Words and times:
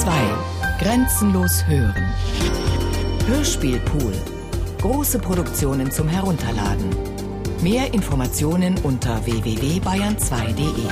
2. 0.00 0.12
Grenzenlos 0.78 1.66
hören. 1.66 2.04
Hörspielpool. 3.26 4.12
Große 4.78 5.18
Produktionen 5.18 5.90
zum 5.90 6.06
Herunterladen. 6.06 6.90
Mehr 7.62 7.94
Informationen 7.94 8.76
unter 8.82 9.24
www.bayern2.de. 9.24 10.86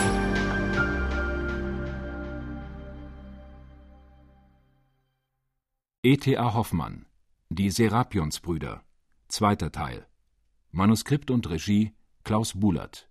E.T.A. 6.03 6.55
Hoffmann 6.55 7.05
Die 7.51 7.71
Serapionsbrüder 7.71 8.83
Zweiter 9.29 9.71
Teil 9.71 10.07
Manuskript 10.71 11.31
und 11.31 11.49
Regie 11.51 11.93
Klaus 12.25 12.59
Bulert 12.59 13.11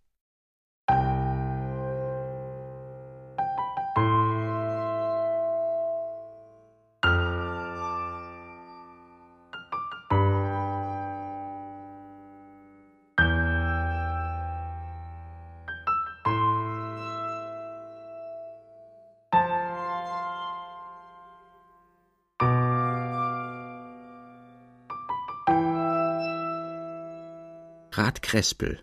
Rat 28.14 28.22
Krespel 28.22 28.80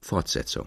Fortsetzung 0.00 0.66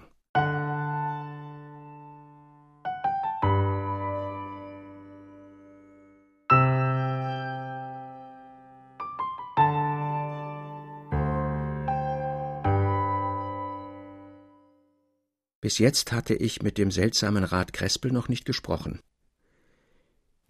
Bis 15.61 15.79
jetzt 15.79 16.11
hatte 16.11 16.35
ich 16.35 16.61
mit 16.61 16.77
dem 16.77 16.91
seltsamen 16.91 17.43
Rat 17.43 17.73
Krespel 17.73 18.11
noch 18.11 18.29
nicht 18.29 18.45
gesprochen. 18.45 18.99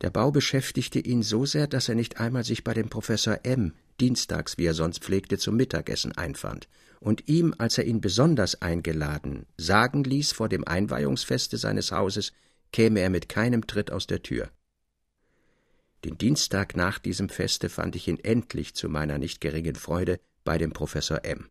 Der 0.02 0.09
Bau 0.09 0.31
beschäftigte 0.31 1.00
ihn 1.00 1.23
so 1.23 1.45
sehr, 1.45 1.67
dass 1.67 1.88
er 1.88 1.95
nicht 1.95 2.20
einmal 2.20 2.44
sich 2.44 2.66
bei 2.66 2.73
dem 2.73 2.89
Professor 2.89 3.39
M. 3.44 3.73
dienstags, 4.00 4.58
wie 4.58 4.66
er 4.66 4.74
sonst 4.74 5.04
pflegte, 5.04 5.38
zum 5.38 5.56
Mittagessen 5.56 6.12
einfand 6.14 6.68
und 7.00 7.28
ihm, 7.28 7.54
als 7.58 7.78
er 7.78 7.86
ihn 7.86 8.02
besonders 8.02 8.62
eingeladen, 8.62 9.46
sagen 9.58 10.04
ließ 10.04 10.32
vor 10.32 10.50
dem 10.50 10.68
Einweihungsfeste 10.68 11.58
seines 11.58 11.92
Hauses, 11.92 12.34
käme 12.72 13.00
er 13.00 13.10
mit 13.10 13.30
keinem 13.30 13.68
Tritt 13.68 13.92
aus 13.92 14.08
der 14.08 14.23
Tür. 14.23 14.50
Den 16.04 16.18
Dienstag 16.18 16.76
nach 16.76 17.00
diesem 17.00 17.30
Feste 17.30 17.70
fand 17.70 17.96
ich 17.96 18.08
ihn 18.08 18.20
endlich 18.20 18.76
zu 18.76 18.90
meiner 18.90 19.18
nicht 19.18 19.40
geringen 19.40 19.76
Freude 19.76 20.20
bei 20.44 20.58
dem 20.58 20.72
Professor 20.72 21.23
M. 21.23 21.50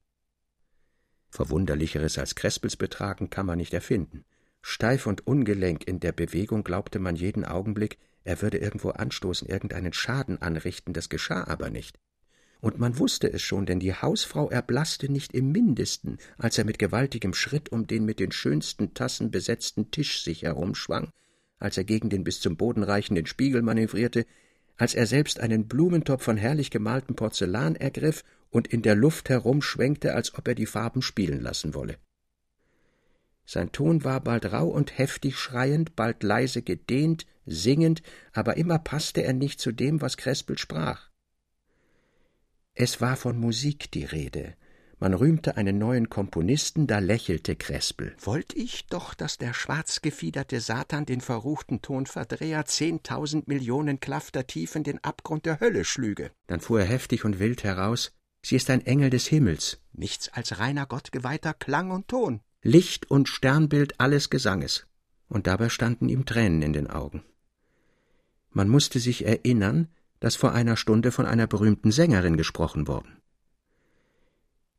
Verwunderlicheres 1.31 2.19
als 2.19 2.35
Krespels 2.35 2.77
betragen 2.77 3.31
kann 3.31 3.47
man 3.47 3.59
nicht 3.59 3.75
erfinden. 3.75 4.25
Steif 4.61 5.07
und 5.07 5.27
ungelenk 5.27 5.87
in 5.87 6.01
der 6.01 6.13
Bewegung 6.13 6.65
glaubte 6.65 6.99
man 6.99 7.17
jeden 7.17 7.45
Augenblick, 7.45 7.99
er 8.23 8.41
würde 8.41 8.59
irgendwo 8.59 8.91
anstoßen, 8.91 9.49
irgendeinen 9.49 9.93
Schaden 9.93 10.41
anrichten, 10.41 10.95
das 10.95 11.09
geschah 11.09 11.45
aber 11.45 11.71
nicht 11.71 11.99
und 12.65 12.79
man 12.79 12.99
wusste 12.99 13.31
es 13.31 13.43
schon, 13.43 13.67
denn 13.67 13.79
die 13.79 13.93
Hausfrau 13.93 14.49
erblaßte 14.49 15.13
nicht 15.13 15.35
im 15.35 15.53
mindesten, 15.53 16.17
als 16.39 16.57
er 16.57 16.65
mit 16.65 16.79
gewaltigem 16.79 17.35
Schritt 17.35 17.71
um 17.71 17.87
den 17.87 18.07
mit 18.07 18.21
den 18.21 18.33
schönsten 18.33 18.95
Tassen 18.95 19.31
besetzten 19.31 19.91
Tisch 19.91 20.23
sich 20.23 20.45
herumschwang, 20.45 21.11
als 21.59 21.77
er 21.77 21.85
gegen 21.85 22.09
den 22.09 22.25
bis 22.25 22.41
zum 22.41 22.57
Boden 22.57 22.83
reichenden 22.83 23.27
Spiegel 23.27 23.61
manövrierte, 23.61 24.25
als 24.79 24.95
er 24.95 25.07
selbst 25.07 25.41
einen 25.41 25.69
Blumentopf 25.69 26.25
von 26.25 26.39
herrlich 26.39 26.71
gemaltem 26.71 27.17
Porzellan 27.17 27.77
ergriff 27.77 28.25
und 28.49 28.67
in 28.69 28.81
der 28.81 28.95
Luft 28.95 29.29
herumschwenkte, 29.29 30.15
als 30.15 30.35
ob 30.35 30.49
er 30.49 30.55
die 30.55 30.65
Farben 30.65 31.03
spielen 31.03 31.43
lassen 31.43 31.75
wolle. 31.75 31.99
Sein 33.45 33.73
Ton 33.73 34.05
war 34.05 34.23
bald 34.23 34.51
rauh 34.55 34.71
und 34.71 34.97
heftig 34.97 35.37
schreiend, 35.39 35.97
bald 35.97 36.23
leise 36.23 36.63
gedehnt, 36.63 37.27
singend, 37.45 38.03
aber 38.33 38.57
immer 38.57 38.79
passte 38.79 39.23
er 39.23 39.35
nicht 39.35 39.61
zu 39.61 39.71
dem, 39.71 40.01
was 40.01 40.17
Krespel 40.17 40.57
sprach. 40.57 41.11
Es 42.75 43.01
war 43.01 43.17
von 43.17 43.39
Musik 43.39 43.93
die 43.93 44.05
Rede. 44.05 44.55
Man 44.99 45.15
rühmte 45.15 45.57
einen 45.57 45.79
neuen 45.79 46.09
Komponisten, 46.09 46.87
da 46.89 46.99
lächelte 46.99 47.55
Krespel. 47.55 48.17
Wollt 48.21 48.53
ich 48.55 48.87
doch, 48.87 49.15
dass 49.15 49.39
der 49.39 49.55
schwarzgefiederte 49.55 50.61
Satan 50.61 51.07
den 51.07 51.21
verruchten 51.21 51.83
Tonverdreher 51.83 52.65
zehntausend 52.65 53.47
Millionen 53.47 54.01
Klafter 54.01 54.47
tief 54.47 54.75
in 54.75 54.83
den 54.83 55.03
Abgrund 55.05 55.47
der 55.47 55.61
Hölle 55.61 55.85
schlüge. 55.85 56.33
Dann 56.49 56.61
fuhr 56.61 56.81
er 56.81 56.87
heftig 56.87 57.25
und 57.25 57.39
wild 57.39 57.63
heraus. 57.63 58.13
Sie 58.43 58.57
ist 58.57 58.71
ein 58.71 58.85
Engel 58.85 59.11
des 59.11 59.27
Himmels. 59.29 59.81
Nichts 59.93 60.29
als 60.31 60.59
reiner 60.59 60.87
gottgeweihter 60.87 61.55
Klang 61.55 61.93
und 61.93 62.09
Ton. 62.09 62.41
Licht 62.63 63.11
und 63.11 63.29
Sternbild 63.29 64.01
alles 64.01 64.31
Gesanges. 64.31 64.87
Und 65.29 65.47
dabei 65.47 65.69
standen 65.69 66.09
ihm 66.09 66.27
Tränen 66.27 66.63
in 66.63 66.73
den 66.73 66.91
Augen. 66.91 67.23
Man 68.51 68.69
musste 68.69 68.99
sich 68.99 69.25
erinnern, 69.25 69.89
dass 70.25 70.37
vor 70.37 70.55
einer 70.55 70.79
Stunde 70.79 71.13
von 71.13 71.27
einer 71.27 71.47
berühmten 71.47 71.91
Sängerin 71.91 72.39
gesprochen 72.39 72.89
worden. 72.89 73.19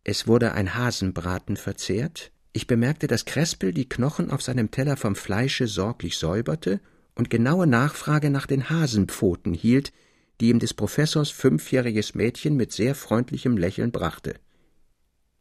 Es 0.04 0.26
wurde 0.26 0.54
ein 0.54 0.74
Hasenbraten 0.74 1.56
verzehrt, 1.56 2.32
ich 2.52 2.66
bemerkte, 2.66 3.06
dass 3.06 3.26
Krespel 3.26 3.72
die 3.72 3.88
Knochen 3.88 4.32
auf 4.32 4.42
seinem 4.42 4.72
Teller 4.72 4.98
vom 4.98 5.16
Fleische 5.16 5.68
sorglich 5.68 6.18
säuberte 6.18 6.82
und 7.14 7.30
genaue 7.30 7.68
Nachfrage 7.68 8.32
nach 8.32 8.48
den 8.48 8.72
Hasenpfoten 8.72 9.54
hielt, 9.54 9.94
die 10.42 10.50
ihm 10.50 10.58
des 10.58 10.74
Professors 10.74 11.30
fünfjähriges 11.30 12.16
Mädchen 12.16 12.56
mit 12.56 12.72
sehr 12.72 12.96
freundlichem 12.96 13.56
Lächeln 13.56 13.92
brachte. 13.92 14.40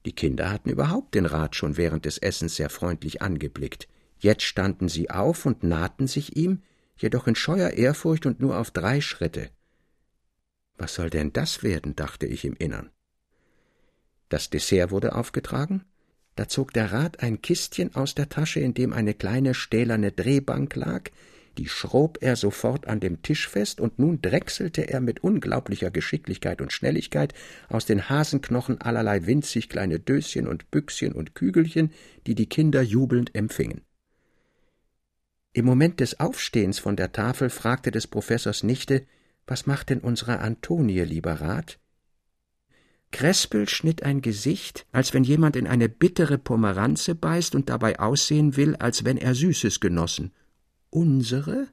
Die 0.05 0.13
Kinder 0.13 0.51
hatten 0.51 0.69
überhaupt 0.69 1.15
den 1.15 1.25
Rat 1.25 1.57
schon 1.57 1.79
während 1.79 2.05
des 2.05 2.19
Essens 2.19 2.57
sehr 2.57 2.69
freundlich 2.69 3.23
angeblickt. 3.23 3.89
Jetzt 4.19 4.43
standen 4.43 4.91
sie 4.91 5.09
auf 5.09 5.47
und 5.47 5.63
nahten 5.63 6.09
sich 6.09 6.37
ihm, 6.37 6.61
jedoch 6.95 7.27
in 7.27 7.37
scheuer 7.37 7.71
Ehrfurcht 7.71 8.27
und 8.27 8.39
nur 8.39 8.59
auf 8.59 8.71
drei 8.71 9.01
Schritte. 9.01 9.49
Was 10.77 10.95
soll 10.95 11.11
denn 11.11 11.33
das 11.33 11.63
werden? 11.63 11.97
dachte 11.97 12.27
ich 12.27 12.45
im 12.45 12.55
Innern. 12.55 12.91
Das 14.29 14.51
Dessert 14.51 14.91
wurde 14.91 15.15
aufgetragen. 15.15 15.85
Da 16.37 16.49
zog 16.49 16.73
der 16.73 16.93
Rat 16.93 17.23
ein 17.23 17.41
Kistchen 17.43 17.95
aus 17.95 18.15
der 18.15 18.29
Tasche, 18.29 18.61
in 18.61 18.75
dem 18.75 18.93
eine 18.93 19.15
kleine 19.15 19.55
stählerne 19.55 20.11
Drehbank 20.11 20.75
lag, 20.75 21.11
die 21.59 21.69
schrob 21.69 22.19
er 22.21 22.35
sofort 22.35 22.89
an 22.89 22.99
dem 22.99 23.23
Tisch 23.23 23.49
fest, 23.49 23.81
und 23.81 24.01
nun 24.01 24.21
drechselte 24.21 24.89
er 24.89 25.01
mit 25.01 25.23
unglaublicher 25.23 25.93
Geschicklichkeit 25.93 26.61
und 26.61 26.73
Schnelligkeit 26.73 27.33
aus 27.69 27.87
den 27.87 28.09
Hasenknochen 28.09 28.81
allerlei 28.81 29.27
winzig 29.27 29.69
kleine 29.69 30.01
Döschen 30.01 30.49
und 30.49 30.73
Büchschen 30.73 31.13
und 31.13 31.37
Kügelchen, 31.37 31.93
die 32.27 32.35
die 32.35 32.49
Kinder 32.49 32.83
jubelnd 32.83 33.35
empfingen. 33.37 33.83
Im 35.53 35.67
Moment 35.67 36.01
des 36.01 36.19
Aufstehens 36.19 36.81
von 36.81 36.97
der 36.97 37.13
Tafel 37.13 37.49
fragte 37.49 37.93
des 37.93 38.09
Professors 38.09 38.65
Nichte, 38.65 39.07
was 39.47 39.67
macht 39.67 39.91
denn 39.91 40.01
unsere 40.01 40.41
Antonie, 40.41 41.01
lieber 41.01 41.41
Rat? 41.41 41.79
Krespel 43.11 43.69
schnitt 43.69 44.03
ein 44.03 44.23
Gesicht, 44.23 44.87
als 44.91 45.15
wenn 45.15 45.23
jemand 45.23 45.55
in 45.55 45.69
eine 45.69 45.89
bittere 45.89 46.37
Pomeranze 46.37 47.15
beißt 47.15 47.55
und 47.55 47.69
dabei 47.69 48.01
aussehen 48.01 48.57
will, 48.57 48.75
als 48.77 49.05
wenn 49.05 49.17
er 49.17 49.35
Süßes 49.35 49.79
genossen. 49.79 50.33
Unsere? 50.91 51.69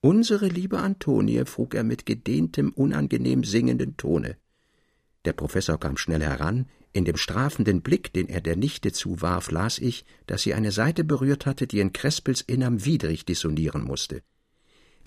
Unsere 0.00 0.48
liebe 0.48 0.78
Antonie? 0.78 1.44
frug 1.44 1.74
er 1.74 1.84
mit 1.84 2.06
gedehntem, 2.06 2.70
unangenehm 2.70 3.44
singenden 3.44 3.96
Tone. 3.96 4.36
Der 5.26 5.34
Professor 5.34 5.78
kam 5.78 5.96
schnell 5.96 6.22
heran, 6.22 6.66
in 6.92 7.04
dem 7.04 7.18
strafenden 7.18 7.82
Blick, 7.82 8.14
den 8.14 8.28
er 8.28 8.40
der 8.40 8.56
Nichte 8.56 8.92
zuwarf, 8.92 9.50
las 9.50 9.78
ich, 9.78 10.06
dass 10.26 10.42
sie 10.42 10.54
eine 10.54 10.72
Seite 10.72 11.04
berührt 11.04 11.44
hatte, 11.44 11.66
die 11.66 11.80
in 11.80 11.92
Krespels 11.92 12.40
Innerm 12.40 12.84
widrig 12.86 13.26
dissonieren 13.26 13.82
musste. 13.82 14.22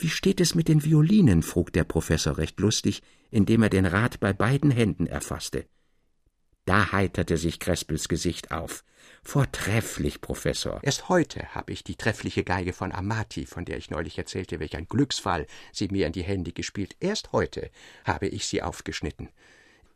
Wie 0.02 0.08
steht 0.08 0.40
es 0.40 0.56
mit 0.56 0.70
den 0.70 0.86
Violinen? 0.86 1.44
frug 1.44 1.74
der 1.74 1.84
Professor 1.84 2.38
recht 2.38 2.62
lustig, 2.62 3.04
indem 3.32 3.64
er 3.64 3.70
den 3.70 3.86
Rat 3.86 4.22
bei 4.22 4.32
beiden 4.32 4.72
Händen 4.72 5.08
erfasste. 5.08 5.66
Da 6.64 6.94
heiterte 6.94 7.36
sich 7.36 7.60
Krespels 7.60 8.08
Gesicht 8.08 8.52
auf. 8.52 8.86
Vortrefflich, 9.24 10.22
Professor. 10.22 10.80
Erst 10.84 11.10
heute 11.10 11.54
habe 11.54 11.74
ich 11.74 11.84
die 11.84 11.98
treffliche 11.98 12.46
Geige 12.46 12.72
von 12.72 12.94
Amati, 12.94 13.46
von 13.46 13.66
der 13.66 13.78
ich 13.78 13.90
neulich 13.90 14.18
erzählte, 14.18 14.62
welch 14.62 14.78
ein 14.78 14.88
Glücksfall 14.88 15.48
sie 15.74 15.90
mir 15.90 16.08
in 16.08 16.14
die 16.14 16.24
Hände 16.24 16.54
gespielt. 16.54 16.96
Erst 17.02 17.34
heute 17.34 17.70
habe 18.06 18.30
ich 18.30 18.46
sie 18.46 18.62
aufgeschnitten. 18.62 19.28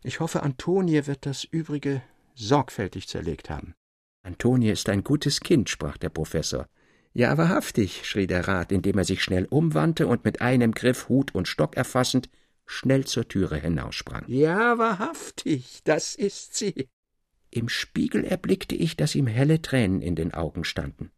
Ich 0.04 0.20
hoffe, 0.20 0.44
Antonie 0.44 1.08
wird 1.08 1.26
das 1.26 1.46
übrige 1.46 2.02
sorgfältig 2.36 3.08
zerlegt 3.08 3.50
haben. 3.50 3.74
Antonie 4.22 4.72
ist 4.72 4.90
ein 4.90 5.06
gutes 5.06 5.40
Kind, 5.40 5.70
sprach 5.70 5.96
der 5.96 6.10
Professor. 6.10 6.68
Ja, 7.15 7.38
wahrhaftig, 7.38 8.07
schrie 8.07 8.25
der 8.25 8.48
Rat, 8.48 8.71
indem 8.71 8.98
er 8.98 9.04
sich 9.04 9.24
schnell 9.24 9.45
umwandte 9.45 10.07
und 10.07 10.25
mit 10.25 10.42
einem 10.42 10.71
Griff 10.71 11.10
Hut 11.10 11.36
und 11.36 11.48
Stock 11.48 11.77
erfassend 11.77 12.30
schnell 12.65 13.06
zur 13.06 13.27
Türe 13.27 13.57
hinaussprang. 13.57 14.24
Ja, 14.27 14.77
wahrhaftig, 14.80 15.81
das 15.83 16.15
ist 16.15 16.56
sie. 16.56 16.89
Im 17.51 17.69
Spiegel 17.69 18.24
erblickte 18.24 18.75
ich, 18.75 18.98
dass 18.98 19.13
ihm 19.13 19.27
helle 19.27 19.62
Tränen 19.62 20.01
in 20.01 20.15
den 20.15 20.33
Augen 20.33 20.63
standen. 20.63 21.12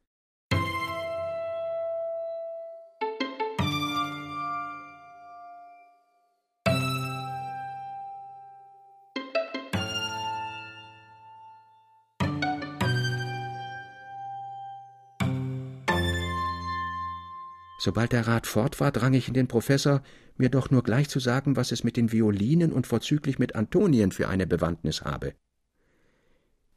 Sobald 17.86 18.14
der 18.14 18.26
Rat 18.26 18.48
fort 18.48 18.80
war, 18.80 18.92
drang 18.92 19.14
ich 19.14 19.28
in 19.28 19.36
den 19.36 19.48
Professor, 19.48 20.02
mir 20.38 20.50
doch 20.50 20.72
nur 20.72 20.82
gleich 20.82 21.08
zu 21.08 21.20
sagen, 21.20 21.56
was 21.56 21.72
es 21.72 21.84
mit 21.84 21.98
den 21.98 22.12
Violinen 22.12 22.74
und 22.74 22.88
vorzüglich 22.88 23.38
mit 23.38 23.54
Antonien 23.54 24.12
für 24.12 24.28
eine 24.28 24.48
Bewandtnis 24.48 25.04
habe. 25.04 25.36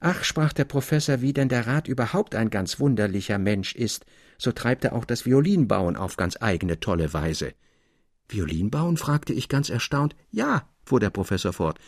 Ach, 0.01 0.23
sprach 0.23 0.53
der 0.53 0.67
Professor, 0.67 1.23
wie 1.23 1.33
denn 1.33 1.49
der 1.49 1.67
Rat 1.67 1.89
überhaupt 1.89 2.35
ein 2.35 2.51
ganz 2.51 2.79
wunderlicher 2.79 3.39
Mensch 3.39 3.75
ist, 3.75 4.05
so 4.37 4.53
treibt 4.53 4.85
er 4.85 4.93
auch 4.93 5.07
das 5.07 5.25
Violinbauen 5.25 5.97
auf 5.97 6.19
ganz 6.19 6.37
eigene 6.43 6.79
tolle 6.79 7.15
Weise. 7.15 7.55
Violinbauen? 8.29 8.99
fragte 8.99 9.33
ich 9.33 9.49
ganz 9.49 9.71
erstaunt. 9.71 10.15
Ja, 10.31 10.69
fuhr 10.85 11.01
der 11.01 11.09
Professor 11.09 11.55
fort. 11.55 11.79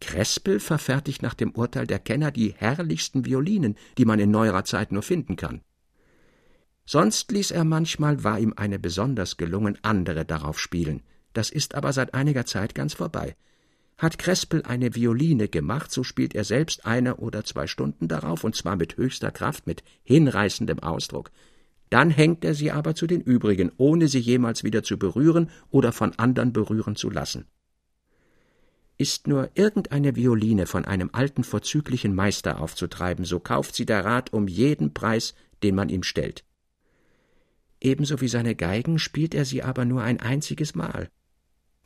Krespel 0.00 0.58
verfertigt 0.58 1.20
nach 1.20 1.34
dem 1.34 1.50
Urteil 1.50 1.86
der 1.86 1.98
Kenner 1.98 2.30
die 2.30 2.54
herrlichsten 2.56 3.26
Violinen, 3.26 3.76
die 3.98 4.06
man 4.06 4.18
in 4.20 4.30
neuerer 4.30 4.64
Zeit 4.64 4.90
nur 4.90 5.02
finden 5.02 5.36
kann. 5.36 5.60
Sonst 6.92 7.30
ließ 7.30 7.52
er 7.52 7.62
manchmal, 7.62 8.24
war 8.24 8.40
ihm 8.40 8.52
eine 8.56 8.80
besonders 8.80 9.36
gelungen, 9.36 9.78
andere 9.82 10.24
darauf 10.24 10.58
spielen. 10.58 11.04
Das 11.32 11.50
ist 11.50 11.76
aber 11.76 11.92
seit 11.92 12.14
einiger 12.14 12.46
Zeit 12.46 12.74
ganz 12.74 12.94
vorbei. 12.94 13.36
Hat 13.96 14.18
Krespel 14.18 14.64
eine 14.64 14.92
Violine 14.92 15.46
gemacht, 15.46 15.92
so 15.92 16.02
spielt 16.02 16.34
er 16.34 16.42
selbst 16.42 16.86
eine 16.86 17.18
oder 17.18 17.44
zwei 17.44 17.68
Stunden 17.68 18.08
darauf, 18.08 18.42
und 18.42 18.56
zwar 18.56 18.74
mit 18.74 18.96
höchster 18.96 19.30
Kraft, 19.30 19.68
mit 19.68 19.84
hinreißendem 20.02 20.80
Ausdruck. 20.80 21.30
Dann 21.90 22.10
hängt 22.10 22.44
er 22.44 22.54
sie 22.54 22.72
aber 22.72 22.96
zu 22.96 23.06
den 23.06 23.20
übrigen, 23.20 23.70
ohne 23.76 24.08
sie 24.08 24.18
jemals 24.18 24.64
wieder 24.64 24.82
zu 24.82 24.98
berühren 24.98 25.48
oder 25.70 25.92
von 25.92 26.18
andern 26.18 26.52
berühren 26.52 26.96
zu 26.96 27.08
lassen. 27.08 27.46
Ist 28.98 29.28
nur 29.28 29.48
irgendeine 29.54 30.16
Violine 30.16 30.66
von 30.66 30.86
einem 30.86 31.10
alten 31.12 31.44
vorzüglichen 31.44 32.16
Meister 32.16 32.60
aufzutreiben, 32.60 33.24
so 33.24 33.38
kauft 33.38 33.76
sie 33.76 33.86
der 33.86 34.04
Rat 34.04 34.32
um 34.32 34.48
jeden 34.48 34.92
Preis, 34.92 35.36
den 35.62 35.76
man 35.76 35.88
ihm 35.88 36.02
stellt. 36.02 36.44
Ebenso 37.80 38.20
wie 38.20 38.28
seine 38.28 38.54
Geigen 38.54 38.98
spielt 38.98 39.34
er 39.34 39.44
sie 39.44 39.62
aber 39.62 39.84
nur 39.84 40.02
ein 40.02 40.20
einziges 40.20 40.74
Mal. 40.74 41.08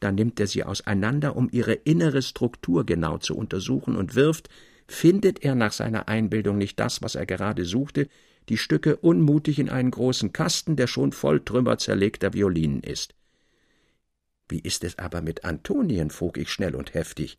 Dann 0.01 0.17
nimmt 0.17 0.41
er 0.41 0.47
sie 0.47 0.65
auseinander, 0.65 1.37
um 1.37 1.49
ihre 1.51 1.73
innere 1.73 2.21
Struktur 2.21 2.85
genau 2.85 3.19
zu 3.19 3.37
untersuchen 3.37 3.97
und 3.97 4.15
wirft, 4.15 4.49
findet 4.87 5.45
er 5.45 5.55
nach 5.55 5.73
seiner 5.73 6.09
Einbildung 6.09 6.59
nicht 6.59 6.79
das, 6.79 7.01
was 7.01 7.15
er 7.15 7.27
gerade 7.27 7.65
suchte, 7.65 8.09
die 8.49 8.59
Stücke 8.59 8.97
unmutig 8.97 9.59
in 9.59 9.71
einen 9.71 9.91
großen 9.91 10.33
Kasten, 10.33 10.77
der 10.77 10.87
schon 10.87 11.13
voll 11.13 11.41
Trümmer 11.41 11.79
zerlegter 11.79 12.35
Violinen 12.35 12.83
ist. 12.83 13.15
Wie 14.49 14.59
ist 14.59 14.85
es 14.85 14.99
aber 14.99 15.23
mit 15.23 15.45
Antonien? 15.45 16.11
frug 16.11 16.37
ich 16.37 16.51
schnell 16.51 16.75
und 16.75 16.93
heftig. 16.93 17.39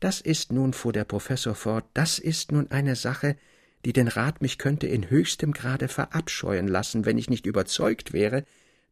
Das 0.00 0.20
ist 0.20 0.52
nun, 0.52 0.72
fuhr 0.72 0.92
der 0.92 1.04
Professor 1.04 1.54
fort, 1.54 1.86
das 1.94 2.18
ist 2.18 2.52
nun 2.52 2.70
eine 2.70 2.96
Sache, 2.96 3.36
die 3.84 3.92
den 3.92 4.08
Rat 4.08 4.42
mich 4.42 4.58
könnte 4.58 4.86
in 4.86 5.10
höchstem 5.10 5.52
Grade 5.52 5.88
verabscheuen 5.88 6.68
lassen, 6.68 7.04
wenn 7.04 7.18
ich 7.18 7.30
nicht 7.30 7.46
überzeugt 7.46 8.12
wäre, 8.12 8.44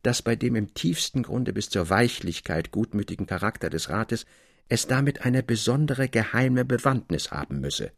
dass 0.03 0.23
bei 0.23 0.37
dem 0.37 0.57
im 0.57 0.75
tiefsten 0.75 1.23
Grunde 1.23 1.53
bis 1.53 1.69
zur 1.69 1.91
Weichlichkeit 1.91 2.71
gutmütigen 2.71 3.27
Charakter 3.27 3.71
des 3.71 3.91
Rates 3.91 4.27
es 4.69 4.87
damit 4.87 5.25
eine 5.25 5.43
besondere 5.43 6.09
geheime 6.09 6.65
Bewandtnis 6.65 7.31
haben 7.31 7.61
müsse. 7.61 7.93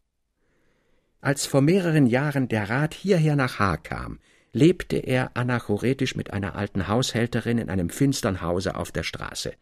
Als 1.21 1.45
vor 1.45 1.61
mehreren 1.61 2.07
Jahren 2.07 2.47
der 2.49 2.69
Rat 2.69 2.93
hierher 2.93 3.35
nach 3.35 3.59
Haar 3.59 3.77
kam, 3.77 4.19
lebte 4.51 4.97
er 4.97 5.35
anachoretisch 5.35 6.15
mit 6.15 6.33
einer 6.33 6.55
alten 6.55 6.87
Haushälterin 6.87 7.57
in 7.57 7.69
einem 7.69 7.89
finstern 7.89 8.41
Hause 8.41 8.75
auf 8.75 8.91
der 8.91 9.03
Straße. 9.03 9.53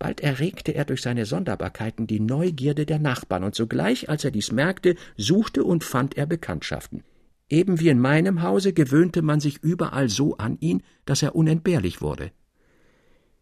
Bald 0.00 0.22
erregte 0.22 0.74
er 0.74 0.86
durch 0.86 1.02
seine 1.02 1.26
Sonderbarkeiten 1.26 2.06
die 2.06 2.20
Neugierde 2.20 2.86
der 2.86 2.98
Nachbarn, 2.98 3.44
und 3.44 3.54
sogleich, 3.54 4.08
als 4.08 4.24
er 4.24 4.30
dies 4.30 4.50
merkte, 4.50 4.96
suchte 5.18 5.62
und 5.62 5.84
fand 5.84 6.16
er 6.16 6.24
Bekanntschaften. 6.24 7.04
Eben 7.50 7.80
wie 7.80 7.90
in 7.90 8.00
meinem 8.00 8.40
Hause 8.40 8.72
gewöhnte 8.72 9.20
man 9.20 9.40
sich 9.40 9.62
überall 9.62 10.08
so 10.08 10.38
an 10.38 10.56
ihn, 10.58 10.82
dass 11.04 11.22
er 11.22 11.36
unentbehrlich 11.36 12.00
wurde. 12.00 12.32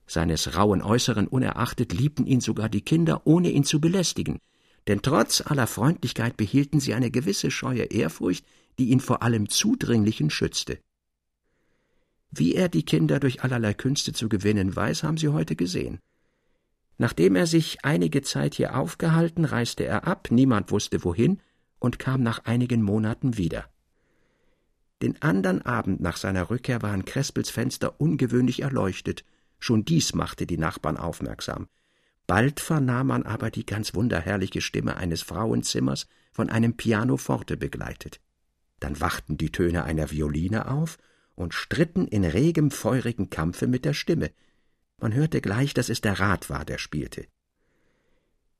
Seines 0.05 0.57
rauen 0.57 0.83
Äußeren 0.83 1.29
unerachtet 1.29 1.93
liebten 1.93 2.27
ihn 2.27 2.41
sogar 2.41 2.69
die 2.69 2.81
Kinder, 2.81 3.23
ohne 3.25 3.51
ihn 3.53 3.63
zu 3.63 3.81
belästigen, 3.81 4.41
denn 4.89 5.01
trotz 5.01 5.41
aller 5.43 5.69
Freundlichkeit 5.69 6.37
behielten 6.37 6.81
sie 6.81 6.93
eine 6.93 7.13
gewisse 7.13 7.53
scheue 7.53 7.85
Ehrfurcht, 7.85 8.45
die 8.81 8.89
ihn 8.89 9.01
vor 9.01 9.23
allem 9.23 9.49
Zudringlichen 9.49 10.29
schützte. 10.29 10.81
Wie 12.33 12.57
er 12.57 12.69
die 12.69 12.83
Kinder 12.83 13.21
durch 13.21 13.45
allerlei 13.45 13.75
Künste 13.75 14.13
zu 14.13 14.29
gewinnen 14.29 14.75
weiß, 14.75 15.05
haben 15.05 15.19
Sie 15.19 15.29
heute 15.29 15.55
gesehen. 15.55 16.01
Nachdem 16.99 17.37
er 17.37 17.47
sich 17.47 17.85
einige 17.85 18.23
Zeit 18.23 18.55
hier 18.55 18.77
aufgehalten, 18.77 19.45
reiste 19.45 19.85
er 19.85 20.07
ab, 20.07 20.29
niemand 20.31 20.71
wusste 20.73 21.05
wohin, 21.05 21.41
und 21.79 21.99
kam 22.01 22.23
nach 22.23 22.45
einigen 22.45 22.83
Monaten 22.83 23.37
wieder. 23.37 23.67
Den 25.01 25.23
andern 25.23 25.63
Abend 25.63 26.01
nach 26.01 26.17
seiner 26.17 26.51
Rückkehr 26.51 26.83
waren 26.83 27.05
Krespels 27.05 27.51
Fenster 27.51 28.01
ungewöhnlich 28.01 28.63
erleuchtet, 28.63 29.25
schon 29.61 29.85
dies 29.85 30.13
machte 30.13 30.45
die 30.45 30.59
Nachbarn 30.59 30.97
aufmerksam. 30.97 31.69
Bald 32.27 32.61
vernahm 32.61 33.07
man 33.07 33.23
aber 33.23 33.51
die 33.51 33.65
ganz 33.65 33.95
wunderherrliche 33.95 34.61
Stimme 34.61 34.97
eines 34.97 35.23
Frauenzimmers, 35.23 36.09
von 36.33 36.51
einem 36.51 36.77
Pianoforte 36.77 37.57
begleitet. 37.57 38.21
Dann 38.81 39.01
wachten 39.01 39.39
die 39.39 39.51
Töne 39.51 39.85
einer 39.85 40.11
Violine 40.11 40.71
auf 40.71 40.99
und 41.35 41.55
stritten 41.55 42.07
in 42.07 42.25
regem, 42.25 42.71
feurigen 42.71 43.31
Kampfe 43.31 43.67
mit 43.67 43.85
der 43.85 43.95
Stimme. 43.95 44.31
Man 45.01 45.15
hörte 45.15 45.41
gleich, 45.41 45.75
dass 45.75 45.89
es 45.89 46.01
der 46.01 46.19
Rat 46.19 46.51
war, 46.51 46.65
der 46.65 46.79
spielte. 46.79 47.27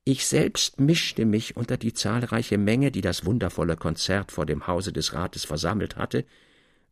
Ich 0.05 0.25
selbst 0.25 0.79
mischte 0.79 1.25
mich 1.25 1.57
unter 1.57 1.77
die 1.77 1.93
zahlreiche 1.93 2.57
Menge, 2.57 2.91
die 2.91 3.01
das 3.01 3.25
wundervolle 3.25 3.75
Konzert 3.75 4.31
vor 4.31 4.45
dem 4.45 4.65
Hause 4.65 4.91
des 4.93 5.13
Rates 5.13 5.45
versammelt 5.45 5.97
hatte, 5.97 6.25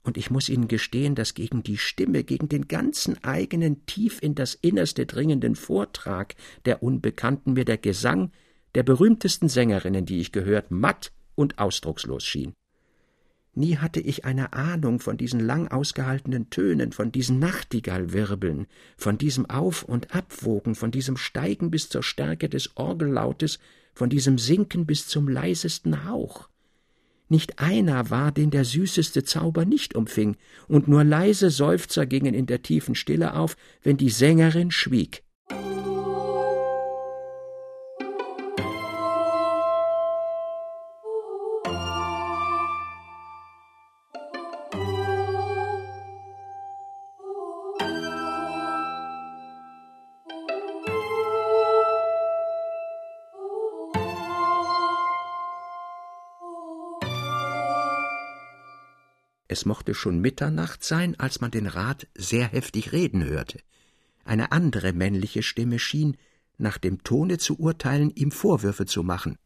und 0.04 0.16
ich 0.16 0.32
muss 0.32 0.48
Ihnen 0.48 0.70
gestehen, 0.70 1.16
dass 1.16 1.34
gegen 1.34 1.64
die 1.64 1.78
Stimme, 1.78 2.24
gegen 2.24 2.48
den 2.48 2.70
ganzen 2.70 3.22
eigenen, 3.26 3.86
tief 3.88 4.22
in 4.22 4.36
das 4.36 4.54
Innerste 4.54 5.06
dringenden 5.06 5.56
Vortrag 5.56 6.36
der 6.66 6.82
Unbekannten 6.82 7.54
mir 7.54 7.66
der 7.66 7.78
Gesang 7.78 8.32
der 8.74 8.84
berühmtesten 8.84 9.50
Sängerinnen, 9.50 10.06
die 10.06 10.20
ich 10.20 10.32
gehört, 10.32 10.72
matt 10.72 11.12
und 11.36 11.60
ausdruckslos 11.60 12.24
schien. 12.24 12.54
Nie 13.58 13.78
hatte 13.78 14.00
ich 14.00 14.24
eine 14.24 14.54
Ahnung 14.54 15.00
von 15.00 15.18
diesen 15.18 15.40
lang 15.40 15.68
ausgehaltenen 15.68 16.52
Tönen, 16.52 16.92
von 16.92 17.12
diesen 17.12 17.40
Nachtigallwirbeln, 17.40 18.68
von 18.98 19.18
diesem 19.18 19.50
Auf- 19.50 19.82
und 19.82 20.14
Abwogen, 20.14 20.76
von 20.76 20.92
diesem 20.92 21.18
Steigen 21.18 21.72
bis 21.72 21.90
zur 21.90 22.04
Stärke 22.04 22.50
des 22.50 22.78
Orgellautes, 22.78 23.58
von 23.96 24.12
diesem 24.12 24.38
Sinken 24.38 24.86
bis 24.86 25.08
zum 25.08 25.28
leisesten 25.28 26.06
Hauch. 26.06 26.50
Nicht 27.30 27.58
einer 27.58 28.12
war, 28.12 28.32
den 28.32 28.52
der 28.52 28.64
süßeste 28.64 29.24
Zauber 29.24 29.66
nicht 29.66 29.96
umfing, 29.96 30.38
und 30.68 30.88
nur 30.88 31.04
leise 31.04 31.50
Seufzer 31.50 32.06
gingen 32.06 32.36
in 32.36 32.46
der 32.46 32.62
tiefen 32.62 32.94
Stille 32.94 33.34
auf, 33.34 33.58
wenn 33.82 33.98
die 33.98 34.12
Sängerin 34.12 34.70
schwieg. 34.70 35.24
Es 59.48 59.66
mochte 59.66 59.94
schon 59.94 60.20
Mitternacht 60.20 60.84
sein, 60.84 61.20
als 61.20 61.40
man 61.40 61.52
den 61.52 61.68
Rat 61.68 62.08
sehr 62.16 62.48
heftig 62.48 62.92
reden 62.92 63.24
hörte. 63.24 63.60
Eine 64.26 64.52
andere 64.52 64.92
männliche 64.92 65.42
Stimme 65.42 65.80
schien, 65.80 66.18
nach 66.58 66.78
dem 66.78 67.04
Tone 67.04 67.38
zu 67.38 67.58
urteilen, 67.60 68.12
ihm 68.16 68.32
Vorwürfe 68.32 68.86
zu 68.86 69.04
machen. 69.04 69.38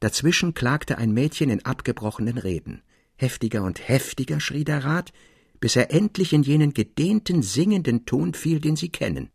Dazwischen 0.00 0.54
klagte 0.54 0.98
ein 0.98 1.12
Mädchen 1.12 1.50
in 1.50 1.64
abgebrochenen 1.64 2.38
Reden. 2.38 2.82
Heftiger 3.16 3.62
und 3.62 3.86
heftiger 3.88 4.40
schrie 4.40 4.64
der 4.64 4.84
Rat, 4.84 5.12
bis 5.60 5.76
er 5.76 5.92
endlich 5.92 6.32
in 6.32 6.42
jenen 6.42 6.72
gedehnten, 6.72 7.42
singenden 7.42 8.06
Ton 8.06 8.34
fiel, 8.34 8.60
den 8.60 8.76
Sie 8.76 8.90
kennen. 8.90 9.30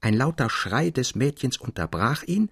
Ein 0.00 0.14
lauter 0.14 0.50
Schrei 0.50 0.90
des 0.90 1.14
Mädchens 1.14 1.56
unterbrach 1.56 2.24
ihn, 2.24 2.50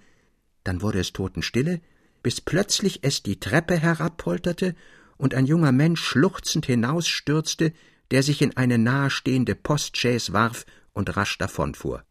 dann 0.63 0.83
wurde 0.83 1.01
es 1.01 1.13
totenstille, 1.13 1.81
bis 2.23 2.41
plötzlich 2.41 3.01
es 3.03 3.23
die 3.23 3.41
Treppe 3.41 3.77
herabpolterte 3.77 4.77
und 5.21 5.35
ein 5.35 5.45
junger 5.45 5.71
Mensch 5.71 6.03
schluchzend 6.03 6.65
hinausstürzte, 6.65 7.75
der 8.11 8.23
sich 8.23 8.41
in 8.41 8.57
eine 8.57 8.79
nahestehende 8.79 9.55
Postchaise 9.55 10.33
warf 10.33 10.65
und 10.95 11.15
rasch 11.15 11.37
davonfuhr. 11.37 12.05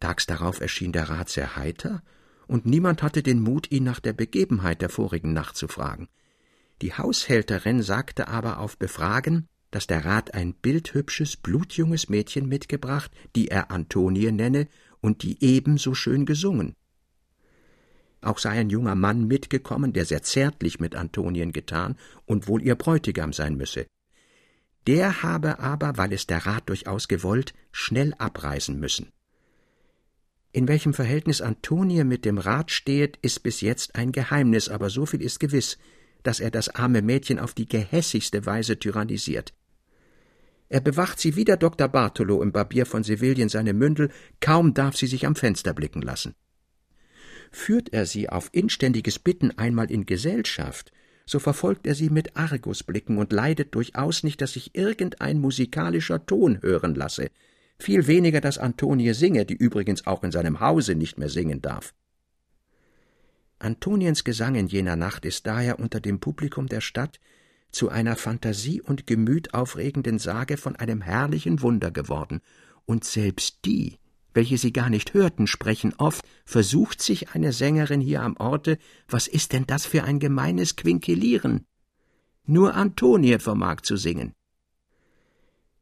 Tags 0.00 0.26
darauf 0.26 0.60
erschien 0.60 0.92
der 0.92 1.08
Rat 1.08 1.28
sehr 1.28 1.54
heiter, 1.54 2.02
und 2.48 2.66
niemand 2.66 3.02
hatte 3.02 3.22
den 3.22 3.40
Mut, 3.40 3.70
ihn 3.70 3.84
nach 3.84 4.00
der 4.00 4.12
Begebenheit 4.12 4.82
der 4.82 4.88
vorigen 4.88 5.32
Nacht 5.32 5.56
zu 5.56 5.68
fragen. 5.68 6.08
Die 6.82 6.92
Haushälterin 6.92 7.82
sagte 7.82 8.26
aber 8.26 8.58
auf 8.58 8.76
Befragen, 8.76 9.46
dass 9.70 9.86
der 9.86 10.04
Rat 10.04 10.34
ein 10.34 10.54
bildhübsches, 10.54 11.36
blutjunges 11.36 12.08
Mädchen 12.08 12.48
mitgebracht, 12.48 13.12
die 13.36 13.48
er 13.48 13.70
Antonie 13.70 14.32
nenne 14.32 14.68
und 15.00 15.22
die 15.22 15.42
ebenso 15.42 15.94
schön 15.94 16.26
gesungen. 16.26 16.74
Auch 18.26 18.38
sei 18.38 18.58
ein 18.58 18.70
junger 18.70 18.96
Mann 18.96 19.28
mitgekommen, 19.28 19.92
der 19.92 20.04
sehr 20.04 20.20
zärtlich 20.20 20.80
mit 20.80 20.96
Antonien 20.96 21.52
getan 21.52 21.96
und 22.24 22.48
wohl 22.48 22.60
ihr 22.60 22.74
Bräutigam 22.74 23.32
sein 23.32 23.56
müsse. 23.56 23.86
Der 24.88 25.22
habe 25.22 25.60
aber, 25.60 25.96
weil 25.96 26.12
es 26.12 26.26
der 26.26 26.44
Rat 26.44 26.68
durchaus 26.68 27.06
gewollt, 27.06 27.54
schnell 27.70 28.14
abreisen 28.18 28.80
müssen. 28.80 29.12
In 30.50 30.66
welchem 30.66 30.92
Verhältnis 30.92 31.40
Antonie 31.40 32.02
mit 32.02 32.24
dem 32.24 32.38
Rat 32.38 32.72
stehet, 32.72 33.16
ist 33.22 33.44
bis 33.44 33.60
jetzt 33.60 33.94
ein 33.94 34.10
Geheimnis, 34.10 34.68
aber 34.68 34.90
so 34.90 35.06
viel 35.06 35.22
ist 35.22 35.38
gewiss, 35.38 35.78
dass 36.24 36.40
er 36.40 36.50
das 36.50 36.68
arme 36.74 37.02
Mädchen 37.02 37.38
auf 37.38 37.54
die 37.54 37.68
gehässigste 37.68 38.44
Weise 38.44 38.76
tyrannisiert. 38.76 39.54
Er 40.68 40.80
bewacht 40.80 41.20
sie 41.20 41.36
wie 41.36 41.44
der 41.44 41.58
Dr. 41.58 41.86
Bartholo 41.86 42.42
im 42.42 42.50
Barbier 42.50 42.86
von 42.86 43.04
Sevilien 43.04 43.48
seine 43.48 43.72
Mündel, 43.72 44.10
kaum 44.40 44.74
darf 44.74 44.96
sie 44.96 45.06
sich 45.06 45.26
am 45.26 45.36
Fenster 45.36 45.74
blicken 45.74 46.02
lassen. 46.02 46.34
Führt 47.50 47.92
er 47.92 48.06
sie 48.06 48.28
auf 48.28 48.48
inständiges 48.52 49.18
Bitten 49.18 49.50
einmal 49.58 49.90
in 49.90 50.06
Gesellschaft, 50.06 50.92
so 51.26 51.38
verfolgt 51.38 51.86
er 51.86 51.94
sie 51.94 52.10
mit 52.10 52.36
Argusblicken 52.36 53.18
und 53.18 53.32
leidet 53.32 53.74
durchaus 53.74 54.22
nicht, 54.22 54.40
dass 54.40 54.52
sich 54.52 54.74
irgendein 54.74 55.40
musikalischer 55.40 56.24
Ton 56.24 56.62
hören 56.62 56.94
lasse, 56.94 57.30
viel 57.78 58.06
weniger, 58.06 58.40
dass 58.40 58.58
Antonie 58.58 59.12
singe, 59.12 59.44
die 59.44 59.54
übrigens 59.54 60.06
auch 60.06 60.22
in 60.24 60.32
seinem 60.32 60.60
Hause 60.60 60.94
nicht 60.94 61.18
mehr 61.18 61.28
singen 61.28 61.60
darf. 61.60 61.94
Antoniens 63.58 64.24
Gesang 64.24 64.54
in 64.54 64.66
jener 64.66 64.96
Nacht 64.96 65.24
ist 65.24 65.46
daher 65.46 65.78
unter 65.78 66.00
dem 66.00 66.20
Publikum 66.20 66.66
der 66.68 66.80
Stadt 66.80 67.20
zu 67.70 67.88
einer 67.88 68.16
Fantasie 68.16 68.80
und 68.80 69.06
Gemüt 69.06 69.54
aufregenden 69.54 70.18
Sage 70.18 70.56
von 70.56 70.76
einem 70.76 71.02
herrlichen 71.02 71.62
Wunder 71.62 71.90
geworden, 71.90 72.40
und 72.86 73.04
selbst 73.04 73.64
die, 73.64 73.98
welche 74.36 74.58
sie 74.58 74.72
gar 74.72 74.90
nicht 74.90 75.14
hörten, 75.14 75.46
sprechen 75.46 75.94
oft, 75.96 76.24
versucht 76.44 77.02
sich 77.02 77.30
eine 77.30 77.52
Sängerin 77.52 78.02
hier 78.02 78.22
am 78.22 78.36
Orte, 78.36 78.78
was 79.08 79.26
ist 79.26 79.52
denn 79.52 79.66
das 79.66 79.86
für 79.86 80.04
ein 80.04 80.20
gemeines 80.20 80.76
Quinkelieren? 80.76 81.64
Nur 82.44 82.74
Antonie 82.74 83.38
vermag 83.38 83.80
zu 83.80 83.96
singen. 83.96 84.34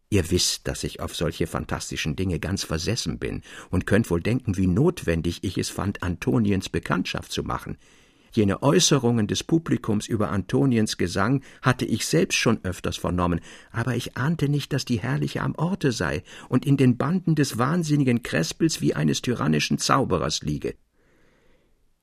Ihr 0.08 0.30
wisst, 0.30 0.68
dass 0.68 0.84
ich 0.84 1.00
auf 1.00 1.16
solche 1.16 1.48
fantastischen 1.48 2.14
Dinge 2.14 2.38
ganz 2.38 2.62
versessen 2.62 3.18
bin 3.18 3.42
und 3.70 3.86
könnt 3.86 4.08
wohl 4.10 4.22
denken, 4.22 4.56
wie 4.56 4.68
notwendig 4.68 5.42
ich 5.42 5.58
es 5.58 5.68
fand, 5.68 6.04
Antoniens 6.04 6.68
Bekanntschaft 6.68 7.32
zu 7.32 7.42
machen. 7.42 7.76
Jene 8.34 8.64
Äußerungen 8.64 9.28
des 9.28 9.44
Publikums 9.44 10.08
über 10.08 10.30
Antoniens 10.30 10.96
Gesang 10.96 11.44
hatte 11.62 11.84
ich 11.84 12.04
selbst 12.04 12.36
schon 12.36 12.58
öfters 12.64 12.96
vernommen, 12.96 13.40
aber 13.70 13.94
ich 13.94 14.16
ahnte 14.16 14.48
nicht, 14.48 14.72
dass 14.72 14.84
die 14.84 14.98
Herrliche 14.98 15.40
am 15.40 15.54
Orte 15.54 15.92
sei 15.92 16.24
und 16.48 16.66
in 16.66 16.76
den 16.76 16.96
Banden 16.96 17.36
des 17.36 17.58
wahnsinnigen 17.58 18.24
Krespels 18.24 18.80
wie 18.80 18.92
eines 18.92 19.22
tyrannischen 19.22 19.78
Zauberers 19.78 20.42
liege. 20.42 20.74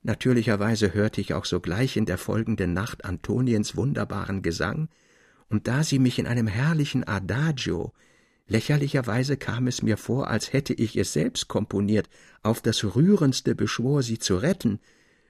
Natürlicherweise 0.00 0.94
hörte 0.94 1.20
ich 1.20 1.34
auch 1.34 1.44
sogleich 1.44 1.98
in 1.98 2.06
der 2.06 2.16
folgenden 2.16 2.72
Nacht 2.72 3.04
Antoniens 3.04 3.76
wunderbaren 3.76 4.40
Gesang, 4.40 4.88
und 5.50 5.68
da 5.68 5.84
sie 5.84 5.98
mich 5.98 6.18
in 6.18 6.26
einem 6.26 6.46
herrlichen 6.46 7.06
Adagio, 7.06 7.92
lächerlicherweise 8.46 9.36
kam 9.36 9.66
es 9.66 9.82
mir 9.82 9.98
vor, 9.98 10.28
als 10.28 10.54
hätte 10.54 10.72
ich 10.72 10.96
es 10.96 11.12
selbst 11.12 11.48
komponiert, 11.48 12.08
auf 12.42 12.62
das 12.62 12.82
rührendste 12.96 13.54
beschwor, 13.54 14.02
sie 14.02 14.18
zu 14.18 14.36
retten, 14.36 14.80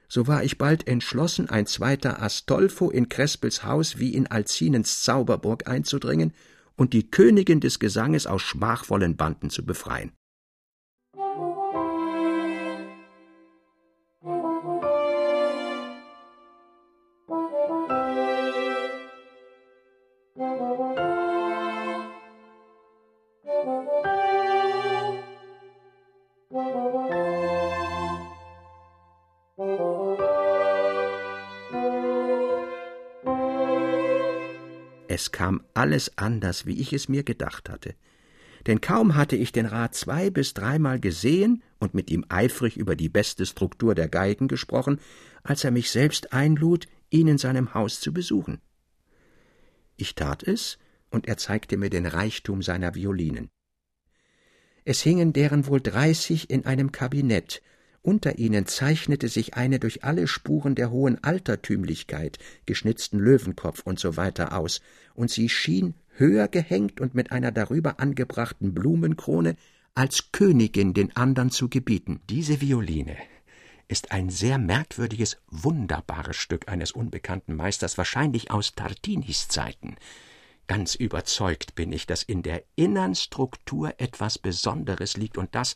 so 0.07 0.27
war 0.27 0.43
ich 0.43 0.57
bald 0.57 0.87
entschlossen, 0.87 1.49
ein 1.49 1.65
zweiter 1.65 2.21
Astolfo 2.21 2.89
in 2.89 3.09
Crespels 3.09 3.63
Haus 3.63 3.97
wie 3.97 4.13
in 4.13 4.27
Alcinens 4.27 5.03
Zauberburg 5.03 5.67
einzudringen 5.67 6.33
und 6.75 6.93
die 6.93 7.09
Königin 7.09 7.59
des 7.59 7.79
Gesanges 7.79 8.27
aus 8.27 8.41
schmachvollen 8.41 9.15
Banden 9.15 9.49
zu 9.49 9.65
befreien. 9.65 10.11
Kam 35.43 35.61
alles 35.73 36.17
anders, 36.17 36.65
wie 36.65 36.79
ich 36.79 36.93
es 36.93 37.09
mir 37.09 37.23
gedacht 37.23 37.69
hatte. 37.69 37.95
Denn 38.65 38.79
kaum 38.79 39.15
hatte 39.15 39.35
ich 39.35 39.51
den 39.51 39.65
Rat 39.65 39.93
zwei 39.93 40.29
bis 40.29 40.53
dreimal 40.53 41.01
gesehen 41.01 41.61
und 41.79 41.93
mit 41.93 42.09
ihm 42.09 42.23
eifrig 42.29 42.77
über 42.77 42.95
die 42.95 43.09
beste 43.09 43.45
Struktur 43.45 43.93
der 43.93 44.07
Geigen 44.07 44.47
gesprochen, 44.47 45.01
als 45.43 45.65
er 45.65 45.71
mich 45.71 45.91
selbst 45.91 46.31
einlud, 46.31 46.87
ihn 47.09 47.27
in 47.27 47.37
seinem 47.37 47.73
Haus 47.73 47.99
zu 47.99 48.13
besuchen. 48.13 48.61
Ich 49.97 50.15
tat 50.15 50.43
es, 50.43 50.77
und 51.09 51.27
er 51.27 51.35
zeigte 51.35 51.75
mir 51.75 51.89
den 51.89 52.05
Reichtum 52.05 52.61
seiner 52.61 52.95
Violinen. 52.95 53.49
Es 54.85 55.01
hingen 55.01 55.33
deren 55.33 55.67
wohl 55.67 55.81
dreißig 55.81 56.51
in 56.51 56.65
einem 56.65 56.93
Kabinett, 56.93 57.61
unter 58.03 58.37
ihnen 58.37 58.67
zeichnete 58.67 59.29
sich 59.29 59.55
eine 59.55 59.79
durch 59.79 60.03
alle 60.03 60.27
Spuren 60.27 60.75
der 60.75 60.91
hohen 60.91 61.23
Altertümlichkeit, 61.23 62.37
geschnitzten 62.65 63.17
Löwenkopf 63.17 63.81
und 63.83 63.97
so 63.97 64.17
weiter 64.17 64.55
aus, 64.55 64.81
und 65.15 65.31
sie 65.31 65.49
schien 65.49 65.95
höher 66.15 66.47
gehängt 66.47 67.01
und 67.01 67.15
mit 67.15 67.31
einer 67.31 67.51
darüber 67.51 67.99
angebrachten 67.99 68.73
Blumenkrone 68.73 69.55
als 69.95 70.31
Königin 70.31 70.93
den 70.93 71.15
andern 71.15 71.49
zu 71.49 71.69
gebieten. 71.69 72.19
Diese 72.29 72.61
Violine 72.61 73.15
ist 73.87 74.11
ein 74.11 74.29
sehr 74.29 74.57
merkwürdiges, 74.57 75.37
wunderbares 75.49 76.35
Stück 76.35 76.67
eines 76.67 76.91
unbekannten 76.91 77.55
Meisters, 77.55 77.97
wahrscheinlich 77.97 78.51
aus 78.51 78.73
Tartinis 78.75 79.47
Zeiten. 79.47 79.95
Ganz 80.67 80.95
überzeugt 80.95 81.75
bin 81.75 81.91
ich, 81.91 82.05
dass 82.05 82.23
in 82.23 82.41
der 82.41 82.63
innern 82.75 83.15
Struktur 83.15 83.93
etwas 83.97 84.39
Besonderes 84.39 85.17
liegt 85.17 85.37
und 85.37 85.53
das, 85.55 85.75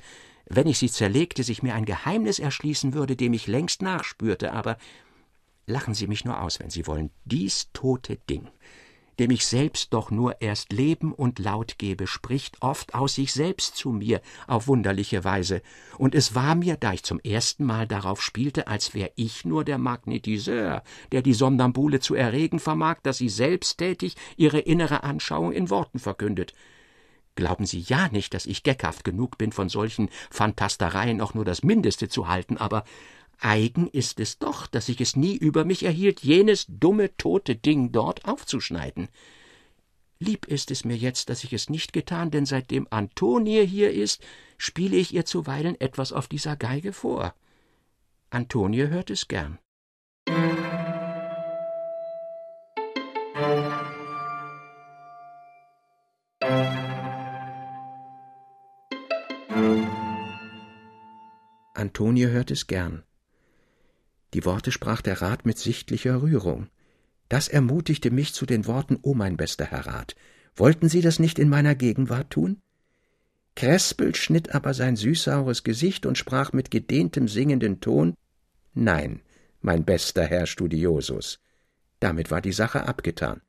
wenn 0.49 0.67
ich 0.67 0.77
sie 0.77 0.89
zerlegte, 0.89 1.43
sich 1.43 1.63
mir 1.63 1.75
ein 1.75 1.85
Geheimnis 1.85 2.39
erschließen 2.39 2.93
würde, 2.93 3.15
dem 3.15 3.33
ich 3.33 3.47
längst 3.47 3.81
nachspürte, 3.81 4.53
aber 4.53 4.77
lachen 5.65 5.93
Sie 5.93 6.07
mich 6.07 6.25
nur 6.25 6.41
aus, 6.41 6.59
wenn 6.59 6.69
Sie 6.69 6.87
wollen, 6.87 7.11
dies 7.25 7.69
tote 7.73 8.17
Ding, 8.29 8.47
dem 9.19 9.31
ich 9.31 9.45
selbst 9.45 9.93
doch 9.93 10.11
nur 10.11 10.41
erst 10.41 10.71
Leben 10.71 11.11
und 11.11 11.39
Laut 11.39 11.77
gebe, 11.77 12.07
spricht 12.07 12.61
oft 12.61 12.93
aus 12.93 13.15
sich 13.15 13.33
selbst 13.33 13.75
zu 13.75 13.89
mir 13.89 14.21
auf 14.47 14.67
wunderliche 14.67 15.23
Weise, 15.23 15.61
und 15.97 16.15
es 16.15 16.35
war 16.35 16.55
mir, 16.55 16.77
da 16.77 16.93
ich 16.93 17.03
zum 17.03 17.19
ersten 17.19 17.65
Mal 17.65 17.85
darauf 17.85 18.21
spielte, 18.21 18.67
als 18.67 18.93
wär 18.93 19.11
ich 19.15 19.43
nur 19.43 19.65
der 19.65 19.77
Magnetiseur, 19.77 20.83
der 21.11 21.21
die 21.21 21.33
Somnambule 21.33 21.99
zu 21.99 22.15
erregen 22.15 22.59
vermag, 22.59 22.99
dass 23.03 23.17
sie 23.17 23.29
selbsttätig 23.29 24.15
ihre 24.37 24.59
innere 24.59 25.03
Anschauung 25.03 25.51
in 25.51 25.69
Worten 25.69 25.99
verkündet, 25.99 26.53
Glauben 27.37 27.67
Sie 27.67 27.81
ja 27.81 28.09
nicht, 28.09 28.33
dass 28.33 28.47
ich 28.47 28.63
geckhaft 28.63 29.03
genug 29.03 29.37
bin, 29.37 29.51
von 29.51 29.69
solchen 29.69 30.09
Fantastereien 30.31 31.21
auch 31.21 31.35
nur 31.35 31.45
das 31.45 31.61
Mindeste 31.61 32.09
zu 32.09 32.27
halten, 32.27 32.57
aber 32.57 32.83
eigen 33.39 33.87
ist 33.87 34.19
es 34.19 34.39
doch, 34.39 34.65
dass 34.65 34.89
ich 34.89 34.99
es 35.01 35.15
nie 35.15 35.35
über 35.35 35.63
mich 35.63 35.83
erhielt, 35.83 36.21
jenes 36.21 36.65
dumme, 36.67 37.15
tote 37.15 37.55
Ding 37.55 37.91
dort 37.91 38.25
aufzuschneiden. 38.25 39.07
Lieb 40.17 40.47
ist 40.47 40.71
es 40.71 40.83
mir 40.83 40.97
jetzt, 40.97 41.29
dass 41.29 41.43
ich 41.43 41.53
es 41.53 41.69
nicht 41.69 41.93
getan, 41.93 42.31
denn 42.31 42.47
seitdem 42.47 42.87
Antonie 42.89 43.67
hier 43.67 43.91
ist, 43.91 44.25
spiele 44.57 44.97
ich 44.97 45.13
ihr 45.13 45.25
zuweilen 45.25 45.79
etwas 45.79 46.11
auf 46.11 46.27
dieser 46.27 46.55
Geige 46.55 46.91
vor. 46.91 47.35
Antonie 48.31 48.87
hört 48.87 49.11
es 49.11 49.27
gern. 49.27 49.59
Antonie 61.77 62.25
hört 62.25 62.49
es 62.49 62.65
gern. 62.65 63.03
Die 64.33 64.45
Worte 64.45 64.71
sprach 64.71 65.03
der 65.03 65.21
Rat 65.21 65.45
mit 65.45 65.59
sichtlicher 65.59 66.23
Rührung. 66.23 66.69
Das 67.29 67.47
ermutigte 67.49 68.09
mich 68.09 68.33
zu 68.33 68.47
den 68.47 68.65
Worten, 68.65 68.97
O 69.03 69.13
mein 69.13 69.37
bester 69.37 69.65
Herr 69.65 69.85
Rat, 69.85 70.15
wollten 70.55 70.89
Sie 70.89 71.01
das 71.01 71.19
nicht 71.19 71.37
in 71.37 71.49
meiner 71.49 71.75
Gegenwart 71.75 72.31
tun? 72.31 72.61
Krespel 73.55 74.15
schnitt 74.15 74.55
aber 74.55 74.73
sein 74.73 74.95
süßsaures 74.95 75.63
Gesicht 75.63 76.07
und 76.07 76.17
sprach 76.17 76.51
mit 76.51 76.71
gedehntem 76.71 77.27
singenden 77.27 77.79
Ton 77.79 78.15
Nein, 78.73 79.21
mein 79.61 79.85
bester 79.85 80.23
Herr 80.23 80.47
Studiosus. 80.47 81.39
Damit 81.99 82.31
war 82.31 82.41
die 82.41 82.53
Sache 82.53 82.87
abgetan. 82.87 83.41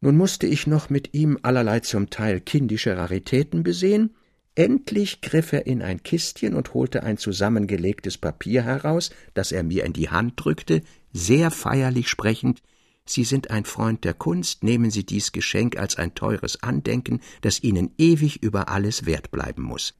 Nun 0.00 0.16
musste 0.16 0.46
ich 0.46 0.66
noch 0.66 0.88
mit 0.88 1.12
ihm 1.12 1.38
allerlei 1.42 1.80
zum 1.80 2.08
Teil 2.08 2.40
kindische 2.40 2.96
Raritäten 2.96 3.62
besehen 3.62 4.14
Endlich 4.54 5.20
griff 5.20 5.52
er 5.52 5.66
in 5.66 5.82
ein 5.82 6.02
Kistchen 6.02 6.54
und 6.54 6.74
holte 6.74 7.02
ein 7.02 7.18
zusammengelegtes 7.18 8.18
Papier 8.18 8.62
heraus, 8.62 9.10
das 9.34 9.50
er 9.50 9.64
mir 9.64 9.84
in 9.84 9.92
die 9.92 10.10
Hand 10.10 10.34
drückte, 10.36 10.82
sehr 11.12 11.50
feierlich 11.50 12.08
sprechend 12.08 12.62
Sie 13.06 13.24
sind 13.24 13.50
ein 13.50 13.66
Freund 13.66 14.04
der 14.04 14.14
Kunst, 14.14 14.62
nehmen 14.62 14.90
Sie 14.90 15.04
dies 15.04 15.32
Geschenk 15.32 15.76
als 15.76 15.96
ein 15.96 16.14
teures 16.14 16.62
Andenken, 16.62 17.20
das 17.42 17.62
Ihnen 17.62 17.92
ewig 17.98 18.42
über 18.42 18.68
alles 18.68 19.04
wert 19.04 19.30
bleiben 19.30 19.62
muss. 19.62 19.94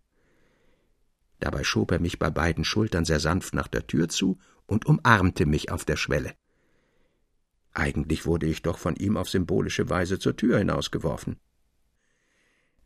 Dabei 1.39 1.65
schob 1.65 1.93
er 1.93 2.01
mich 2.01 2.19
bei 2.19 2.31
beiden 2.31 2.65
Schultern 2.65 3.05
sehr 3.05 3.21
sanft 3.21 3.55
nach 3.55 3.69
der 3.69 3.87
Tür 3.87 4.09
zu 4.09 4.39
und 4.67 4.87
umarmte 4.87 5.45
mich 5.45 5.71
auf 5.71 5.85
der 5.85 5.97
Schwelle. 5.97 6.33
Eigentlich 7.75 8.25
wurde 8.25 8.47
ich 8.47 8.63
doch 8.63 8.79
von 8.79 8.97
ihm 8.97 9.19
auf 9.19 9.29
symbolische 9.29 9.91
Weise 9.91 10.19
zur 10.19 10.37
Tür 10.37 10.59
hinausgeworfen. 10.59 11.37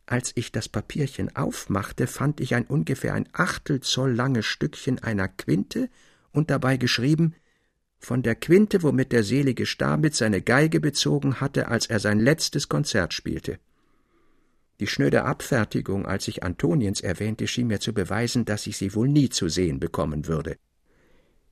Als 0.09 0.31
ich 0.33 0.51
das 0.51 0.67
Papierchen 0.67 1.35
aufmachte, 1.35 2.07
fand 2.07 2.41
ich 2.41 2.55
ein 2.55 2.65
ungefähr 2.65 3.13
ein 3.13 3.29
Achtel 3.31 3.79
Zoll 3.81 4.11
langes 4.11 4.47
Stückchen 4.47 4.97
einer 4.97 5.27
Quinte 5.27 5.87
und 6.31 6.49
dabei 6.49 6.77
geschrieben 6.77 7.35
von 7.99 8.23
der 8.23 8.33
Quinte, 8.33 8.81
womit 8.81 9.11
der 9.11 9.23
selige 9.23 9.67
Stabitz 9.67 10.17
seine 10.17 10.41
Geige 10.41 10.79
bezogen 10.79 11.39
hatte, 11.41 11.67
als 11.67 11.85
er 11.85 11.99
sein 11.99 12.19
letztes 12.19 12.67
Konzert 12.67 13.13
spielte. 13.13 13.59
Die 14.79 14.87
schnöde 14.87 15.25
Abfertigung, 15.25 16.07
als 16.07 16.27
ich 16.27 16.41
Antoniens 16.41 17.01
erwähnte, 17.01 17.45
schien 17.45 17.67
mir 17.67 17.79
zu 17.79 17.93
beweisen, 17.93 18.45
dass 18.45 18.65
ich 18.65 18.77
sie 18.77 18.95
wohl 18.95 19.09
nie 19.09 19.29
zu 19.29 19.47
sehen 19.47 19.79
bekommen 19.79 20.25
würde. 20.25 20.57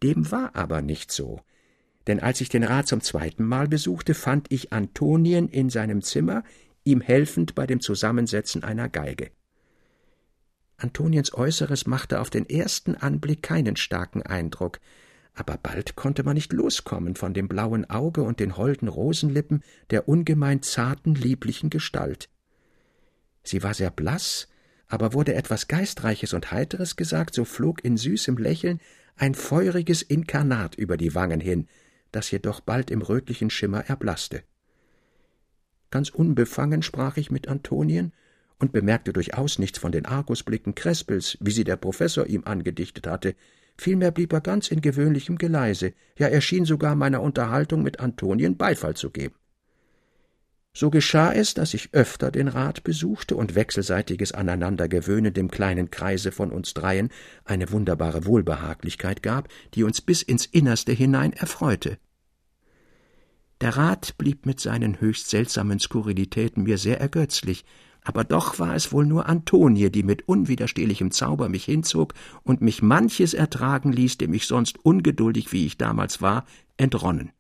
Dem 0.02 0.32
war 0.32 0.56
aber 0.56 0.82
nicht 0.82 1.12
so, 1.12 1.42
denn 2.08 2.22
als 2.22 2.42
ich 2.42 2.50
den 2.50 2.64
Rat 2.64 2.88
zum 2.88 3.02
zweiten 3.02 3.44
Mal 3.44 3.68
besuchte, 3.68 4.16
fand 4.16 4.52
ich 4.52 4.74
Antonien 4.74 5.48
in 5.48 5.70
seinem 5.70 6.02
Zimmer, 6.02 6.44
ihm 6.88 7.02
helfend 7.02 7.54
bei 7.54 7.68
dem 7.68 7.80
Zusammensetzen 7.80 8.64
einer 8.64 8.90
Geige. 8.90 9.30
Antoniens 10.78 11.34
Äußeres 11.34 11.88
machte 11.88 12.20
auf 12.20 12.30
den 12.30 12.48
ersten 12.48 12.96
Anblick 12.96 13.44
keinen 13.44 13.76
starken 13.76 14.22
Eindruck, 14.22 14.80
aber 15.34 15.58
bald 15.62 15.96
konnte 15.96 16.24
man 16.24 16.36
nicht 16.36 16.54
loskommen 16.54 17.16
von 17.16 17.34
dem 17.34 17.48
blauen 17.48 17.90
Auge 17.90 18.24
und 18.24 18.40
den 18.40 18.58
holden 18.58 18.88
Rosenlippen 18.88 19.64
der 19.90 20.08
ungemein 20.08 20.62
zarten, 20.62 21.14
lieblichen 21.14 21.70
Gestalt. 21.70 22.30
Sie 23.44 23.64
war 23.64 23.74
sehr 23.74 23.92
blass, 23.92 24.48
aber 24.88 25.14
wurde 25.14 25.36
etwas 25.36 25.68
Geistreiches 25.68 26.34
und 26.34 26.52
Heiteres 26.52 26.96
gesagt, 26.96 27.36
so 27.36 27.46
flog 27.46 27.84
in 27.84 27.98
süßem 27.98 28.38
Lächeln 28.38 28.80
ein 29.16 29.36
feuriges 29.36 30.02
Inkarnat 30.02 30.76
über 30.76 30.96
die 30.96 31.16
Wangen 31.16 31.40
hin, 31.40 31.68
das 32.12 32.32
jedoch 32.32 32.62
bald 32.62 32.92
im 32.92 33.02
rötlichen 33.02 33.50
Schimmer 33.50 33.86
erblaßte. 33.86 34.44
Ganz 35.90 36.10
unbefangen 36.10 36.82
sprach 36.82 37.18
ich 37.18 37.32
mit 37.32 37.48
Antonien 37.48 38.14
und 38.60 38.72
bemerkte 38.72 39.14
durchaus 39.14 39.60
nichts 39.60 39.80
von 39.80 39.92
den 39.92 40.06
Argusblicken 40.06 40.76
Krespels, 40.76 41.38
wie 41.40 41.52
sie 41.52 41.64
der 41.64 41.78
Professor 41.78 42.26
ihm 42.26 42.44
angedichtet 42.46 43.08
hatte. 43.08 43.36
Vielmehr 43.78 44.12
blieb 44.12 44.34
er 44.34 44.42
ganz 44.42 44.70
in 44.70 44.82
gewöhnlichem 44.82 45.38
Geleise, 45.38 45.94
ja 46.18 46.28
er 46.28 46.42
schien 46.42 46.66
sogar 46.66 46.96
meiner 46.96 47.22
Unterhaltung 47.22 47.84
mit 47.84 48.00
Antonien 48.00 48.58
Beifall 48.58 48.96
zu 48.96 49.12
geben. 49.12 49.36
So 50.74 50.92
geschah 50.92 51.34
es, 51.34 51.56
dass 51.56 51.74
ich 51.74 51.94
öfter 51.94 52.30
den 52.30 52.48
Rat 52.48 52.84
besuchte 52.84 53.36
und 53.36 53.56
wechselseitiges 53.56 54.32
Aneinandergewöhnen 54.32 55.34
dem 55.34 55.50
kleinen 55.50 55.90
Kreise 55.90 56.32
von 56.32 56.52
uns 56.52 56.76
dreien 56.76 57.10
eine 57.46 57.72
wunderbare 57.72 58.26
Wohlbehaglichkeit 58.26 59.24
gab, 59.24 59.48
die 59.74 59.84
uns 59.84 60.02
bis 60.02 60.22
ins 60.22 60.46
Innerste 60.46 60.92
hinein 60.92 61.34
erfreute. 61.34 61.98
Der 63.62 63.76
Rat 63.76 64.18
blieb 64.18 64.46
mit 64.46 64.60
seinen 64.60 65.02
höchst 65.02 65.30
seltsamen 65.30 65.80
Skurrilitäten 65.80 66.64
mir 66.64 66.78
sehr 66.78 67.00
ergötzlich, 67.00 67.66
aber 68.04 68.24
doch 68.24 68.60
war 68.60 68.76
es 68.76 68.92
wohl 68.92 69.06
nur 69.06 69.28
Antonie, 69.28 69.90
die 69.90 70.04
mit 70.04 70.28
unwiderstehlichem 70.28 71.12
Zauber 71.12 71.50
mich 71.50 71.66
hinzog 71.66 72.14
und 72.44 72.62
mich 72.62 72.82
manches 72.82 73.34
ertragen 73.34 73.92
ließ, 73.92 74.18
dem 74.18 74.34
ich 74.34 74.48
sonst 74.48 74.78
ungeduldig, 74.86 75.52
wie 75.52 75.66
ich 75.66 75.78
damals 75.78 76.22
war, 76.22 76.46
entronnen. 76.78 77.32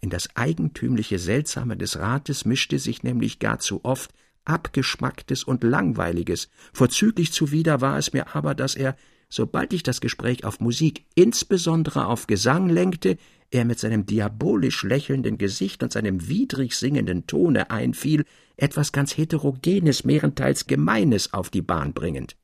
In 0.00 0.10
das 0.10 0.34
eigentümliche 0.34 1.20
Seltsame 1.20 1.76
des 1.76 1.98
Rates 1.98 2.44
mischte 2.44 2.80
sich 2.80 3.04
nämlich 3.04 3.38
gar 3.38 3.60
zu 3.60 3.84
oft 3.84 4.12
Abgeschmacktes 4.44 5.44
und 5.44 5.62
Langweiliges. 5.62 6.48
Vorzüglich 6.72 7.32
zuwider 7.32 7.80
war 7.80 7.98
es 7.98 8.12
mir 8.12 8.34
aber, 8.34 8.56
dass 8.56 8.74
er, 8.74 8.96
sobald 9.28 9.72
ich 9.72 9.84
das 9.84 10.00
Gespräch 10.00 10.44
auf 10.44 10.58
Musik, 10.58 11.04
insbesondere 11.14 12.06
auf 12.06 12.26
Gesang 12.26 12.68
lenkte, 12.68 13.18
er 13.52 13.66
mit 13.66 13.78
seinem 13.78 14.06
diabolisch 14.06 14.82
lächelnden 14.82 15.36
Gesicht 15.36 15.82
und 15.82 15.92
seinem 15.92 16.26
widrig 16.26 16.74
singenden 16.74 17.26
Tone 17.26 17.70
einfiel, 17.70 18.24
etwas 18.56 18.92
ganz 18.92 19.16
Heterogenes, 19.16 20.04
mehrenteils 20.04 20.66
Gemeines 20.66 21.34
auf 21.34 21.50
die 21.50 21.62
Bahn 21.62 21.92
bringend. 21.92 22.36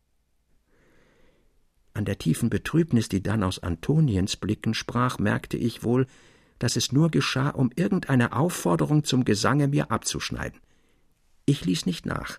An 1.95 2.05
der 2.05 2.19
tiefen 2.19 2.51
Betrübnis, 2.51 3.09
die 3.09 3.23
dann 3.23 3.43
aus 3.43 3.59
Antoniens 3.59 4.37
Blicken 4.37 4.75
sprach, 4.75 5.19
merkte 5.19 5.57
ich 5.57 5.83
wohl, 5.83 6.07
dass 6.59 6.77
es 6.77 6.93
nur 6.93 7.11
geschah, 7.11 7.49
um 7.51 7.71
irgendeine 7.75 8.35
Aufforderung 8.35 9.03
zum 9.03 9.25
Gesange 9.25 9.67
mir 9.67 9.91
abzuschneiden. 9.91 10.61
Ich 11.47 11.65
ließ 11.65 11.87
nicht 11.87 12.05
nach. 12.05 12.39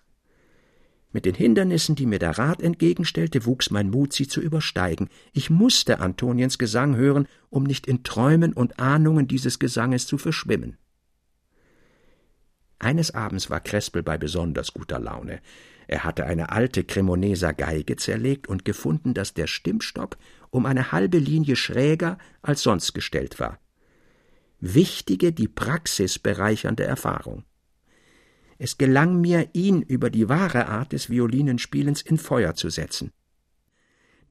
Mit 1.12 1.24
den 1.24 1.34
Hindernissen, 1.34 1.96
die 1.96 2.06
mir 2.06 2.18
der 2.18 2.38
Rat 2.38 2.62
entgegenstellte, 2.62 3.44
wuchs 3.44 3.70
mein 3.70 3.90
Mut, 3.90 4.12
sie 4.12 4.28
zu 4.28 4.40
übersteigen. 4.40 5.08
Ich 5.32 5.50
musste 5.50 5.98
Antoniens 5.98 6.58
Gesang 6.58 6.96
hören, 6.96 7.26
um 7.48 7.64
nicht 7.64 7.86
in 7.86 8.04
Träumen 8.04 8.52
und 8.52 8.78
Ahnungen 8.78 9.26
dieses 9.26 9.58
Gesanges 9.58 10.06
zu 10.06 10.18
verschwimmen. 10.18 10.78
Eines 12.78 13.12
Abends 13.12 13.50
war 13.50 13.60
Krespel 13.60 14.02
bei 14.02 14.16
besonders 14.16 14.72
guter 14.72 15.00
Laune. 15.00 15.40
Er 15.88 16.04
hatte 16.04 16.24
eine 16.24 16.50
alte 16.50 16.84
Cremoneser 16.84 17.52
Geige 17.52 17.96
zerlegt 17.96 18.46
und 18.46 18.64
gefunden, 18.64 19.12
dass 19.12 19.34
der 19.34 19.48
Stimmstock 19.48 20.16
um 20.50 20.64
eine 20.64 20.92
halbe 20.92 21.18
Linie 21.18 21.56
schräger 21.56 22.18
als 22.42 22.62
sonst 22.62 22.94
gestellt 22.94 23.40
war 23.40 23.58
wichtige, 24.60 25.32
die 25.32 25.48
Praxis 25.48 26.18
bereichernde 26.18 26.84
Erfahrung. 26.84 27.44
Es 28.62 28.76
gelang 28.76 29.22
mir, 29.22 29.48
ihn 29.54 29.80
über 29.80 30.10
die 30.10 30.28
wahre 30.28 30.66
Art 30.66 30.92
des 30.92 31.08
Violinenspielens 31.08 32.02
in 32.02 32.18
Feuer 32.18 32.54
zu 32.54 32.68
setzen. 32.68 33.10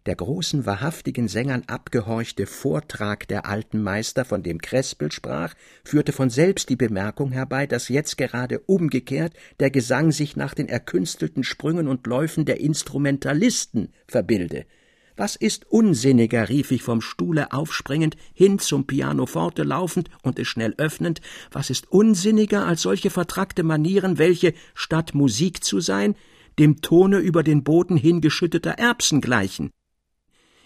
Der 0.05 0.15
großen, 0.15 0.67
wahrhaftigen 0.67 1.27
Sängern 1.27 1.63
abgehorchte 1.65 2.45
Vortrag 2.45 3.27
der 3.27 3.47
alten 3.47 3.81
Meister, 3.81 4.25
von 4.25 4.43
dem 4.43 4.61
Krespel 4.61 5.11
sprach, 5.11 5.55
führte 5.83 6.11
von 6.11 6.29
selbst 6.29 6.69
die 6.69 6.75
Bemerkung 6.75 7.31
herbei, 7.31 7.65
dass 7.65 7.89
jetzt 7.89 8.19
gerade 8.19 8.59
umgekehrt 8.59 9.33
der 9.59 9.71
Gesang 9.71 10.11
sich 10.11 10.35
nach 10.35 10.53
den 10.53 10.69
erkünstelten 10.69 11.43
Sprüngen 11.43 11.87
und 11.87 12.05
Läufen 12.05 12.45
der 12.45 12.59
Instrumentalisten 12.59 13.89
verbilde, 14.07 14.67
was 15.19 15.35
ist 15.35 15.69
unsinniger, 15.69 16.47
rief 16.47 16.71
ich 16.71 16.81
vom 16.81 17.01
Stuhle 17.01 17.51
aufspringend, 17.51 18.15
hin 18.33 18.57
zum 18.57 18.87
Pianoforte 18.87 19.63
laufend 19.63 20.09
und 20.23 20.39
es 20.39 20.47
schnell 20.47 20.73
öffnend, 20.77 21.19
was 21.51 21.69
ist 21.69 21.91
unsinniger 21.91 22.65
als 22.65 22.81
solche 22.83 23.09
vertrackte 23.09 23.63
Manieren, 23.63 24.17
welche, 24.17 24.53
statt 24.73 25.13
Musik 25.13 25.61
zu 25.61 25.81
sein, 25.81 26.15
dem 26.57 26.81
Tone 26.81 27.19
über 27.19 27.43
den 27.43 27.65
Boden 27.65 27.97
hingeschütteter 27.97 28.71
Erbsen 28.71 29.19
gleichen? 29.19 29.71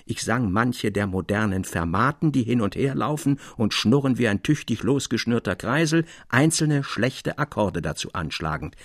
Ich 0.05 0.21
sang 0.21 0.51
manche 0.51 0.91
der 0.91 1.07
modernen 1.07 1.63
Fermaten, 1.63 2.31
die 2.31 2.43
hin 2.43 2.61
und 2.61 2.75
her 2.75 2.93
laufen 2.93 3.39
und 3.57 3.73
schnurren 3.73 4.19
wie 4.19 4.27
ein 4.27 4.43
tüchtig 4.43 4.83
losgeschnürter 4.83 5.55
Kreisel, 5.55 6.05
einzelne 6.29 6.83
schlechte 6.83 7.39
Akkorde 7.39 7.81
dazu 7.81 8.13
anschlagend. 8.13 8.75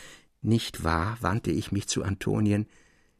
Nicht 0.40 0.82
wahr, 0.82 1.18
wandte 1.20 1.50
ich 1.50 1.72
mich 1.72 1.88
zu 1.88 2.04
Antonien, 2.04 2.66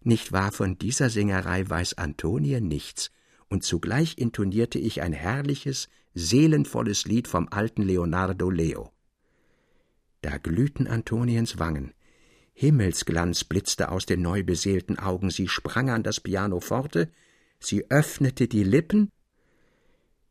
nicht 0.09 0.33
wahr, 0.33 0.51
von 0.51 0.79
dieser 0.79 1.11
Singerei 1.11 1.69
weiß 1.69 1.99
Antonie 1.99 2.61
nichts, 2.61 3.13
und 3.49 3.63
zugleich 3.63 4.19
intonierte 4.19 4.79
ich 4.79 5.01
ein 5.03 5.13
herrliches, 5.13 5.89
seelenvolles 6.15 7.05
Lied 7.05 7.29
vom 7.29 7.49
alten 7.51 7.83
Leonardo 7.83 8.51
Leo. 8.51 8.93
Da 10.23 10.39
glühten 10.39 10.89
Antoniens 10.89 11.59
Wangen, 11.61 11.93
Himmelsglanz 12.55 13.45
blitzte 13.45 13.93
aus 13.93 14.05
den 14.05 14.21
neu 14.21 14.43
beseelten 14.43 14.99
Augen, 14.99 15.31
sie 15.31 15.47
sprang 15.47 15.91
an 15.91 16.03
das 16.03 16.19
Pianoforte, 16.19 17.09
sie 17.61 17.89
öffnete 17.89 18.49
die 18.49 18.65
Lippen 18.65 19.13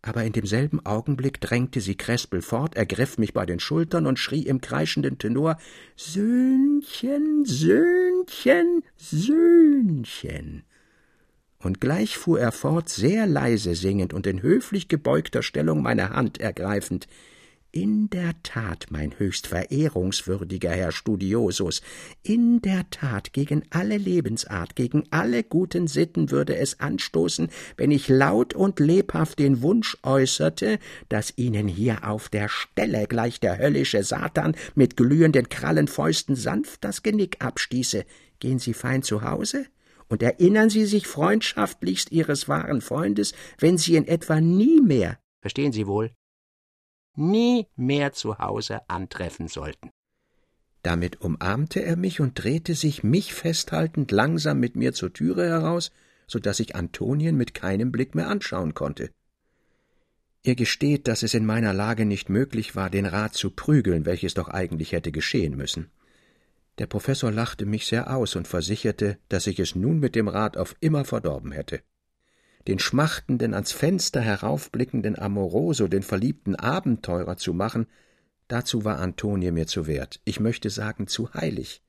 aber 0.02 0.24
in 0.24 0.34
demselben 0.34 0.86
Augenblick 0.86 1.42
drängte 1.42 1.82
sie 1.82 1.96
Krespel 1.96 2.42
fort, 2.42 2.76
ergriff 2.76 3.18
mich 3.18 3.34
bei 3.34 3.46
den 3.46 3.60
Schultern 3.60 4.06
und 4.06 4.20
schrie 4.20 4.44
im 4.44 4.62
kreischenden 4.62 5.18
Tenor 5.18 5.58
Söhnchen, 5.96 7.46
Söhnchen, 7.46 8.84
Söhnchen. 8.96 10.64
Und 11.60 11.82
gleich 11.82 12.18
fuhr 12.18 12.40
er 12.40 12.52
fort, 12.52 12.90
sehr 12.90 13.26
leise 13.26 13.76
singend 13.76 14.14
und 14.14 14.28
in 14.28 14.42
höflich 14.42 14.88
gebeugter 14.88 15.42
Stellung 15.42 15.82
meine 15.82 16.12
Hand 16.12 16.40
ergreifend 16.40 17.08
in 17.78 18.10
der 18.10 18.34
Tat, 18.42 18.88
mein 18.90 19.20
höchst 19.20 19.46
verehrungswürdiger 19.46 20.72
Herr 20.72 20.92
Studiosus, 20.92 21.84
in 22.24 22.60
der 22.60 22.90
Tat 22.90 23.34
gegen 23.34 23.66
alle 23.70 23.98
Lebensart, 23.98 24.76
gegen 24.76 25.04
alle 25.12 25.44
guten 25.44 25.86
Sitten 25.86 26.32
würde 26.32 26.56
es 26.56 26.80
anstoßen, 26.80 27.50
wenn 27.76 27.92
ich 27.92 28.08
laut 28.08 28.56
und 28.56 28.80
lebhaft 28.80 29.38
den 29.38 29.62
Wunsch 29.62 29.96
äußerte, 30.02 30.80
dass 31.08 31.38
Ihnen 31.38 31.68
hier 31.68 32.10
auf 32.10 32.30
der 32.30 32.50
Stelle 32.50 33.06
gleich 33.06 33.40
der 33.40 33.60
höllische 33.60 34.02
Satan 34.02 34.56
mit 34.74 34.98
glühenden 34.98 35.48
Krallenfäusten 35.48 36.36
sanft 36.36 36.84
das 36.84 37.04
Genick 37.04 37.46
abstieße. 37.46 38.06
Gehen 38.40 38.58
Sie 38.58 38.74
fein 38.74 39.04
zu 39.04 39.22
Hause? 39.22 39.68
Und 40.10 40.24
erinnern 40.24 40.72
Sie 40.72 40.86
sich 40.86 41.06
freundschaftlichst 41.06 42.12
Ihres 42.12 42.50
wahren 42.50 42.82
Freundes, 42.82 43.36
wenn 43.60 43.78
Sie 43.78 43.98
in 43.98 44.08
etwa 44.08 44.42
nie 44.42 44.82
mehr, 44.82 45.20
verstehen 45.42 45.74
Sie 45.74 45.86
wohl, 45.86 46.10
nie 47.18 47.68
mehr 47.76 48.14
zu 48.14 48.38
Hause 48.40 48.82
antreffen 48.90 49.48
sollten. 49.48 49.90
Damit 50.84 51.22
umarmte 51.22 51.84
er 51.84 51.98
mich 51.98 52.22
und 52.22 52.42
drehte 52.42 52.76
sich, 52.76 53.04
mich 53.04 53.34
festhaltend, 53.34 54.12
langsam 54.12 54.60
mit 54.60 54.76
mir 54.76 54.94
zur 54.94 55.12
Türe 55.12 55.46
heraus, 55.48 55.92
so 56.28 56.40
dass 56.40 56.60
ich 56.60 56.76
Antonien 56.76 57.36
mit 57.36 57.54
keinem 57.54 57.92
Blick 57.92 58.16
mehr 58.16 58.30
anschauen 58.30 58.74
konnte. 58.74 59.10
Er 60.44 60.56
gesteht, 60.56 61.08
dass 61.08 61.24
es 61.24 61.34
in 61.34 61.46
meiner 61.46 61.74
Lage 61.74 62.06
nicht 62.06 62.30
möglich 62.30 62.76
war, 62.76 62.90
den 62.90 63.06
Rat 63.06 63.34
zu 63.34 63.50
prügeln, 63.50 64.06
welches 64.06 64.34
doch 64.34 64.48
eigentlich 64.48 64.94
hätte 64.94 65.12
geschehen 65.12 65.58
müssen. 65.58 65.90
Der 66.78 66.86
Professor 66.88 67.32
lachte 67.32 67.66
mich 67.66 67.88
sehr 67.88 68.16
aus 68.16 68.36
und 68.36 68.48
versicherte, 68.48 69.18
dass 69.30 69.48
ich 69.48 69.60
es 69.60 69.76
nun 69.76 70.00
mit 70.00 70.16
dem 70.16 70.28
Rat 70.28 70.56
auf 70.56 70.76
immer 70.80 71.06
verdorben 71.06 71.52
hätte. 71.52 71.82
Den 72.68 72.80
schmachtenden, 72.80 73.54
ans 73.54 73.72
Fenster 73.72 74.20
heraufblickenden 74.20 75.18
Amoroso, 75.18 75.88
den 75.88 76.04
verliebten 76.04 76.56
Abenteurer 76.56 77.38
zu 77.38 77.54
machen, 77.54 77.88
dazu 78.50 78.84
war 78.84 79.00
Antonie 79.00 79.52
mir 79.52 79.68
zu 79.68 79.88
wert, 79.88 80.20
ich 80.26 80.40
möchte 80.42 80.70
sagen 80.70 81.08
zu 81.08 81.34
heilig. 81.34 81.82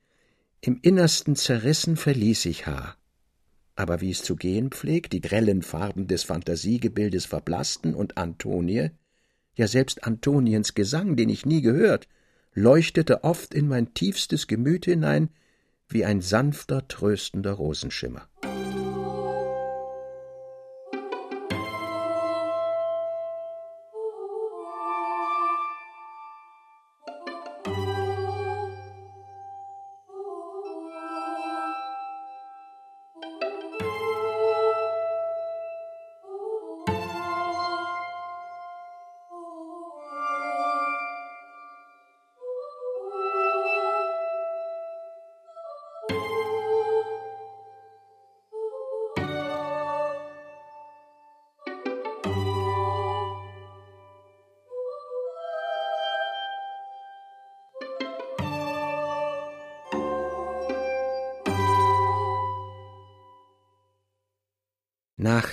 Im 0.61 0.79
Innersten 0.81 1.35
zerrissen 1.35 1.97
verließ 1.97 2.45
ich 2.45 2.65
H. 2.65 2.95
Aber 3.75 4.01
wie 4.01 4.11
es 4.11 4.23
zu 4.23 4.35
gehen 4.35 4.71
pflegt, 4.71 5.13
die 5.13 5.21
grellen 5.21 5.61
Farben 5.61 6.07
des 6.07 6.23
Fantasiegebildes 6.23 7.25
verblassten 7.25 7.93
und 7.93 8.17
Antonie, 8.17 8.91
ja 9.55 9.67
selbst 9.67 10.05
Antoniens 10.05 10.73
Gesang, 10.73 11.15
den 11.15 11.29
ich 11.29 11.45
nie 11.45 11.61
gehört, 11.61 12.07
leuchtete 12.53 13.23
oft 13.23 13.53
in 13.53 13.67
mein 13.67 13.93
tiefstes 13.93 14.47
Gemüt 14.47 14.85
hinein 14.85 15.29
wie 15.87 16.05
ein 16.05 16.21
sanfter, 16.21 16.87
tröstender 16.87 17.53
Rosenschimmer. 17.53 18.27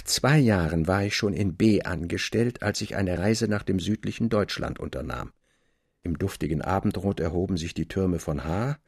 Zwei 0.07 0.39
Jahren 0.39 0.87
war 0.87 1.05
ich 1.05 1.17
schon 1.17 1.33
in 1.33 1.57
B 1.57 1.83
angestellt, 1.83 2.63
als 2.63 2.81
ich 2.81 2.97
eine 2.97 3.19
Reise 3.19 3.49
nach 3.49 3.63
dem 3.63 3.81
südlichen 3.81 4.29
Deutschland 4.29 4.79
unternahm. 4.79 5.33
Im 6.03 6.19
duftigen 6.19 6.63
Abendrot 6.63 7.21
erhoben 7.21 7.57
sich 7.57 7.75
die 7.75 7.89
Türme 7.89 8.19
von 8.19 8.45
H. 8.45 8.79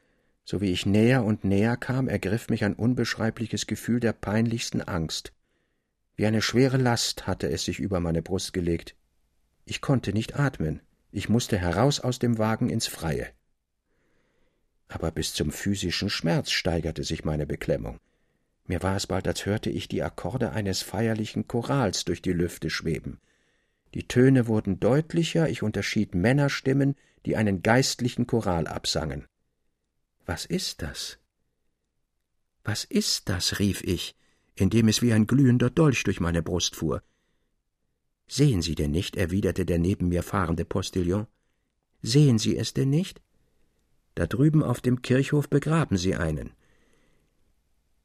So 0.45 0.61
wie 0.61 0.71
ich 0.71 0.85
näher 0.85 1.23
und 1.23 1.43
näher 1.43 1.77
kam, 1.77 2.07
ergriff 2.07 2.49
mich 2.49 2.63
ein 2.63 2.73
unbeschreibliches 2.73 3.67
Gefühl 3.67 3.99
der 3.99 4.13
peinlichsten 4.13 4.81
Angst. 4.81 5.33
Wie 6.15 6.25
eine 6.25 6.41
schwere 6.41 6.77
Last 6.77 7.27
hatte 7.27 7.49
es 7.49 7.65
sich 7.65 7.79
über 7.79 7.99
meine 7.99 8.21
Brust 8.21 8.51
gelegt. 8.53 8.95
Ich 9.65 9.81
konnte 9.81 10.11
nicht 10.11 10.39
atmen. 10.39 10.81
Ich 11.11 11.29
musste 11.29 11.57
heraus 11.57 11.99
aus 11.99 12.19
dem 12.19 12.37
Wagen 12.37 12.69
ins 12.69 12.87
Freie. 12.87 13.27
Aber 14.87 15.11
bis 15.11 15.33
zum 15.33 15.51
physischen 15.51 16.09
Schmerz 16.09 16.51
steigerte 16.51 17.03
sich 17.03 17.23
meine 17.23 17.45
Beklemmung. 17.45 17.99
Mir 18.69 18.83
war 18.83 18.95
es 18.95 19.07
bald, 19.07 19.27
als 19.27 19.47
hörte 19.47 19.71
ich 19.71 19.87
die 19.87 20.03
Akkorde 20.03 20.51
eines 20.51 20.83
feierlichen 20.83 21.47
Chorals 21.47 22.05
durch 22.05 22.21
die 22.21 22.33
Lüfte 22.33 22.69
schweben. 22.69 23.19
Die 23.95 24.07
Töne 24.07 24.45
wurden 24.45 24.79
deutlicher, 24.79 25.49
ich 25.49 25.63
unterschied 25.63 26.13
Männerstimmen, 26.13 26.95
die 27.25 27.35
einen 27.35 27.63
geistlichen 27.63 28.27
Choral 28.27 28.67
absangen. 28.67 29.25
Was 30.27 30.45
ist 30.45 30.83
das? 30.83 31.17
Was 32.63 32.83
ist 32.83 33.27
das? 33.27 33.57
rief 33.57 33.81
ich, 33.81 34.15
indem 34.53 34.87
es 34.87 35.01
wie 35.01 35.13
ein 35.13 35.25
glühender 35.25 35.71
Dolch 35.71 36.03
durch 36.03 36.19
meine 36.19 36.43
Brust 36.43 36.75
fuhr. 36.75 37.01
Sehen 38.27 38.61
Sie 38.61 38.75
denn 38.75 38.91
nicht? 38.91 39.15
erwiderte 39.15 39.65
der 39.65 39.79
neben 39.79 40.09
mir 40.09 40.21
fahrende 40.21 40.63
Postillon. 40.63 41.25
Sehen 42.03 42.37
Sie 42.37 42.55
es 42.55 42.75
denn 42.75 42.91
nicht? 42.91 43.19
Da 44.13 44.27
drüben 44.27 44.61
auf 44.61 44.79
dem 44.79 45.01
Kirchhof 45.01 45.49
begraben 45.49 45.97
Sie 45.97 46.15
einen. 46.15 46.51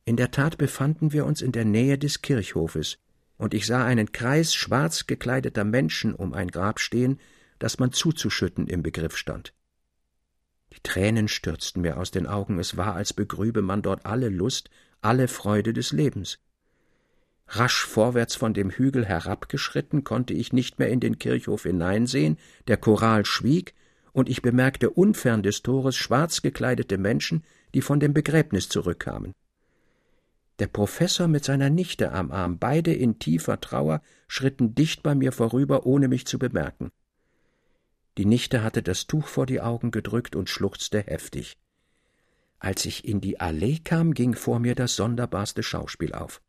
In 0.06 0.16
der 0.16 0.30
Tat 0.30 0.58
befanden 0.58 1.12
wir 1.12 1.24
uns 1.24 1.40
in 1.40 1.52
der 1.52 1.64
Nähe 1.64 1.96
des 1.96 2.20
Kirchhofes, 2.20 2.98
und 3.38 3.54
ich 3.54 3.66
sah 3.66 3.84
einen 3.84 4.12
Kreis 4.12 4.54
schwarz 4.54 5.06
gekleideter 5.06 5.64
Menschen 5.64 6.14
um 6.14 6.34
ein 6.34 6.48
Grab 6.48 6.78
stehen, 6.78 7.18
das 7.58 7.78
man 7.78 7.90
zuzuschütten 7.90 8.66
im 8.66 8.82
Begriff 8.82 9.16
stand. 9.16 9.54
Die 10.74 10.80
Tränen 10.82 11.28
stürzten 11.28 11.80
mir 11.80 11.96
aus 11.96 12.10
den 12.10 12.26
Augen, 12.26 12.58
es 12.58 12.76
war, 12.76 12.94
als 12.94 13.14
begrübe 13.14 13.62
man 13.62 13.80
dort 13.80 14.04
alle 14.04 14.28
Lust, 14.28 14.68
alle 15.00 15.26
Freude 15.26 15.72
des 15.72 15.92
Lebens. 15.92 16.38
Rasch 17.48 17.84
vorwärts 17.86 18.34
von 18.34 18.52
dem 18.52 18.70
Hügel 18.70 19.06
herabgeschritten, 19.06 20.04
konnte 20.04 20.34
ich 20.34 20.52
nicht 20.52 20.78
mehr 20.78 20.88
in 20.88 21.00
den 21.00 21.18
Kirchhof 21.18 21.62
hineinsehen, 21.62 22.38
der 22.68 22.76
Choral 22.76 23.24
schwieg, 23.24 23.74
und 24.12 24.28
ich 24.28 24.42
bemerkte 24.42 24.90
unfern 24.90 25.42
des 25.42 25.62
Tores 25.62 25.96
schwarz 25.96 26.42
gekleidete 26.42 26.98
Menschen, 26.98 27.42
die 27.72 27.82
von 27.82 28.00
dem 28.00 28.12
Begräbnis 28.12 28.68
zurückkamen. 28.68 29.32
Der 30.60 30.68
Professor 30.68 31.26
mit 31.26 31.44
seiner 31.44 31.68
Nichte 31.68 32.12
am 32.12 32.30
Arm, 32.30 32.58
beide 32.58 32.92
in 32.94 33.18
tiefer 33.18 33.60
Trauer, 33.60 34.02
schritten 34.28 34.74
dicht 34.74 35.02
bei 35.02 35.14
mir 35.14 35.32
vorüber, 35.32 35.84
ohne 35.84 36.06
mich 36.06 36.26
zu 36.26 36.38
bemerken. 36.38 36.92
Die 38.18 38.24
Nichte 38.24 38.62
hatte 38.62 38.82
das 38.82 39.08
Tuch 39.08 39.26
vor 39.26 39.46
die 39.46 39.60
Augen 39.60 39.90
gedrückt 39.90 40.36
und 40.36 40.48
schluchzte 40.48 41.02
heftig. 41.02 41.58
Als 42.60 42.84
ich 42.84 43.04
in 43.04 43.20
die 43.20 43.40
Allee 43.40 43.80
kam, 43.82 44.14
ging 44.14 44.34
vor 44.34 44.60
mir 44.60 44.76
das 44.76 44.94
sonderbarste 44.94 45.64
Schauspiel 45.64 46.12
auf. 46.12 46.40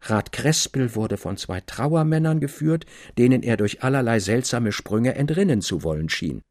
Rat 0.00 0.32
Krespel 0.32 0.94
wurde 0.94 1.18
von 1.18 1.36
zwei 1.36 1.60
Trauermännern 1.60 2.40
geführt, 2.40 2.86
denen 3.18 3.42
er 3.42 3.58
durch 3.58 3.82
allerlei 3.82 4.20
seltsame 4.20 4.72
Sprünge 4.72 5.14
entrinnen 5.14 5.60
zu 5.60 5.82
wollen 5.82 6.08
schien. 6.08 6.42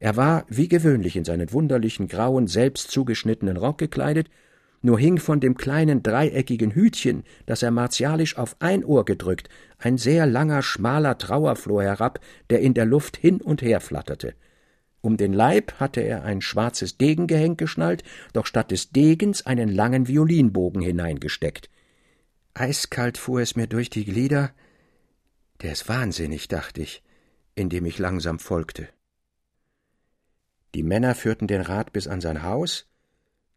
Er 0.00 0.16
war, 0.16 0.44
wie 0.48 0.68
gewöhnlich, 0.68 1.16
in 1.16 1.24
seinen 1.24 1.52
wunderlichen 1.52 2.08
grauen, 2.08 2.48
selbst 2.48 2.90
zugeschnittenen 2.90 3.56
Rock 3.56 3.78
gekleidet 3.78 4.28
nur 4.84 4.98
hing 4.98 5.18
von 5.18 5.40
dem 5.40 5.56
kleinen 5.56 6.02
dreieckigen 6.02 6.72
Hütchen, 6.72 7.24
das 7.46 7.62
er 7.62 7.70
martialisch 7.70 8.36
auf 8.36 8.54
ein 8.58 8.84
Ohr 8.84 9.06
gedrückt, 9.06 9.48
ein 9.78 9.96
sehr 9.96 10.26
langer, 10.26 10.62
schmaler 10.62 11.16
Trauerflor 11.16 11.82
herab, 11.82 12.20
der 12.50 12.60
in 12.60 12.74
der 12.74 12.84
Luft 12.84 13.16
hin 13.16 13.40
und 13.40 13.62
her 13.62 13.80
flatterte. 13.80 14.34
Um 15.00 15.16
den 15.16 15.32
Leib 15.32 15.80
hatte 15.80 16.02
er 16.02 16.24
ein 16.24 16.42
schwarzes 16.42 16.98
Degengehenk 16.98 17.58
geschnallt, 17.58 18.04
doch 18.34 18.44
statt 18.44 18.70
des 18.70 18.90
Degens 18.90 19.46
einen 19.46 19.70
langen 19.70 20.06
Violinbogen 20.06 20.82
hineingesteckt. 20.82 21.70
Eiskalt 22.52 23.16
fuhr 23.16 23.40
es 23.40 23.56
mir 23.56 23.66
durch 23.66 23.88
die 23.88 24.04
Glieder. 24.04 24.52
Der 25.62 25.72
ist 25.72 25.88
wahnsinnig, 25.88 26.48
dachte 26.48 26.82
ich, 26.82 27.02
indem 27.54 27.86
ich 27.86 27.98
langsam 27.98 28.38
folgte. 28.38 28.88
Die 30.74 30.82
Männer 30.82 31.14
führten 31.14 31.46
den 31.46 31.62
Rat 31.62 31.94
bis 31.94 32.06
an 32.06 32.20
sein 32.20 32.42
Haus, 32.42 32.86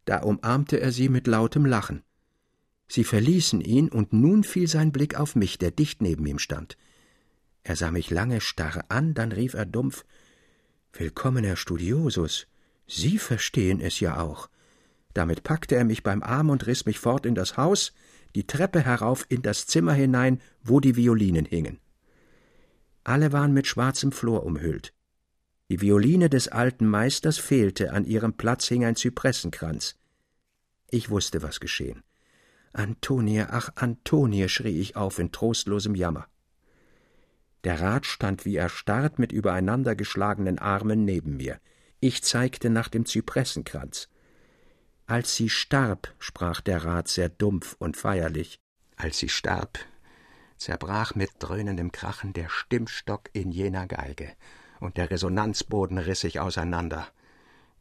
da 0.08 0.22
umarmte 0.22 0.80
er 0.80 0.90
sie 0.90 1.10
mit 1.10 1.26
lautem 1.26 1.66
Lachen. 1.66 2.02
Sie 2.86 3.04
verließen 3.04 3.60
ihn, 3.60 3.90
und 3.90 4.14
nun 4.14 4.42
fiel 4.42 4.66
sein 4.66 4.90
Blick 4.90 5.16
auf 5.20 5.36
mich, 5.36 5.58
der 5.58 5.70
dicht 5.70 6.00
neben 6.00 6.24
ihm 6.24 6.38
stand. 6.38 6.78
Er 7.62 7.76
sah 7.76 7.90
mich 7.90 8.08
lange 8.08 8.40
starr 8.40 8.86
an, 8.88 9.12
dann 9.12 9.32
rief 9.32 9.52
er 9.52 9.66
dumpf 9.66 10.06
Willkommen, 10.94 11.44
Herr 11.44 11.56
Studiosus. 11.56 12.46
Sie 12.86 13.18
verstehen 13.18 13.82
es 13.82 14.00
ja 14.00 14.18
auch. 14.18 14.48
Damit 15.12 15.42
packte 15.42 15.76
er 15.76 15.84
mich 15.84 16.02
beim 16.02 16.22
Arm 16.22 16.48
und 16.48 16.66
riss 16.66 16.86
mich 16.86 16.98
fort 16.98 17.26
in 17.26 17.34
das 17.34 17.58
Haus, 17.58 17.92
die 18.34 18.46
Treppe 18.46 18.80
herauf 18.80 19.26
in 19.28 19.42
das 19.42 19.66
Zimmer 19.66 19.92
hinein, 19.92 20.40
wo 20.62 20.80
die 20.80 20.96
Violinen 20.96 21.44
hingen. 21.44 21.80
Alle 23.04 23.32
waren 23.32 23.52
mit 23.52 23.66
schwarzem 23.66 24.12
Flor 24.12 24.44
umhüllt. 24.44 24.94
Die 25.70 25.82
Violine 25.82 26.30
des 26.30 26.48
alten 26.48 26.86
Meisters 26.86 27.36
fehlte, 27.36 27.92
an 27.92 28.06
ihrem 28.06 28.32
Platz 28.38 28.68
hing 28.68 28.86
ein 28.86 28.96
Zypressenkranz. 28.96 29.97
Ich 30.90 31.10
wusste, 31.10 31.42
was 31.42 31.60
geschehen. 31.60 32.02
Antonie, 32.72 33.44
ach 33.48 33.70
Antonie, 33.76 34.48
schrie 34.48 34.80
ich 34.80 34.96
auf 34.96 35.18
in 35.18 35.32
trostlosem 35.32 35.94
Jammer. 35.94 36.26
Der 37.64 37.80
Rat 37.80 38.06
stand 38.06 38.44
wie 38.44 38.56
erstarrt 38.56 39.18
mit 39.18 39.32
übereinandergeschlagenen 39.32 40.58
Armen 40.58 41.04
neben 41.04 41.36
mir. 41.36 41.60
Ich 42.00 42.22
zeigte 42.22 42.70
nach 42.70 42.88
dem 42.88 43.04
Zypressenkranz. 43.04 44.08
Als 45.06 45.34
sie 45.34 45.48
starb, 45.48 46.14
sprach 46.18 46.60
der 46.60 46.84
Rat 46.84 47.08
sehr 47.08 47.28
dumpf 47.28 47.74
und 47.78 47.96
feierlich, 47.96 48.60
als 48.96 49.18
sie 49.18 49.28
starb, 49.28 49.78
zerbrach 50.58 51.14
mit 51.14 51.30
dröhnendem 51.38 51.92
Krachen 51.92 52.32
der 52.32 52.48
Stimmstock 52.48 53.30
in 53.32 53.50
jener 53.50 53.86
Geige, 53.86 54.30
und 54.80 54.96
der 54.96 55.10
Resonanzboden 55.10 55.98
riss 55.98 56.20
sich 56.20 56.40
auseinander. 56.40 57.08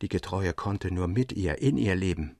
Die 0.01 0.09
Getreue 0.09 0.53
konnte 0.53 0.91
nur 0.91 1.07
mit 1.07 1.33
ihr, 1.33 1.59
in 1.59 1.77
ihr 1.77 1.95
leben. 1.95 2.37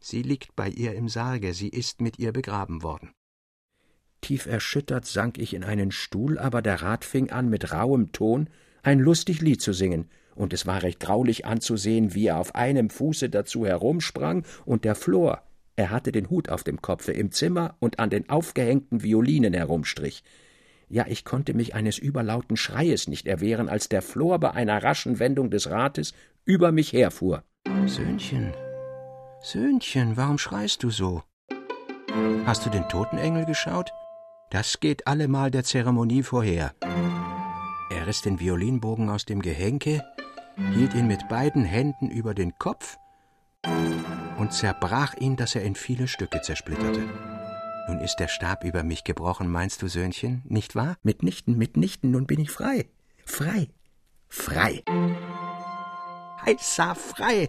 Sie 0.00 0.22
liegt 0.22 0.56
bei 0.56 0.68
ihr 0.68 0.94
im 0.94 1.08
Sarge, 1.08 1.52
sie 1.52 1.68
ist 1.68 2.00
mit 2.00 2.18
ihr 2.18 2.32
begraben 2.32 2.82
worden. 2.82 3.12
Tief 4.20 4.46
erschüttert 4.46 5.06
sank 5.06 5.38
ich 5.38 5.54
in 5.54 5.64
einen 5.64 5.92
Stuhl, 5.92 6.38
aber 6.38 6.62
der 6.62 6.82
Rat 6.82 7.04
fing 7.04 7.30
an, 7.30 7.48
mit 7.48 7.72
rauhem 7.72 8.12
Ton 8.12 8.48
ein 8.82 8.98
lustig 8.98 9.40
Lied 9.40 9.60
zu 9.60 9.72
singen, 9.72 10.08
und 10.34 10.52
es 10.52 10.66
war 10.66 10.82
recht 10.82 11.00
graulich 11.00 11.44
anzusehen, 11.44 12.14
wie 12.14 12.26
er 12.26 12.38
auf 12.38 12.54
einem 12.54 12.88
Fuße 12.88 13.28
dazu 13.28 13.66
herumsprang, 13.66 14.44
und 14.64 14.84
der 14.84 14.94
Flor, 14.94 15.42
er 15.76 15.90
hatte 15.90 16.12
den 16.12 16.28
Hut 16.28 16.48
auf 16.48 16.62
dem 16.64 16.82
Kopfe, 16.82 17.12
im 17.12 17.30
Zimmer 17.30 17.76
und 17.78 17.98
an 17.98 18.10
den 18.10 18.28
aufgehängten 18.28 19.02
Violinen 19.02 19.54
herumstrich. 19.54 20.22
Ja, 20.88 21.06
ich 21.08 21.24
konnte 21.24 21.54
mich 21.54 21.74
eines 21.74 21.98
überlauten 21.98 22.56
Schreies 22.56 23.06
nicht 23.06 23.26
erwehren, 23.26 23.68
als 23.68 23.88
der 23.88 24.02
Flor 24.02 24.38
bei 24.38 24.50
einer 24.50 24.82
raschen 24.82 25.18
Wendung 25.18 25.50
des 25.50 25.70
Rates 25.70 26.12
über 26.44 26.72
mich 26.72 26.92
herfuhr. 26.92 27.44
Söhnchen, 27.86 28.52
Söhnchen, 29.42 30.18
warum 30.18 30.36
schreist 30.36 30.82
du 30.82 30.90
so? 30.90 31.22
Hast 32.44 32.66
du 32.66 32.70
den 32.70 32.86
Totenengel 32.88 33.46
geschaut? 33.46 33.90
Das 34.50 34.80
geht 34.80 35.06
allemal 35.06 35.50
der 35.50 35.64
Zeremonie 35.64 36.22
vorher. 36.22 36.74
Er 37.90 38.06
riss 38.06 38.20
den 38.20 38.38
Violinbogen 38.38 39.08
aus 39.08 39.24
dem 39.24 39.40
Gehenke, 39.40 40.04
hielt 40.74 40.94
ihn 40.94 41.06
mit 41.06 41.28
beiden 41.28 41.64
Händen 41.64 42.10
über 42.10 42.34
den 42.34 42.58
Kopf 42.58 42.98
und 44.36 44.52
zerbrach 44.52 45.14
ihn, 45.14 45.36
dass 45.36 45.54
er 45.54 45.62
in 45.62 45.74
viele 45.74 46.06
Stücke 46.06 46.42
zersplitterte. 46.42 47.08
Nun 47.88 48.00
ist 48.00 48.16
der 48.16 48.28
Stab 48.28 48.64
über 48.64 48.82
mich 48.82 49.04
gebrochen, 49.04 49.50
meinst 49.50 49.80
du, 49.80 49.88
Söhnchen, 49.88 50.42
nicht 50.44 50.76
wahr? 50.76 50.96
Mitnichten, 51.02 51.56
mitnichten, 51.56 52.10
nun 52.10 52.26
bin 52.26 52.40
ich 52.40 52.50
frei. 52.50 52.90
Frei. 53.24 53.68
Frei. 54.28 54.82
Heißa 56.44 56.94
frei. 56.94 57.48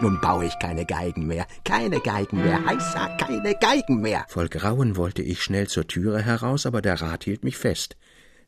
Nun 0.00 0.20
baue 0.20 0.46
ich 0.46 0.58
keine 0.58 0.84
Geigen 0.84 1.26
mehr, 1.26 1.46
keine 1.64 2.00
Geigen 2.00 2.36
mehr, 2.36 2.64
heißa 2.64 3.16
keine 3.16 3.54
Geigen 3.54 4.00
mehr. 4.00 4.24
Voll 4.28 4.48
Grauen 4.48 4.96
wollte 4.96 5.22
ich 5.22 5.42
schnell 5.42 5.66
zur 5.66 5.86
Türe 5.86 6.22
heraus, 6.22 6.66
aber 6.66 6.82
der 6.82 7.00
Rat 7.00 7.24
hielt 7.24 7.42
mich 7.42 7.56
fest. 7.56 7.96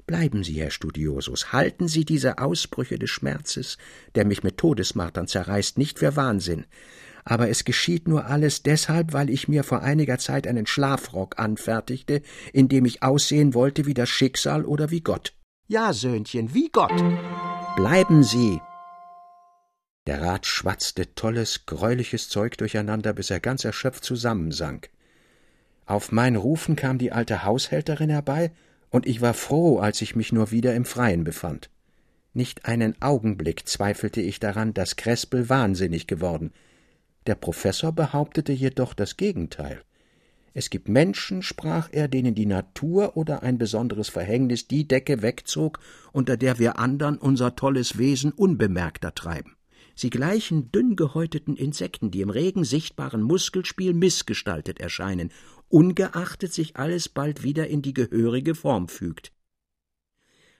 Bleiben 0.06 0.44
Sie, 0.44 0.60
Herr 0.60 0.70
Studiosus, 0.70 1.52
halten 1.52 1.88
Sie 1.88 2.04
diese 2.04 2.38
Ausbrüche 2.38 2.98
des 2.98 3.10
Schmerzes, 3.10 3.76
der 4.14 4.24
mich 4.24 4.42
mit 4.42 4.58
Todesmartern 4.58 5.26
zerreißt, 5.26 5.78
nicht 5.78 5.98
für 5.98 6.14
Wahnsinn. 6.14 6.66
Aber 7.24 7.48
es 7.48 7.64
geschieht 7.64 8.06
nur 8.06 8.26
alles 8.26 8.62
deshalb, 8.62 9.12
weil 9.12 9.30
ich 9.30 9.48
mir 9.48 9.64
vor 9.64 9.82
einiger 9.82 10.18
Zeit 10.18 10.46
einen 10.46 10.66
Schlafrock 10.66 11.40
anfertigte, 11.40 12.22
in 12.52 12.68
dem 12.68 12.84
ich 12.84 13.02
aussehen 13.02 13.52
wollte 13.52 13.84
wie 13.86 13.94
das 13.94 14.08
Schicksal 14.08 14.64
oder 14.64 14.92
wie 14.92 15.00
Gott. 15.00 15.32
Ja, 15.66 15.92
Söhnchen, 15.92 16.54
wie 16.54 16.68
Gott. 16.68 17.02
Bleiben 17.74 18.22
Sie. 18.22 18.60
Der 20.06 20.22
Rat 20.22 20.46
schwatzte 20.46 21.14
tolles, 21.14 21.66
greuliches 21.66 22.28
Zeug 22.28 22.56
durcheinander, 22.58 23.12
bis 23.12 23.30
er 23.30 23.40
ganz 23.40 23.64
erschöpft 23.64 24.04
zusammensank. 24.04 24.90
Auf 25.84 26.12
mein 26.12 26.36
Rufen 26.36 26.76
kam 26.76 26.98
die 26.98 27.10
alte 27.10 27.44
Haushälterin 27.44 28.10
herbei 28.10 28.52
und 28.90 29.06
ich 29.06 29.20
war 29.20 29.34
froh, 29.34 29.78
als 29.78 30.00
ich 30.02 30.14
mich 30.14 30.32
nur 30.32 30.50
wieder 30.52 30.74
im 30.74 30.84
Freien 30.84 31.24
befand. 31.24 31.70
Nicht 32.34 32.66
einen 32.66 33.00
Augenblick 33.02 33.66
zweifelte 33.66 34.20
ich 34.20 34.38
daran, 34.38 34.74
dass 34.74 34.96
Krespel 34.96 35.48
wahnsinnig 35.48 36.06
geworden. 36.06 36.52
Der 37.26 37.34
Professor 37.34 37.92
behauptete 37.92 38.52
jedoch 38.52 38.94
das 38.94 39.16
Gegenteil. 39.16 39.82
Es 40.54 40.70
gibt 40.70 40.88
Menschen, 40.88 41.42
sprach 41.42 41.88
er, 41.92 42.08
denen 42.08 42.34
die 42.34 42.46
Natur 42.46 43.16
oder 43.16 43.42
ein 43.42 43.58
besonderes 43.58 44.08
Verhängnis 44.08 44.68
die 44.68 44.86
Decke 44.86 45.22
wegzog, 45.22 45.80
unter 46.12 46.36
der 46.36 46.58
wir 46.58 46.78
andern 46.78 47.18
unser 47.18 47.56
tolles 47.56 47.98
Wesen 47.98 48.32
unbemerkter 48.32 49.14
treiben. 49.14 49.55
Sie 49.98 50.10
gleichen 50.10 50.70
dünn 50.70 50.94
gehäuteten 50.94 51.56
Insekten, 51.56 52.10
die 52.10 52.20
im 52.20 52.30
regen 52.30 52.64
sichtbaren 52.64 53.22
Muskelspiel 53.22 53.94
missgestaltet 53.94 54.78
erscheinen 54.78 55.32
ungeachtet 55.68 56.52
sich 56.52 56.76
alles 56.76 57.08
bald 57.08 57.42
wieder 57.42 57.66
in 57.66 57.82
die 57.82 57.94
gehörige 57.94 58.54
Form 58.54 58.88
fügt. 58.88 59.32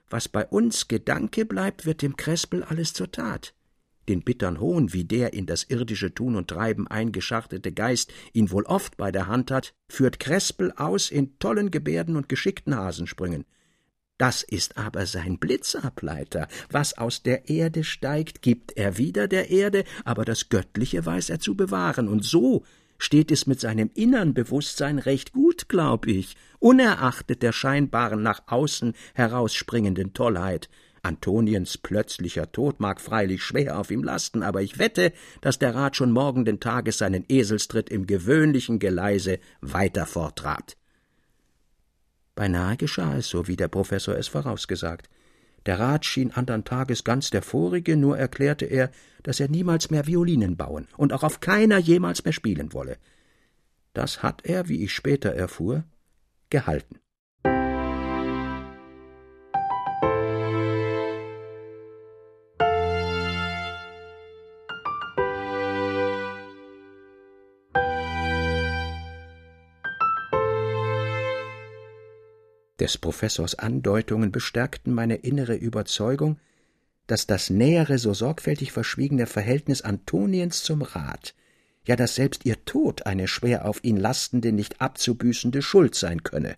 Was 0.09 0.29
bei 0.29 0.47
uns 0.47 0.89
Gedanke 0.89 1.45
bleibt, 1.45 1.87
wird 1.87 2.03
dem 2.03 2.17
Krespel 2.17 2.63
alles 2.63 2.93
zur 2.93 3.11
Tat. 3.11 3.55
Den 4.09 4.23
bittern 4.23 4.61
Hohn, 4.61 4.93
wie 4.93 5.05
der 5.05 5.33
in 5.33 5.47
das 5.47 5.65
irdische 5.65 6.15
Tun 6.15 6.37
und 6.37 6.49
Treiben 6.49 6.87
eingeschachtete 6.87 7.73
Geist 7.73 8.13
ihn 8.33 8.53
wohl 8.53 8.65
oft 8.65 8.97
bei 8.97 9.11
der 9.11 9.27
Hand 9.27 9.51
hat, 9.51 9.75
führt 9.89 10.21
Krespel 10.21 10.73
aus 10.73 11.11
in 11.11 11.39
tollen 11.41 11.73
Gebärden 11.73 12.17
und 12.17 12.29
geschickten 12.29 12.77
Hasensprüngen. 12.77 13.45
Das 14.19 14.43
ist 14.43 14.79
aber 14.79 15.05
sein 15.05 15.39
Blitzableiter. 15.39 16.49
Was 16.71 16.97
aus 16.97 17.23
der 17.23 17.51
Erde 17.51 17.85
steigt, 17.85 18.41
gibt 18.41 18.77
er 18.77 18.97
wieder 18.97 19.29
der 19.29 19.51
Erde, 19.51 19.85
aber 20.05 20.25
das 20.25 20.49
Göttliche 20.49 21.05
weiß 21.05 21.29
er 21.29 21.39
zu 21.39 21.55
bewahren, 21.55 22.09
und 22.09 22.25
so 22.25 22.65
steht 22.99 23.31
es 23.31 23.47
mit 23.47 23.61
seinem 23.61 23.91
innern 23.93 24.33
Bewusstsein 24.33 24.99
recht 24.99 25.33
gut, 25.33 25.69
glaub 25.69 26.07
ich, 26.07 26.35
unerachtet 26.59 27.43
der 27.43 27.53
scheinbaren 27.53 28.23
nach 28.23 28.45
außen 28.47 28.95
herausspringenden 29.15 30.15
Tollheit. 30.15 30.71
Antoniens 31.03 31.77
plötzlicher 31.77 32.51
Tod 32.51 32.81
mag 32.81 33.03
freilich 33.03 33.43
schwer 33.43 33.79
auf 33.79 33.91
ihm 33.91 34.03
lasten, 34.03 34.43
aber 34.43 34.63
ich 34.63 34.79
wette, 34.79 35.13
dass 35.43 35.59
der 35.59 35.75
Rat 35.75 35.95
schon 35.95 36.11
morgenden 36.11 36.59
Tages 36.59 36.99
seinen 36.99 37.25
Eselstritt 37.29 37.91
im 37.91 38.07
gewöhnlichen 38.07 38.79
Geleise 38.79 39.39
weiter 39.61 40.07
forttrat. 40.07 40.77
Beinahe 42.37 42.77
geschah 42.77 43.17
es 43.17 43.29
so, 43.29 43.49
wie 43.49 43.57
der 43.57 43.69
Professor 43.69 44.17
es 44.17 44.29
vorausgesagt. 44.29 45.09
Der 45.65 45.81
Rat 45.81 46.05
schien 46.05 46.31
andern 46.31 46.65
Tages 46.65 47.03
ganz 47.03 47.31
der 47.31 47.43
vorige, 47.43 47.97
nur 47.97 48.17
erklärte 48.17 48.67
er, 48.67 48.93
dass 49.25 49.41
er 49.41 49.49
niemals 49.49 49.91
mehr 49.91 50.07
Violinen 50.07 50.57
bauen 50.57 50.87
und 50.97 51.13
auch 51.13 51.25
auf 51.25 51.41
keiner 51.41 51.79
jemals 51.79 52.25
mehr 52.25 52.33
spielen 52.33 52.73
wolle. 52.73 52.99
Das 53.95 54.23
hat 54.23 54.45
er, 54.45 54.69
wie 54.69 54.85
ich 54.85 54.93
später 54.93 55.31
erfuhr, 55.31 55.83
gehalten. 56.51 57.01
Des 72.79 72.99
Professors 72.99 73.55
Andeutungen 73.55 74.33
bestärkten 74.33 74.93
meine 74.93 75.17
innere 75.17 75.55
Überzeugung, 75.55 76.39
dass 77.07 77.27
das 77.27 77.51
nähere, 77.51 77.99
so 77.99 78.13
sorgfältig 78.13 78.73
verschwiegene 78.73 79.27
Verhältnis 79.27 79.83
Antoniens 79.83 80.63
zum 80.63 80.83
Rat, 80.83 81.35
ja 81.87 81.97
dass 81.97 82.17
selbst 82.17 82.45
ihr 82.45 82.65
Tod 82.65 83.07
eine 83.07 83.29
schwer 83.29 83.65
auf 83.65 83.83
ihn 83.83 83.97
lastende, 83.97 84.53
nicht 84.53 84.81
abzubüßende 84.81 85.63
Schuld 85.63 85.95
sein 85.95 86.23
könne. 86.23 86.57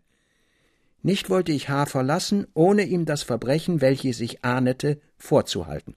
Nicht 1.03 1.31
wollte 1.31 1.53
ich 1.53 1.69
H. 1.69 1.87
verlassen, 1.87 2.47
ohne 2.55 2.85
ihm 2.85 3.05
das 3.05 3.23
Verbrechen, 3.23 3.81
welches 3.81 4.21
ich 4.21 4.45
ahnete, 4.45 5.01
vorzuhalten. 5.17 5.95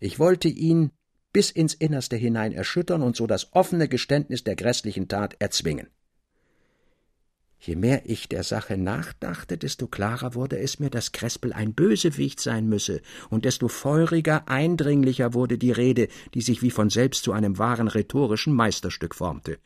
Ich 0.00 0.18
wollte 0.18 0.48
ihn 0.48 0.90
bis 1.32 1.50
ins 1.50 1.74
Innerste 1.74 2.16
hinein 2.16 2.52
erschüttern 2.52 3.02
und 3.02 3.14
so 3.14 3.26
das 3.26 3.52
offene 3.52 3.88
Geständnis 3.88 4.42
der 4.42 4.56
grässlichen 4.56 5.06
Tat 5.06 5.36
erzwingen. 5.38 5.88
Je 7.64 7.76
mehr 7.76 8.10
ich 8.10 8.28
der 8.28 8.42
Sache 8.42 8.76
nachdachte, 8.76 9.56
desto 9.56 9.86
klarer 9.86 10.34
wurde 10.34 10.58
es 10.58 10.80
mir, 10.80 10.90
dass 10.90 11.12
Krespel 11.12 11.52
ein 11.52 11.74
Bösewicht 11.74 12.40
sein 12.40 12.68
müsse, 12.68 13.00
und 13.30 13.44
desto 13.44 13.68
feuriger, 13.68 14.48
eindringlicher 14.48 15.32
wurde 15.32 15.58
die 15.58 15.70
Rede, 15.70 16.08
die 16.34 16.40
sich 16.40 16.60
wie 16.62 16.72
von 16.72 16.90
selbst 16.90 17.22
zu 17.22 17.30
einem 17.30 17.58
wahren 17.58 17.86
rhetorischen 17.86 18.52
Meisterstück 18.52 19.14
formte. 19.14 19.60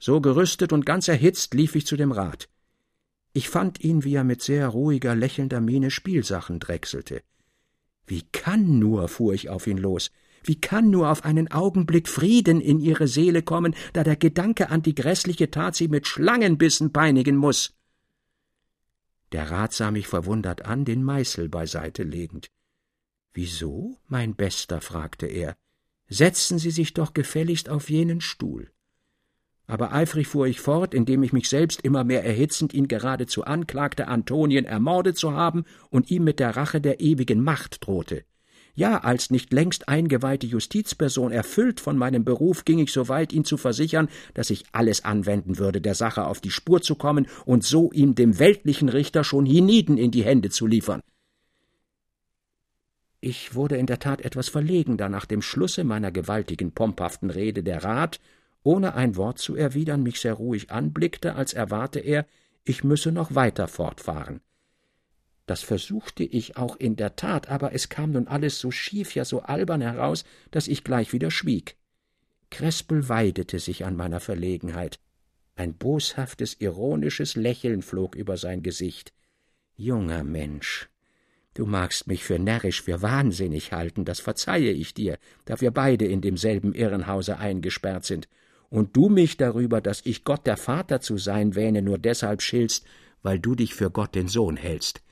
So 0.00 0.20
gerüstet 0.20 0.72
und 0.72 0.86
ganz 0.86 1.06
erhitzt 1.06 1.54
lief 1.54 1.76
ich 1.76 1.86
zu 1.86 1.96
dem 1.96 2.10
Rat. 2.10 2.48
Ich 3.32 3.48
fand 3.48 3.84
ihn, 3.84 4.02
wie 4.02 4.16
er 4.16 4.24
mit 4.24 4.42
sehr 4.42 4.66
ruhiger, 4.66 5.14
lächelnder 5.14 5.60
Miene 5.60 5.92
Spielsachen 5.92 6.58
drechselte. 6.58 7.22
Wie 8.08 8.22
kann 8.32 8.80
nur, 8.80 9.06
fuhr 9.06 9.34
ich 9.34 9.50
auf 9.50 9.68
ihn 9.68 9.78
los, 9.78 10.10
wie 10.46 10.60
kann 10.60 10.90
nur 10.90 11.10
auf 11.10 11.24
einen 11.24 11.50
Augenblick 11.50 12.08
Frieden 12.08 12.60
in 12.60 12.80
ihre 12.80 13.08
Seele 13.08 13.42
kommen, 13.42 13.74
da 13.92 14.04
der 14.04 14.16
Gedanke 14.16 14.70
an 14.70 14.82
die 14.82 14.94
grässliche 14.94 15.50
Tat 15.50 15.74
sie 15.74 15.88
mit 15.88 16.06
Schlangenbissen 16.06 16.92
peinigen 16.92 17.36
muss? 17.36 17.74
Der 19.32 19.50
Rat 19.50 19.72
sah 19.72 19.90
mich 19.90 20.06
verwundert 20.06 20.64
an, 20.64 20.84
den 20.84 21.02
Meißel 21.02 21.48
beiseite 21.48 22.04
legend. 22.04 22.50
Wieso, 23.32 23.98
mein 24.06 24.36
Bester? 24.36 24.80
fragte 24.80 25.26
er. 25.26 25.56
Setzen 26.08 26.58
Sie 26.58 26.70
sich 26.70 26.94
doch 26.94 27.14
gefälligst 27.14 27.68
auf 27.68 27.90
jenen 27.90 28.20
Stuhl. 28.20 28.70
Aber 29.66 29.92
eifrig 29.92 30.28
fuhr 30.28 30.46
ich 30.46 30.60
fort, 30.60 30.92
indem 30.92 31.22
ich 31.22 31.32
mich 31.32 31.48
selbst 31.48 31.80
immer 31.80 32.04
mehr 32.04 32.24
erhitzend 32.24 32.74
ihn 32.74 32.86
geradezu 32.86 33.44
anklagte, 33.44 34.08
Antonien 34.08 34.66
ermordet 34.66 35.16
zu 35.16 35.32
haben 35.32 35.64
und 35.90 36.10
ihm 36.10 36.24
mit 36.24 36.38
der 36.38 36.54
Rache 36.54 36.80
der 36.80 37.00
ewigen 37.00 37.42
Macht 37.42 37.86
drohte. 37.86 38.24
Ja, 38.76 38.98
als 38.98 39.30
nicht 39.30 39.52
längst 39.52 39.88
eingeweihte 39.88 40.48
Justizperson 40.48 41.30
erfüllt 41.30 41.80
von 41.80 41.96
meinem 41.96 42.24
Beruf 42.24 42.64
ging 42.64 42.80
ich 42.80 42.92
so 42.92 43.08
weit, 43.08 43.32
ihn 43.32 43.44
zu 43.44 43.56
versichern, 43.56 44.08
dass 44.34 44.50
ich 44.50 44.64
alles 44.72 45.04
anwenden 45.04 45.58
würde, 45.58 45.80
der 45.80 45.94
Sache 45.94 46.26
auf 46.26 46.40
die 46.40 46.50
Spur 46.50 46.82
zu 46.82 46.96
kommen 46.96 47.28
und 47.44 47.62
so 47.62 47.92
ihm 47.92 48.16
dem 48.16 48.40
weltlichen 48.40 48.88
Richter 48.88 49.22
schon 49.22 49.46
hienieden 49.46 49.96
in 49.96 50.10
die 50.10 50.24
Hände 50.24 50.50
zu 50.50 50.66
liefern. 50.66 51.02
Ich 53.20 53.54
wurde 53.54 53.76
in 53.76 53.86
der 53.86 54.00
Tat 54.00 54.20
etwas 54.22 54.48
verlegen, 54.48 54.96
da 54.96 55.08
nach 55.08 55.24
dem 55.24 55.40
Schlusse 55.40 55.84
meiner 55.84 56.10
gewaltigen, 56.10 56.72
pomphaften 56.72 57.30
Rede 57.30 57.62
der 57.62 57.84
Rat, 57.84 58.20
ohne 58.64 58.94
ein 58.94 59.16
Wort 59.16 59.38
zu 59.38 59.54
erwidern, 59.54 60.02
mich 60.02 60.20
sehr 60.20 60.34
ruhig 60.34 60.70
anblickte, 60.72 61.36
als 61.36 61.52
erwarte 61.52 62.00
er, 62.00 62.26
ich 62.64 62.82
müsse 62.82 63.12
noch 63.12 63.34
weiter 63.34 63.68
fortfahren. 63.68 64.40
Das 65.46 65.62
versuchte 65.62 66.24
ich 66.24 66.56
auch 66.56 66.76
in 66.76 66.96
der 66.96 67.16
Tat, 67.16 67.50
aber 67.50 67.74
es 67.74 67.88
kam 67.88 68.12
nun 68.12 68.28
alles 68.28 68.58
so 68.58 68.70
schief, 68.70 69.14
ja 69.14 69.24
so 69.24 69.42
albern 69.42 69.82
heraus, 69.82 70.24
dass 70.50 70.68
ich 70.68 70.84
gleich 70.84 71.12
wieder 71.12 71.30
schwieg. 71.30 71.76
Krespel 72.50 73.08
weidete 73.08 73.58
sich 73.58 73.84
an 73.84 73.96
meiner 73.96 74.20
Verlegenheit. 74.20 75.00
Ein 75.56 75.74
boshaftes, 75.74 76.60
ironisches 76.60 77.36
Lächeln 77.36 77.82
flog 77.82 78.14
über 78.14 78.36
sein 78.36 78.62
Gesicht. 78.62 79.12
Junger 79.76 80.24
Mensch, 80.24 80.88
du 81.52 81.66
magst 81.66 82.06
mich 82.06 82.24
für 82.24 82.38
närrisch, 82.38 82.82
für 82.82 83.02
wahnsinnig 83.02 83.72
halten, 83.72 84.04
das 84.04 84.20
verzeihe 84.20 84.70
ich 84.70 84.94
dir, 84.94 85.18
da 85.44 85.60
wir 85.60 85.72
beide 85.72 86.06
in 86.06 86.20
demselben 86.20 86.74
Irrenhause 86.74 87.38
eingesperrt 87.38 88.04
sind, 88.04 88.28
und 88.70 88.96
du 88.96 89.08
mich 89.08 89.36
darüber, 89.36 89.80
dass 89.80 90.04
ich 90.04 90.24
Gott 90.24 90.46
der 90.46 90.56
Vater 90.56 91.00
zu 91.00 91.18
sein 91.18 91.54
wähne, 91.54 91.82
nur 91.82 91.98
deshalb 91.98 92.40
schiltst, 92.40 92.84
weil 93.22 93.38
du 93.38 93.54
dich 93.54 93.74
für 93.74 93.90
Gott 93.90 94.14
den 94.14 94.28
Sohn 94.28 94.56
hältst. 94.56 95.02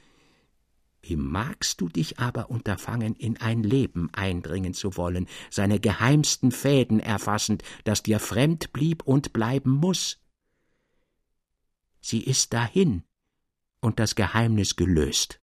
Wie 1.02 1.16
magst 1.16 1.80
du 1.80 1.88
dich 1.88 2.20
aber 2.20 2.48
unterfangen, 2.48 3.16
in 3.16 3.36
ein 3.40 3.64
Leben 3.64 4.08
eindringen 4.12 4.72
zu 4.72 4.96
wollen, 4.96 5.26
seine 5.50 5.80
geheimsten 5.80 6.52
Fäden 6.52 7.00
erfassend, 7.00 7.64
das 7.82 8.04
dir 8.04 8.20
fremd 8.20 8.72
blieb 8.72 9.02
und 9.02 9.32
bleiben 9.32 9.70
muss? 9.70 10.20
Sie 12.00 12.22
ist 12.22 12.52
dahin 12.52 13.02
und 13.80 13.98
das 13.98 14.14
Geheimnis 14.14 14.76
gelöst. 14.76 15.41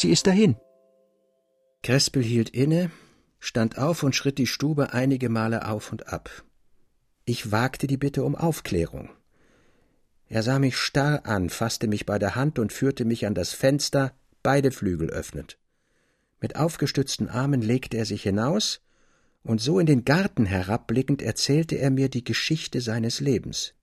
Sie 0.00 0.08
ist 0.08 0.26
dahin. 0.26 0.56
Krespel 1.82 2.22
hielt 2.22 2.48
inne, 2.48 2.90
stand 3.38 3.76
auf 3.76 4.02
und 4.02 4.16
schritt 4.16 4.38
die 4.38 4.46
Stube 4.46 4.94
einige 4.94 5.28
Male 5.28 5.68
auf 5.68 5.92
und 5.92 6.10
ab. 6.10 6.42
Ich 7.26 7.52
wagte 7.52 7.86
die 7.86 7.98
Bitte 7.98 8.24
um 8.24 8.34
Aufklärung. 8.34 9.10
Er 10.26 10.42
sah 10.42 10.58
mich 10.58 10.78
starr 10.78 11.26
an, 11.26 11.50
fasste 11.50 11.86
mich 11.86 12.06
bei 12.06 12.18
der 12.18 12.34
Hand 12.34 12.58
und 12.58 12.72
führte 12.72 13.04
mich 13.04 13.26
an 13.26 13.34
das 13.34 13.52
Fenster, 13.52 14.14
beide 14.42 14.70
Flügel 14.70 15.10
öffnend. 15.10 15.58
Mit 16.40 16.56
aufgestützten 16.56 17.28
Armen 17.28 17.60
legte 17.60 17.98
er 17.98 18.06
sich 18.06 18.22
hinaus, 18.22 18.80
und 19.42 19.60
so 19.60 19.78
in 19.78 19.84
den 19.84 20.06
Garten 20.06 20.46
herabblickend 20.46 21.20
erzählte 21.20 21.76
er 21.76 21.90
mir 21.90 22.08
die 22.08 22.24
Geschichte 22.24 22.80
seines 22.80 23.20
Lebens. 23.20 23.74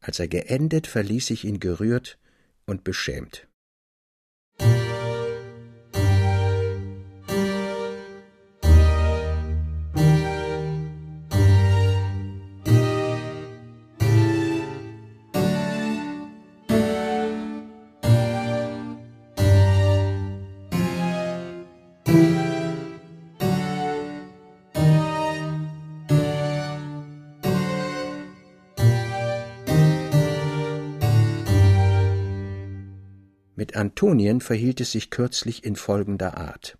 Als 0.00 0.18
er 0.18 0.28
geendet, 0.28 0.86
verließ 0.86 1.30
ich 1.30 1.46
ihn 1.46 1.60
gerührt 1.60 2.18
und 2.66 2.84
beschämt. 2.84 3.48
Mit 33.72 33.78
Antonien 33.78 34.42
verhielt 34.42 34.82
es 34.82 34.92
sich 34.92 35.08
kürzlich 35.08 35.64
in 35.64 35.76
folgender 35.76 36.36
Art. 36.36 36.76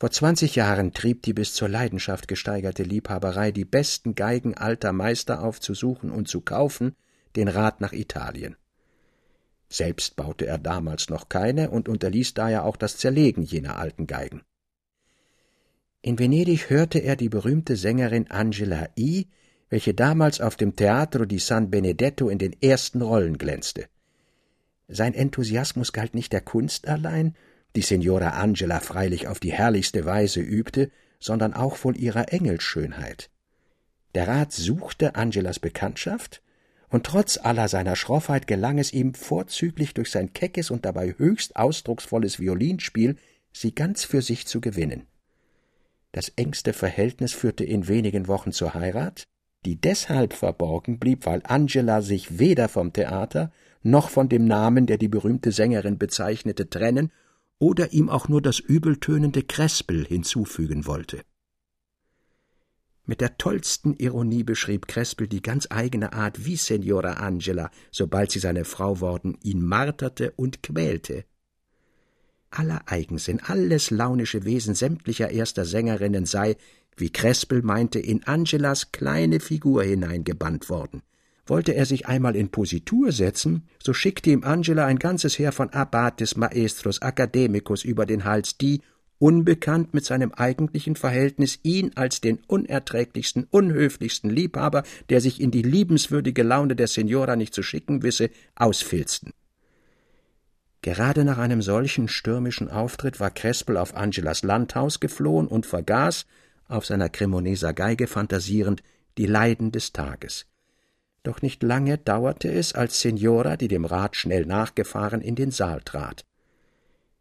Vor 0.00 0.10
zwanzig 0.10 0.56
Jahren 0.56 0.92
trieb 0.92 1.22
die 1.22 1.32
bis 1.32 1.54
zur 1.54 1.68
Leidenschaft 1.68 2.26
gesteigerte 2.26 2.82
Liebhaberei, 2.82 3.52
die 3.52 3.64
besten 3.64 4.16
Geigen 4.16 4.56
alter 4.56 4.92
Meister 4.92 5.44
aufzusuchen 5.44 6.10
und 6.10 6.26
zu 6.26 6.40
kaufen, 6.40 6.96
den 7.36 7.46
Rat 7.46 7.80
nach 7.80 7.92
Italien. 7.92 8.56
Selbst 9.68 10.16
baute 10.16 10.44
er 10.44 10.58
damals 10.58 11.08
noch 11.08 11.28
keine 11.28 11.70
und 11.70 11.88
unterließ 11.88 12.34
daher 12.34 12.64
auch 12.64 12.76
das 12.76 12.96
Zerlegen 12.96 13.44
jener 13.44 13.78
alten 13.78 14.08
Geigen. 14.08 14.42
In 16.00 16.18
Venedig 16.18 16.68
hörte 16.68 16.98
er 16.98 17.14
die 17.14 17.28
berühmte 17.28 17.76
Sängerin 17.76 18.28
Angela 18.28 18.88
I., 18.98 19.28
welche 19.68 19.94
damals 19.94 20.40
auf 20.40 20.56
dem 20.56 20.74
Teatro 20.74 21.26
di 21.26 21.38
San 21.38 21.70
Benedetto 21.70 22.28
in 22.28 22.38
den 22.38 22.60
ersten 22.60 23.02
Rollen 23.02 23.38
glänzte. 23.38 23.86
Sein 24.94 25.14
Enthusiasmus 25.14 25.94
galt 25.94 26.14
nicht 26.14 26.34
der 26.34 26.42
Kunst 26.42 26.86
allein, 26.86 27.34
die 27.74 27.80
Signora 27.80 28.40
Angela 28.40 28.78
freilich 28.80 29.26
auf 29.26 29.40
die 29.40 29.52
herrlichste 29.52 30.04
Weise 30.04 30.40
übte, 30.40 30.90
sondern 31.18 31.54
auch 31.54 31.82
wohl 31.82 31.96
ihrer 31.96 32.30
Engelsschönheit. 32.30 33.30
Der 34.14 34.28
Rat 34.28 34.52
suchte 34.52 35.14
Angelas 35.14 35.58
Bekanntschaft, 35.58 36.42
und 36.90 37.06
trotz 37.06 37.38
aller 37.38 37.68
seiner 37.68 37.96
Schroffheit 37.96 38.46
gelang 38.46 38.76
es 38.76 38.92
ihm 38.92 39.14
vorzüglich 39.14 39.94
durch 39.94 40.10
sein 40.10 40.34
keckes 40.34 40.70
und 40.70 40.84
dabei 40.84 41.14
höchst 41.16 41.56
ausdrucksvolles 41.56 42.38
Violinspiel, 42.38 43.16
sie 43.50 43.74
ganz 43.74 44.04
für 44.04 44.20
sich 44.20 44.46
zu 44.46 44.60
gewinnen. 44.60 45.06
Das 46.12 46.28
engste 46.36 46.74
Verhältnis 46.74 47.32
führte 47.32 47.64
in 47.64 47.88
wenigen 47.88 48.28
Wochen 48.28 48.52
zur 48.52 48.74
Heirat, 48.74 49.24
die 49.64 49.80
deshalb 49.80 50.34
verborgen 50.34 50.98
blieb, 50.98 51.24
weil 51.24 51.40
Angela 51.44 52.02
sich 52.02 52.38
weder 52.38 52.68
vom 52.68 52.92
Theater 52.92 53.50
noch 53.82 54.10
von 54.10 54.28
dem 54.28 54.46
Namen, 54.46 54.86
der 54.86 54.98
die 54.98 55.08
berühmte 55.08 55.52
Sängerin 55.52 55.98
bezeichnete, 55.98 56.68
trennen 56.68 57.10
oder 57.58 57.92
ihm 57.92 58.08
auch 58.08 58.28
nur 58.28 58.42
das 58.42 58.58
übeltönende 58.58 59.42
Krespel 59.42 60.04
hinzufügen 60.04 60.86
wollte. 60.86 61.22
Mit 63.04 63.20
der 63.20 63.36
tollsten 63.36 63.94
Ironie 63.94 64.44
beschrieb 64.44 64.86
Krespel 64.86 65.26
die 65.26 65.42
ganz 65.42 65.66
eigene 65.70 66.12
Art, 66.12 66.44
wie 66.44 66.56
Signora 66.56 67.14
Angela, 67.14 67.70
sobald 67.90 68.30
sie 68.30 68.38
seine 68.38 68.64
Frau 68.64 69.00
worden, 69.00 69.36
ihn 69.42 69.64
marterte 69.64 70.32
und 70.36 70.62
quälte. 70.62 71.24
Aller 72.50 72.82
Eigensinn, 72.86 73.40
alles 73.40 73.90
launische 73.90 74.44
Wesen 74.44 74.74
sämtlicher 74.74 75.30
erster 75.30 75.64
Sängerinnen 75.64 76.26
sei, 76.26 76.56
wie 76.96 77.10
Krespel 77.10 77.62
meinte, 77.62 77.98
in 77.98 78.24
Angelas 78.24 78.92
kleine 78.92 79.40
Figur 79.40 79.82
hineingebannt 79.82 80.68
worden. 80.68 81.02
Wollte 81.46 81.74
er 81.74 81.86
sich 81.86 82.06
einmal 82.06 82.36
in 82.36 82.50
Positur 82.50 83.10
setzen, 83.10 83.68
so 83.82 83.92
schickte 83.92 84.30
ihm 84.30 84.44
Angela 84.44 84.86
ein 84.86 84.98
ganzes 84.98 85.38
Heer 85.38 85.52
von 85.52 85.70
Abbates, 85.70 86.36
Maestros, 86.36 86.98
Academicus 86.98 87.84
über 87.84 88.06
den 88.06 88.24
Hals, 88.24 88.56
die, 88.58 88.80
unbekannt 89.18 89.94
mit 89.94 90.04
seinem 90.04 90.32
eigentlichen 90.32 90.96
Verhältnis, 90.96 91.58
ihn 91.62 91.92
als 91.94 92.20
den 92.20 92.40
unerträglichsten, 92.46 93.46
unhöflichsten 93.50 94.30
Liebhaber, 94.30 94.82
der 95.10 95.20
sich 95.20 95.40
in 95.40 95.50
die 95.50 95.62
liebenswürdige 95.62 96.42
Laune 96.42 96.74
der 96.74 96.88
Signora 96.88 97.36
nicht 97.36 97.54
zu 97.54 97.62
schicken 97.62 98.02
wisse, 98.02 98.30
ausfilzten. 98.56 99.32
Gerade 100.80 101.24
nach 101.24 101.38
einem 101.38 101.62
solchen 101.62 102.08
stürmischen 102.08 102.68
Auftritt 102.68 103.20
war 103.20 103.30
Krespel 103.30 103.76
auf 103.76 103.94
Angelas 103.94 104.42
Landhaus 104.42 104.98
geflohen 104.98 105.46
und 105.46 105.66
vergaß, 105.66 106.26
auf 106.66 106.86
seiner 106.86 107.08
Cremoneser 107.08 107.72
Geige 107.72 108.08
fantasierend, 108.08 108.82
die 109.18 109.26
Leiden 109.26 109.70
des 109.70 109.92
Tages. 109.92 110.46
Doch 111.22 111.42
nicht 111.42 111.62
lange 111.62 111.98
dauerte 111.98 112.50
es, 112.50 112.74
als 112.74 113.00
Signora, 113.00 113.56
die 113.56 113.68
dem 113.68 113.84
Rat 113.84 114.16
schnell 114.16 114.44
nachgefahren, 114.44 115.20
in 115.20 115.36
den 115.36 115.50
Saal 115.50 115.80
trat. 115.82 116.24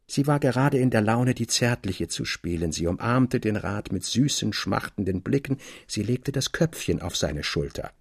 Sie 0.07 0.27
war 0.27 0.39
gerade 0.39 0.77
in 0.77 0.89
der 0.89 1.01
Laune, 1.01 1.33
die 1.33 1.47
Zärtliche 1.47 2.07
zu 2.07 2.25
spielen. 2.25 2.71
Sie 2.71 2.87
umarmte 2.87 3.39
den 3.39 3.55
Rat 3.55 3.91
mit 3.93 4.03
süßen, 4.03 4.51
schmachtenden 4.51 5.21
Blicken. 5.21 5.57
Sie 5.87 6.03
legte 6.03 6.31
das 6.31 6.51
Köpfchen 6.51 7.01
auf 7.01 7.15
seine 7.15 7.43
Schulter. 7.43 7.91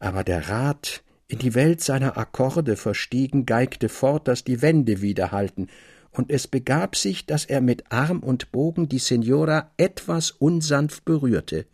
Aber 0.00 0.24
der 0.24 0.48
Rat, 0.48 1.04
in 1.28 1.38
die 1.38 1.54
Welt 1.54 1.80
seiner 1.82 2.18
Akkorde 2.18 2.76
verstiegen, 2.76 3.46
geigte 3.46 3.88
fort, 3.88 4.26
dass 4.26 4.42
die 4.42 4.60
Wände 4.60 5.02
widerhallten, 5.02 5.68
und 6.10 6.30
es 6.30 6.46
begab 6.46 6.96
sich, 6.96 7.26
dass 7.26 7.44
er 7.44 7.60
mit 7.60 7.90
Arm 7.90 8.20
und 8.20 8.52
Bogen 8.52 8.88
die 8.88 8.98
Signora 8.98 9.72
etwas 9.76 10.30
unsanft 10.30 11.04
berührte. 11.04 11.66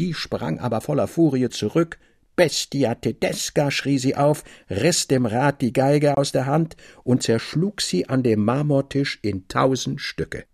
Die 0.00 0.12
sprang 0.12 0.58
aber 0.58 0.80
voller 0.80 1.06
Furie 1.06 1.48
zurück, 1.48 1.98
Bestia 2.36 2.94
tedesca, 2.94 3.70
schrie 3.70 3.98
sie 3.98 4.16
auf, 4.16 4.42
riß 4.70 5.06
dem 5.08 5.26
Rat 5.26 5.60
die 5.60 5.72
Geige 5.72 6.16
aus 6.16 6.32
der 6.32 6.46
Hand 6.46 6.76
und 7.04 7.22
zerschlug 7.22 7.80
sie 7.80 8.08
an 8.08 8.22
dem 8.22 8.44
Marmortisch 8.44 9.18
in 9.22 9.46
tausend 9.48 10.00
Stücke. 10.00 10.44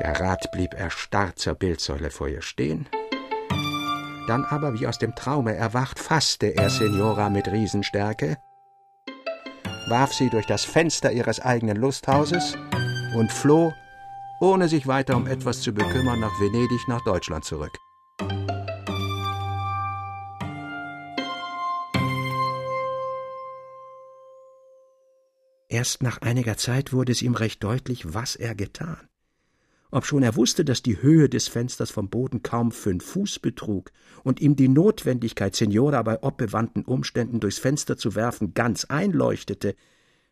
Der 0.00 0.20
Rat 0.20 0.50
blieb 0.52 0.74
erstarrt 0.74 1.38
zur 1.38 1.54
Bildsäule 1.54 2.10
vor 2.10 2.28
ihr 2.28 2.42
stehen. 2.42 2.88
Dann 4.28 4.44
aber, 4.44 4.78
wie 4.78 4.86
aus 4.86 4.98
dem 4.98 5.14
Traume 5.14 5.54
erwacht, 5.54 5.98
fasste 5.98 6.56
er 6.56 6.70
Signora 6.70 7.28
mit 7.28 7.48
Riesenstärke, 7.48 8.36
warf 9.88 10.14
sie 10.14 10.30
durch 10.30 10.46
das 10.46 10.64
Fenster 10.64 11.10
ihres 11.10 11.40
eigenen 11.40 11.76
Lusthauses 11.76 12.56
und 13.16 13.32
floh 13.32 13.72
ohne 14.40 14.68
sich 14.68 14.86
weiter 14.86 15.16
um 15.16 15.26
etwas 15.26 15.60
zu 15.60 15.72
bekümmern, 15.72 16.18
nach 16.18 16.40
Venedig, 16.40 16.88
nach 16.88 17.02
Deutschland 17.04 17.44
zurück. 17.44 17.76
Erst 25.70 26.02
nach 26.02 26.20
einiger 26.20 26.56
Zeit 26.56 26.92
wurde 26.92 27.12
es 27.12 27.22
ihm 27.22 27.36
recht 27.36 27.62
deutlich, 27.62 28.12
was 28.12 28.34
er 28.34 28.56
getan. 28.56 28.98
Obschon 29.92 30.24
er 30.24 30.34
wusste, 30.34 30.64
dass 30.64 30.82
die 30.82 31.00
Höhe 31.00 31.28
des 31.28 31.46
Fensters 31.46 31.92
vom 31.92 32.08
Boden 32.08 32.42
kaum 32.42 32.72
fünf 32.72 33.04
Fuß 33.04 33.38
betrug 33.38 33.92
und 34.24 34.40
ihm 34.40 34.56
die 34.56 34.66
Notwendigkeit, 34.66 35.54
Signora 35.54 36.02
bei 36.02 36.20
obbewandten 36.24 36.84
Umständen 36.84 37.38
durchs 37.38 37.60
Fenster 37.60 37.96
zu 37.96 38.16
werfen, 38.16 38.52
ganz 38.52 38.86
einleuchtete, 38.86 39.76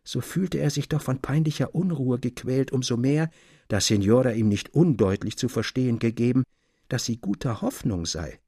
so 0.03 0.21
fühlte 0.21 0.59
er 0.59 0.71
sich 0.71 0.89
doch 0.89 1.03
von 1.03 1.21
peinlicher 1.21 1.73
Unruhe 1.73 2.19
gequält, 2.19 2.73
umso 2.73 2.97
mehr, 2.97 3.31
da 3.69 3.81
Signora 3.81 4.33
ihm 4.33 4.49
nicht 4.49 4.75
undeutlich 4.75 5.39
zu 5.39 5.49
verstehen 5.49 6.01
gegeben, 6.01 6.43
dass 6.89 7.05
sie 7.05 7.19
guter 7.19 7.63
Hoffnung 7.63 8.07
sei. 8.07 8.41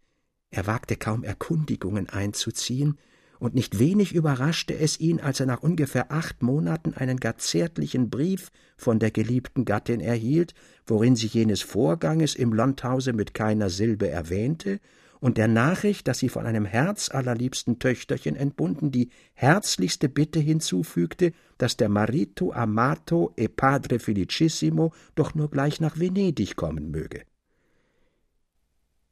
Er 0.50 0.66
wagte 0.66 0.96
kaum 0.96 1.22
Erkundigungen 1.22 2.08
einzuziehen, 2.08 2.98
und 3.40 3.54
nicht 3.54 3.78
wenig 3.78 4.14
überraschte 4.14 4.78
es 4.78 5.00
ihn, 5.00 5.18
als 5.18 5.40
er 5.40 5.46
nach 5.46 5.62
ungefähr 5.62 6.12
acht 6.12 6.42
Monaten 6.42 6.94
einen 6.94 7.18
gar 7.18 7.38
zärtlichen 7.38 8.10
Brief 8.10 8.52
von 8.76 8.98
der 8.98 9.10
geliebten 9.10 9.64
Gattin 9.64 10.00
erhielt, 10.00 10.54
worin 10.86 11.16
sie 11.16 11.26
jenes 11.26 11.62
Vorganges 11.62 12.34
im 12.34 12.52
Landhause 12.52 13.12
mit 13.12 13.34
keiner 13.34 13.70
Silbe 13.70 14.08
erwähnte 14.08 14.78
und 15.20 15.38
der 15.38 15.48
Nachricht, 15.48 16.06
dass 16.06 16.18
sie 16.18 16.28
von 16.28 16.46
einem 16.46 16.66
herzallerliebsten 16.66 17.78
Töchterchen 17.78 18.36
entbunden, 18.36 18.90
die 18.90 19.10
herzlichste 19.32 20.08
Bitte 20.08 20.38
hinzufügte, 20.38 21.32
dass 21.58 21.76
der 21.76 21.88
Marito 21.88 22.52
Amato 22.52 23.32
e 23.36 23.48
Padre 23.48 23.98
Felicissimo 23.98 24.92
doch 25.14 25.34
nur 25.34 25.50
gleich 25.50 25.80
nach 25.80 25.98
Venedig 25.98 26.56
kommen 26.56 26.90
möge. 26.90 27.22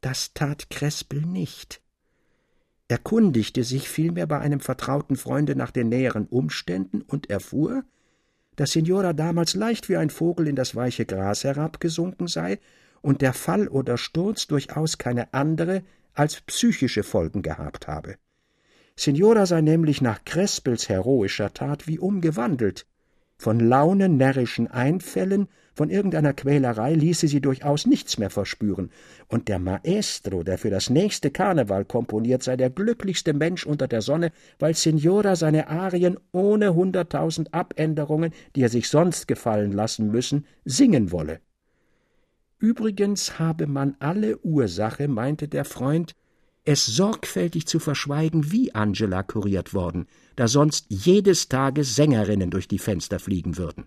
Das 0.03 0.33
tat 0.33 0.71
Krespel 0.71 1.23
nicht 1.23 1.81
erkundigte 2.89 3.65
sich 3.65 3.89
vielmehr 3.89 4.27
bei 4.27 4.39
einem 4.39 4.61
vertrauten 4.61 5.17
Freunde 5.17 5.55
nach 5.55 5.71
den 5.71 5.91
näheren 5.91 6.27
Umständen 6.27 7.03
und 7.03 7.31
erfuhr, 7.31 7.85
dass 8.57 8.73
Signora 8.73 9.13
damals 9.13 9.55
leicht 9.55 9.89
wie 9.89 9.97
ein 9.97 10.11
Vogel 10.11 10.49
in 10.49 10.57
das 10.57 10.75
weiche 10.75 11.07
Gras 11.07 11.45
herabgesunken 11.45 12.27
sei 12.27 12.59
und 13.03 13.23
der 13.23 13.35
Fall 13.35 13.69
oder 13.69 13.99
Sturz 13.99 14.47
durchaus 14.47 14.99
keine 14.99 15.33
andere 15.33 15.83
als 16.15 16.41
psychische 16.41 17.05
Folgen 17.05 17.43
gehabt 17.43 17.87
habe. 17.87 18.17
Signora 18.97 19.47
sei 19.47 19.61
nämlich 19.61 20.01
nach 20.01 20.25
Crespels 20.25 20.89
heroischer 20.89 21.55
Tat 21.55 21.87
wie 21.87 22.01
umgewandelt. 22.01 22.87
Von 23.37 23.61
Launen, 23.61 24.17
närrischen 24.17 24.67
Einfällen 24.67 25.47
von 25.79 25.91
irgendeiner 25.91 26.33
Quälerei 26.33 26.93
ließe 26.93 27.29
sie 27.29 27.41
durchaus 27.41 27.87
nichts 27.87 28.19
mehr 28.19 28.31
verspüren, 28.31 28.91
und 29.29 29.47
der 29.47 29.61
Maestro, 29.61 30.43
der 30.43 30.59
für 30.59 30.71
das 30.71 30.91
nächste 30.91 31.31
Karneval 31.31 31.85
komponiert, 31.85 32.43
sei 32.43 32.57
der 32.57 32.69
glücklichste 32.69 33.33
Mensch 33.33 33.65
unter 33.65 33.87
der 33.87 34.03
Sonne, 34.03 34.33
weil 34.59 34.75
Signora 34.75 35.37
seine 35.37 35.69
Arien 35.69 36.19
ohne 36.33 36.75
hunderttausend 36.75 37.55
Abänderungen, 37.55 38.33
die 38.57 38.63
er 38.63 38.71
sich 38.71 38.89
sonst 38.89 39.29
gefallen 39.29 39.71
lassen 39.71 40.11
müssen, 40.11 40.47
singen 40.65 41.13
wolle. 41.13 41.39
Übrigens 42.59 43.39
habe 43.39 43.69
man 43.69 43.95
alle 44.01 44.39
Ursache, 44.39 45.07
meinte 45.07 45.47
der 45.47 45.65
Freund, 45.65 46.17
es 46.65 46.87
sorgfältig 46.87 47.69
zu 47.69 47.79
verschweigen, 47.79 48.51
wie 48.51 48.75
Angela 48.75 49.23
kuriert 49.23 49.75
worden, 49.75 50.09
da 50.35 50.49
sonst 50.49 50.87
jedes 50.89 51.49
Tages 51.49 51.95
Sängerinnen 51.95 52.51
durch 52.51 52.67
die 52.67 52.81
Fenster 52.81 53.21
fliegen 53.21 53.57
würden. 53.57 53.85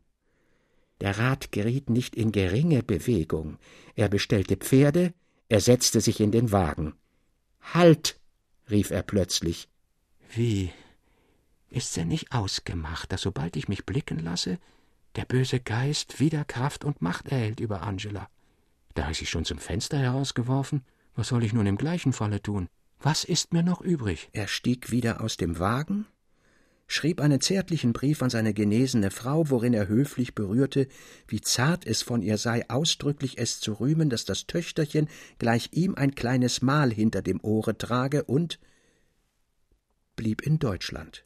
Der 1.02 1.18
Rat 1.18 1.52
geriet 1.52 1.89
nicht 1.89 2.16
in 2.16 2.32
geringe 2.32 2.84
Bewegung. 2.84 3.58
Er 3.95 4.08
bestellte 4.08 4.56
Pferde, 4.56 5.14
er 5.49 5.60
setzte 5.60 5.99
sich 5.99 6.20
in 6.20 6.32
den 6.32 6.52
Wagen. 6.52 6.93
Halt! 7.74 8.20
rief 8.70 8.91
er 8.91 9.04
plötzlich. 9.04 9.68
Wie? 10.34 10.72
Ist's 11.70 11.93
denn 11.93 12.08
nicht 12.08 12.32
ausgemacht, 12.32 13.12
dass 13.12 13.22
sobald 13.22 13.56
ich 13.56 13.68
mich 13.68 13.86
blicken 13.86 14.20
lasse, 14.20 14.60
der 15.16 15.26
böse 15.26 15.60
Geist 15.60 16.20
wieder 16.20 16.45
Kraft 16.45 16.86
und 16.86 17.02
Macht 17.02 17.28
erhält 17.30 17.60
über 17.60 17.82
Angela? 17.82 18.30
Da 18.93 19.10
ich 19.10 19.18
sie 19.18 19.26
schon 19.26 19.45
zum 19.45 19.58
Fenster 19.58 19.97
herausgeworfen, 19.97 20.86
was 21.16 21.30
soll 21.30 21.43
ich 21.43 21.54
nun 21.54 21.66
im 21.66 21.78
gleichen 21.78 22.14
Falle 22.14 22.41
tun? 22.41 22.68
Was 22.99 23.24
ist 23.24 23.54
mir 23.54 23.64
noch 23.64 23.82
übrig? 23.82 24.30
Er 24.34 24.47
stieg 24.47 24.91
wieder 24.91 25.22
aus 25.22 25.36
dem 25.36 25.58
Wagen, 25.58 26.06
schrieb 26.92 27.22
einen 27.22 27.39
zärtlichen 27.39 27.94
Brief 27.94 28.22
an 28.22 28.30
seine 28.30 28.54
genesene 28.54 29.12
Frau, 29.12 29.50
worin 29.50 29.74
er 29.74 29.88
höflich 29.88 30.36
berührte, 30.36 30.88
wie 31.28 31.39
zart 31.39 31.88
es 31.88 32.02
von 32.02 32.22
ihr 32.22 32.38
sei, 32.38 32.70
ausdrücklich 32.70 33.38
es 33.38 33.62
zu 33.62 33.74
rühmen, 33.74 34.10
dass 34.10 34.26
das 34.26 34.46
Töchterchen 34.46 35.08
gleich 35.39 35.70
ihm 35.72 35.96
ein 35.96 36.16
kleines 36.16 36.62
Mal 36.62 36.92
hinter 36.92 37.22
dem 37.22 37.39
Ohre 37.42 37.78
trage 37.78 38.26
und 38.26 38.60
blieb 40.18 40.42
in 40.42 40.60
Deutschland. 40.60 41.24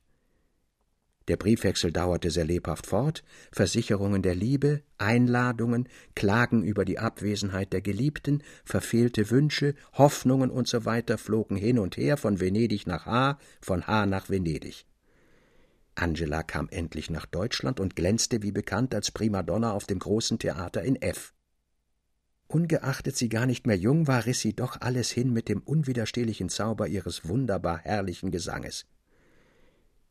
Der 1.28 1.38
Briefwechsel 1.38 1.92
dauerte 1.92 2.30
sehr 2.30 2.46
lebhaft 2.46 2.86
fort, 2.86 3.24
Versicherungen 3.52 4.22
der 4.22 4.36
Liebe, 4.36 4.84
Einladungen, 5.00 5.90
Klagen 6.14 6.64
über 6.64 6.86
die 6.86 7.00
Abwesenheit 7.00 7.74
der 7.74 7.82
Geliebten, 7.82 8.44
verfehlte 8.64 9.32
Wünsche, 9.32 9.74
Hoffnungen 9.94 10.52
usw. 10.52 11.02
So 11.10 11.18
flogen 11.18 11.56
hin 11.56 11.80
und 11.80 11.98
her 11.98 12.18
von 12.18 12.40
Venedig 12.40 12.86
nach 12.86 13.08
H, 13.08 13.40
von 13.62 13.88
H 13.88 14.06
nach 14.06 14.30
Venedig. 14.30 14.86
Angela 15.96 16.44
kam 16.44 16.68
endlich 16.70 17.10
nach 17.10 17.26
Deutschland 17.26 17.80
und 17.80 17.96
glänzte 17.96 18.44
wie 18.44 18.52
bekannt 18.52 18.94
als 18.94 19.12
Primadonna 19.12 19.72
auf 19.72 19.86
dem 19.86 20.00
großen 20.00 20.40
Theater 20.40 20.84
in 20.84 21.02
F. 21.02 21.34
Ungeachtet 22.48 23.18
sie 23.18 23.30
gar 23.30 23.46
nicht 23.46 23.66
mehr 23.66 23.78
jung 23.78 24.08
war, 24.08 24.26
riß 24.26 24.42
sie 24.42 24.54
doch 24.54 24.82
alles 24.82 25.10
hin 25.10 25.34
mit 25.34 25.50
dem 25.50 25.62
unwiderstehlichen 25.62 26.50
Zauber 26.50 26.88
ihres 26.88 27.28
wunderbar 27.28 27.80
herrlichen 27.80 28.30
Gesanges. 28.30 28.86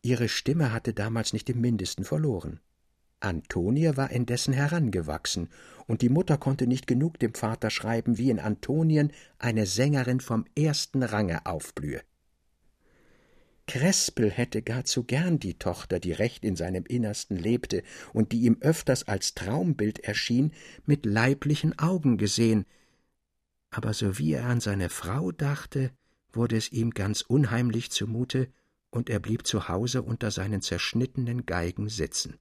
Ihre 0.02 0.28
Stimme 0.28 0.72
hatte 0.72 0.92
damals 0.92 1.32
nicht 1.32 1.48
im 1.48 1.60
mindesten 1.60 2.04
verloren. 2.04 2.60
Antonie 3.20 3.96
war 3.96 4.10
indessen 4.10 4.52
herangewachsen, 4.52 5.48
und 5.86 6.02
die 6.02 6.08
Mutter 6.08 6.36
konnte 6.36 6.66
nicht 6.66 6.86
genug 6.86 7.18
dem 7.18 7.34
Vater 7.34 7.70
schreiben, 7.70 8.18
wie 8.18 8.30
in 8.30 8.40
Antonien 8.40 9.12
eine 9.38 9.64
Sängerin 9.64 10.20
vom 10.20 10.44
ersten 10.56 11.02
Range 11.02 11.46
aufblühe. 11.46 12.02
Krespel 13.66 14.30
hätte 14.30 14.62
gar 14.62 14.84
zu 14.84 15.04
gern 15.04 15.38
die 15.38 15.54
Tochter, 15.54 15.98
die 15.98 16.12
recht 16.12 16.44
in 16.44 16.56
seinem 16.56 16.84
Innersten 16.84 17.36
lebte 17.36 17.82
und 18.12 18.32
die 18.32 18.42
ihm 18.42 18.58
öfters 18.60 19.08
als 19.08 19.34
Traumbild 19.34 20.00
erschien, 20.00 20.52
mit 20.84 21.06
leiblichen 21.06 21.78
Augen 21.78 22.18
gesehen. 22.18 22.66
Aber 23.70 23.94
sowie 23.94 24.34
er 24.34 24.46
an 24.46 24.60
seine 24.60 24.90
Frau 24.90 25.32
dachte, 25.32 25.90
wurde 26.32 26.56
es 26.56 26.72
ihm 26.72 26.90
ganz 26.90 27.22
unheimlich 27.22 27.90
zumute, 27.90 28.48
und 28.90 29.10
er 29.10 29.18
blieb 29.18 29.44
zu 29.46 29.68
Hause 29.68 30.02
unter 30.02 30.30
seinen 30.30 30.62
zerschnittenen 30.62 31.46
Geigen 31.46 31.88
sitzen. 31.88 32.38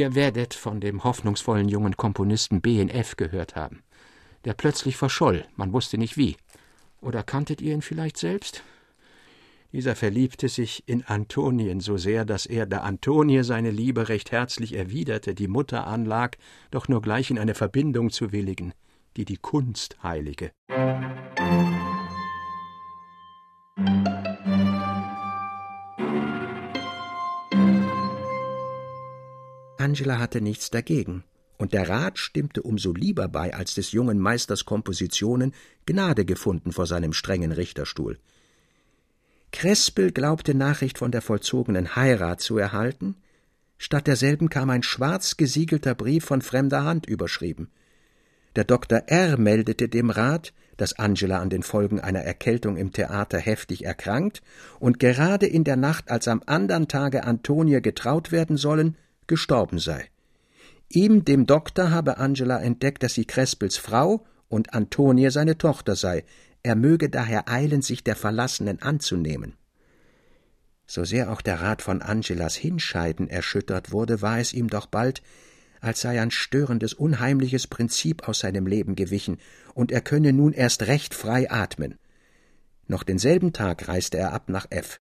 Ihr 0.00 0.14
werdet 0.14 0.54
von 0.54 0.80
dem 0.80 1.04
hoffnungsvollen 1.04 1.68
jungen 1.68 1.94
Komponisten 1.94 2.62
B.N.F. 2.62 3.16
gehört 3.16 3.54
haben. 3.54 3.82
Der 4.46 4.54
plötzlich 4.54 4.96
verscholl, 4.96 5.44
man 5.56 5.74
wusste 5.74 5.98
nicht 5.98 6.16
wie. 6.16 6.36
Oder 7.02 7.22
kanntet 7.22 7.60
ihr 7.60 7.74
ihn 7.74 7.82
vielleicht 7.82 8.16
selbst? 8.16 8.62
Dieser 9.72 9.94
verliebte 9.94 10.48
sich 10.48 10.84
in 10.86 11.04
Antonien 11.04 11.80
so 11.80 11.98
sehr, 11.98 12.24
dass 12.24 12.46
er, 12.46 12.64
da 12.64 12.78
Antonie 12.78 13.44
seine 13.44 13.70
Liebe 13.70 14.08
recht 14.08 14.32
herzlich 14.32 14.72
erwiderte, 14.72 15.34
die 15.34 15.48
Mutter 15.48 15.86
anlag, 15.86 16.38
doch 16.70 16.88
nur 16.88 17.02
gleich 17.02 17.30
in 17.30 17.38
eine 17.38 17.54
Verbindung 17.54 18.08
zu 18.08 18.32
willigen, 18.32 18.72
die 19.18 19.26
die 19.26 19.36
Kunst 19.36 20.02
heilige. 20.02 20.50
Angela 29.80 30.18
hatte 30.18 30.40
nichts 30.40 30.70
dagegen, 30.70 31.24
und 31.56 31.72
der 31.72 31.88
Rat 31.88 32.18
stimmte 32.18 32.62
umso 32.62 32.92
lieber 32.92 33.28
bei, 33.28 33.54
als 33.54 33.74
des 33.74 33.92
jungen 33.92 34.18
Meisters 34.18 34.64
Kompositionen 34.64 35.54
Gnade 35.86 36.24
gefunden 36.24 36.72
vor 36.72 36.86
seinem 36.86 37.12
strengen 37.12 37.52
Richterstuhl. 37.52 38.18
Krespel 39.52 40.12
glaubte 40.12 40.54
Nachricht 40.54 40.98
von 40.98 41.10
der 41.10 41.22
vollzogenen 41.22 41.96
Heirat 41.96 42.40
zu 42.40 42.56
erhalten, 42.56 43.16
statt 43.78 44.06
derselben 44.06 44.48
kam 44.48 44.70
ein 44.70 44.82
schwarz 44.82 45.36
gesiegelter 45.36 45.94
Brief 45.94 46.24
von 46.24 46.42
fremder 46.42 46.84
Hand 46.84 47.06
überschrieben. 47.06 47.70
Der 48.56 48.64
Dr. 48.64 49.04
R. 49.06 49.38
meldete 49.38 49.88
dem 49.88 50.10
Rat, 50.10 50.52
dass 50.76 50.98
Angela 50.98 51.40
an 51.40 51.50
den 51.50 51.62
Folgen 51.62 52.00
einer 52.00 52.20
Erkältung 52.20 52.76
im 52.76 52.92
Theater 52.92 53.38
heftig 53.38 53.84
erkrankt 53.84 54.42
und 54.78 54.98
gerade 54.98 55.46
in 55.46 55.64
der 55.64 55.76
Nacht, 55.76 56.10
als 56.10 56.26
am 56.28 56.42
andern 56.46 56.88
Tage 56.88 57.24
Antonie 57.24 57.80
getraut 57.80 58.32
werden 58.32 58.56
sollen, 58.56 58.96
gestorben 59.30 59.78
sei. 59.78 60.10
Ihm, 60.90 61.24
dem 61.24 61.46
Doktor, 61.46 61.90
habe 61.90 62.18
Angela 62.18 62.60
entdeckt, 62.60 63.02
dass 63.02 63.14
sie 63.14 63.24
Crespels 63.24 63.78
Frau 63.78 64.26
und 64.48 64.74
Antonie 64.74 65.30
seine 65.30 65.56
Tochter 65.56 65.96
sei. 65.96 66.24
Er 66.62 66.74
möge 66.74 67.08
daher 67.08 67.48
eilen, 67.48 67.80
sich 67.80 68.04
der 68.04 68.16
Verlassenen 68.16 68.82
anzunehmen. 68.82 69.54
So 70.86 71.04
sehr 71.04 71.30
auch 71.30 71.40
der 71.40 71.60
Rat 71.60 71.80
von 71.80 72.02
Angelas 72.02 72.56
Hinscheiden 72.56 73.28
erschüttert 73.28 73.92
wurde, 73.92 74.20
war 74.20 74.40
es 74.40 74.52
ihm 74.52 74.68
doch 74.68 74.86
bald, 74.86 75.22
als 75.80 76.00
sei 76.00 76.20
ein 76.20 76.32
störendes, 76.32 76.92
unheimliches 76.92 77.68
Prinzip 77.68 78.28
aus 78.28 78.40
seinem 78.40 78.66
Leben 78.66 78.96
gewichen, 78.96 79.38
und 79.72 79.92
er 79.92 80.00
könne 80.00 80.32
nun 80.32 80.52
erst 80.52 80.82
recht 80.88 81.14
frei 81.14 81.48
atmen. 81.50 81.94
Noch 82.88 83.04
denselben 83.04 83.52
Tag 83.52 83.86
reiste 83.86 84.18
er 84.18 84.32
ab 84.32 84.48
nach 84.48 84.66
F. 84.70 84.98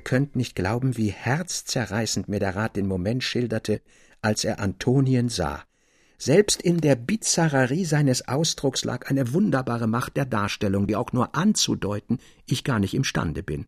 Ihr 0.00 0.04
könnt 0.04 0.34
nicht 0.34 0.56
glauben, 0.56 0.96
wie 0.96 1.10
herzzerreißend 1.10 2.26
mir 2.26 2.40
der 2.40 2.56
Rat 2.56 2.74
den 2.74 2.86
Moment 2.86 3.22
schilderte, 3.22 3.82
als 4.22 4.44
er 4.44 4.58
Antonien 4.58 5.28
sah. 5.28 5.62
Selbst 6.16 6.62
in 6.62 6.78
der 6.78 6.96
Bizarrerie 6.96 7.84
seines 7.84 8.26
Ausdrucks 8.26 8.82
lag 8.82 9.10
eine 9.10 9.34
wunderbare 9.34 9.86
Macht 9.86 10.16
der 10.16 10.24
Darstellung, 10.24 10.86
die 10.86 10.96
auch 10.96 11.12
nur 11.12 11.34
anzudeuten 11.34 12.18
ich 12.46 12.64
gar 12.64 12.78
nicht 12.78 12.94
imstande 12.94 13.42
bin. 13.42 13.66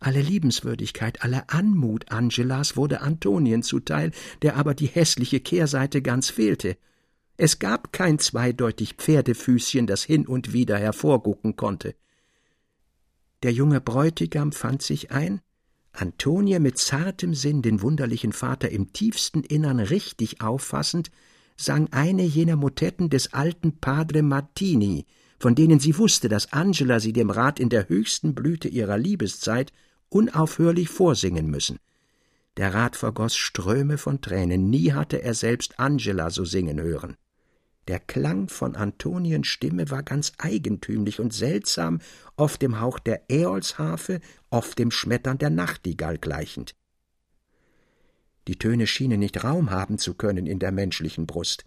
Alle 0.00 0.22
Liebenswürdigkeit, 0.22 1.22
alle 1.22 1.50
Anmut 1.50 2.10
Angelas 2.10 2.74
wurde 2.78 3.02
Antonien 3.02 3.62
zuteil, 3.62 4.12
der 4.40 4.56
aber 4.56 4.72
die 4.72 4.86
hässliche 4.86 5.40
Kehrseite 5.40 6.00
ganz 6.00 6.30
fehlte. 6.30 6.78
Es 7.36 7.58
gab 7.58 7.92
kein 7.92 8.18
zweideutig 8.18 8.94
Pferdefüßchen, 8.94 9.86
das 9.86 10.02
hin 10.02 10.26
und 10.26 10.54
wieder 10.54 10.78
hervorgucken 10.78 11.56
konnte. 11.56 11.94
Der 13.42 13.52
junge 13.52 13.80
Bräutigam 13.80 14.52
fand 14.52 14.82
sich 14.82 15.10
ein, 15.10 15.40
Antonie 15.92 16.58
mit 16.58 16.78
zartem 16.78 17.34
Sinn 17.34 17.60
den 17.60 17.82
wunderlichen 17.82 18.32
Vater 18.32 18.70
im 18.70 18.92
tiefsten 18.92 19.42
Innern 19.42 19.78
richtig 19.78 20.40
auffassend, 20.40 21.10
sang 21.56 21.88
eine 21.92 22.22
jener 22.22 22.56
Motetten 22.56 23.10
des 23.10 23.34
alten 23.34 23.78
Padre 23.78 24.22
Martini, 24.22 25.06
von 25.38 25.54
denen 25.54 25.80
sie 25.80 25.98
wusste, 25.98 26.28
dass 26.28 26.52
Angela 26.52 26.98
sie 26.98 27.12
dem 27.12 27.30
Rat 27.30 27.60
in 27.60 27.68
der 27.68 27.88
höchsten 27.88 28.34
Blüte 28.34 28.68
ihrer 28.68 28.96
Liebeszeit 28.96 29.72
unaufhörlich 30.08 30.88
vorsingen 30.88 31.46
müssen. 31.48 31.78
Der 32.56 32.72
Rat 32.74 32.96
vergoß 32.96 33.34
Ströme 33.34 33.98
von 33.98 34.20
Tränen, 34.20 34.70
nie 34.70 34.92
hatte 34.92 35.22
er 35.22 35.34
selbst 35.34 35.78
Angela 35.78 36.30
so 36.30 36.44
singen 36.44 36.80
hören. 36.80 37.16
Der 37.88 37.98
Klang 37.98 38.48
von 38.48 38.76
Antoniens 38.76 39.48
Stimme 39.48 39.90
war 39.90 40.02
ganz 40.02 40.32
eigentümlich 40.38 41.18
und 41.18 41.32
seltsam, 41.32 42.00
oft 42.36 42.62
dem 42.62 42.80
Hauch 42.80 43.00
der 43.00 43.28
Äolsharfe, 43.28 44.20
oft 44.50 44.78
dem 44.78 44.90
Schmettern 44.90 45.38
der 45.38 45.50
Nachtigall 45.50 46.18
gleichend. 46.18 46.74
Die 48.48 48.56
Töne 48.56 48.86
schienen 48.86 49.20
nicht 49.20 49.42
Raum 49.42 49.70
haben 49.70 49.98
zu 49.98 50.14
können 50.14 50.46
in 50.46 50.58
der 50.58 50.72
menschlichen 50.72 51.26
Brust. 51.26 51.64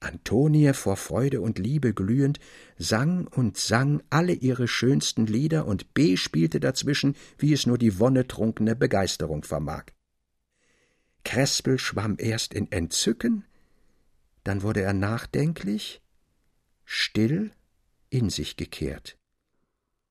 Antonie, 0.00 0.72
vor 0.72 0.96
Freude 0.96 1.40
und 1.40 1.58
Liebe 1.58 1.92
glühend, 1.92 2.40
sang 2.78 3.26
und 3.26 3.58
sang 3.58 4.02
alle 4.08 4.32
ihre 4.32 4.66
schönsten 4.66 5.26
Lieder 5.26 5.66
und 5.66 5.92
B 5.94 6.16
spielte 6.16 6.58
dazwischen, 6.58 7.16
wie 7.38 7.52
es 7.52 7.66
nur 7.66 7.76
die 7.76 7.98
wonnetrunkene 7.98 8.74
Begeisterung 8.76 9.44
vermag. 9.44 9.84
Krespel 11.24 11.78
schwamm 11.78 12.16
erst 12.18 12.54
in 12.54 12.72
Entzücken, 12.72 13.44
dann 14.44 14.62
wurde 14.62 14.82
er 14.82 14.92
nachdenklich, 14.92 16.00
still, 16.84 17.52
in 18.08 18.30
sich 18.30 18.56
gekehrt. 18.56 19.16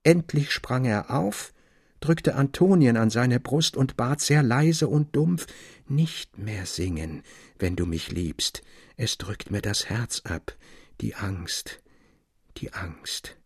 Endlich 0.04 0.52
sprang 0.52 0.86
er 0.86 1.12
auf, 1.12 1.54
drückte 2.00 2.36
Antonien 2.36 2.98
an 2.98 3.10
seine 3.10 3.40
Brust 3.40 3.76
und 3.76 3.98
bat 3.98 4.22
sehr 4.22 4.44
leise 4.44 4.88
und 4.88 5.16
dumpf 5.16 5.48
Nicht 5.88 6.38
mehr 6.38 6.66
singen, 6.66 7.24
wenn 7.58 7.76
du 7.76 7.86
mich 7.86 8.12
liebst, 8.12 8.62
es 8.96 9.18
drückt 9.18 9.52
mir 9.52 9.62
das 9.62 9.90
Herz 9.90 10.22
ab, 10.24 10.56
die 11.02 11.16
Angst, 11.16 11.82
die 12.58 12.74
Angst, 12.74 13.38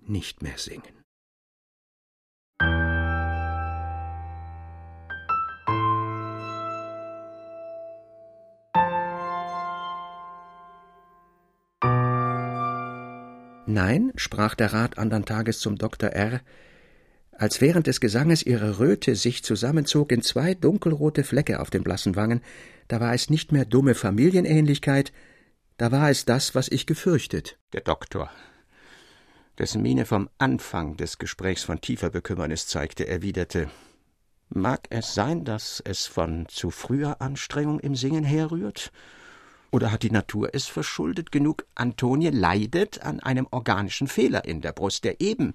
nicht 0.00 0.42
mehr 0.42 0.58
singen. 0.58 0.99
Nein, 13.72 14.12
sprach 14.16 14.54
der 14.54 14.72
Rat 14.72 14.98
andern 14.98 15.24
Tages 15.24 15.60
zum 15.60 15.76
Dr. 15.76 16.10
R., 16.10 16.40
als 17.32 17.62
während 17.62 17.86
des 17.86 18.00
Gesanges 18.00 18.42
ihre 18.42 18.78
Röte 18.78 19.16
sich 19.16 19.42
zusammenzog 19.42 20.12
in 20.12 20.20
zwei 20.20 20.52
dunkelrote 20.54 21.24
Flecke 21.24 21.60
auf 21.60 21.70
den 21.70 21.82
blassen 21.82 22.14
Wangen, 22.14 22.42
da 22.88 23.00
war 23.00 23.14
es 23.14 23.30
nicht 23.30 23.50
mehr 23.50 23.64
dumme 23.64 23.94
Familienähnlichkeit, 23.94 25.12
da 25.78 25.90
war 25.90 26.10
es 26.10 26.26
das, 26.26 26.54
was 26.54 26.68
ich 26.68 26.84
gefürchtet. 26.84 27.58
Der 27.72 27.80
Doktor, 27.80 28.30
dessen 29.58 29.80
Miene 29.80 30.04
vom 30.04 30.28
Anfang 30.36 30.98
des 30.98 31.16
Gesprächs 31.16 31.62
von 31.62 31.80
tiefer 31.80 32.10
Bekümmernis 32.10 32.66
zeigte, 32.66 33.06
erwiderte 33.06 33.70
Mag 34.50 34.88
es 34.90 35.14
sein, 35.14 35.44
dass 35.44 35.80
es 35.86 36.06
von 36.06 36.46
zu 36.48 36.70
früher 36.70 37.22
Anstrengung 37.22 37.78
im 37.78 37.94
Singen 37.94 38.24
herrührt? 38.24 38.90
Oder 39.70 39.92
hat 39.92 40.02
die 40.02 40.10
Natur 40.10 40.50
es 40.52 40.66
verschuldet 40.66 41.30
genug? 41.30 41.64
Antonie 41.74 42.30
leidet 42.30 43.02
an 43.02 43.20
einem 43.20 43.46
organischen 43.50 44.08
Fehler 44.08 44.44
in 44.44 44.60
der 44.60 44.72
Brust, 44.72 45.04
der 45.04 45.20
eben 45.20 45.54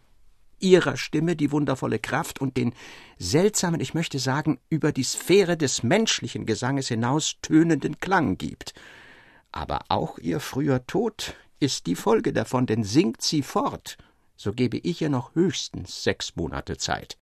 ihrer 0.59 0.95
Stimme 0.95 1.35
die 1.35 1.51
wundervolle 1.51 1.99
Kraft 1.99 2.39
und 2.39 2.55
den 2.57 2.73
seltsamen, 3.17 3.81
ich 3.81 3.93
möchte 3.93 4.19
sagen, 4.19 4.59
über 4.69 4.91
die 4.91 5.03
Sphäre 5.03 5.57
des 5.57 5.83
menschlichen 5.83 6.45
Gesanges 6.45 6.87
hinaus 6.87 7.35
tönenden 7.41 7.99
Klang 7.99 8.37
gibt. 8.37 8.73
Aber 9.51 9.81
auch 9.89 10.17
ihr 10.17 10.39
früher 10.39 10.85
Tod 10.87 11.35
ist 11.59 11.87
die 11.87 11.95
Folge 11.95 12.33
davon, 12.33 12.65
denn 12.65 12.83
singt 12.83 13.21
sie 13.21 13.41
fort, 13.41 13.97
so 14.35 14.51
gebe 14.51 14.77
ich 14.77 15.01
ihr 15.01 15.09
noch 15.09 15.35
höchstens 15.35 16.03
sechs 16.03 16.35
Monate 16.35 16.77
Zeit. 16.77 17.17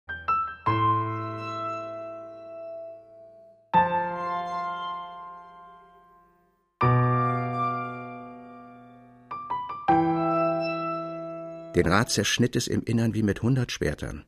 Den 11.74 11.86
Rat 11.86 12.10
zerschnitt 12.10 12.56
es 12.56 12.66
im 12.66 12.82
Innern 12.82 13.14
wie 13.14 13.22
mit 13.22 13.42
hundert 13.42 13.72
Schwertern. 13.72 14.24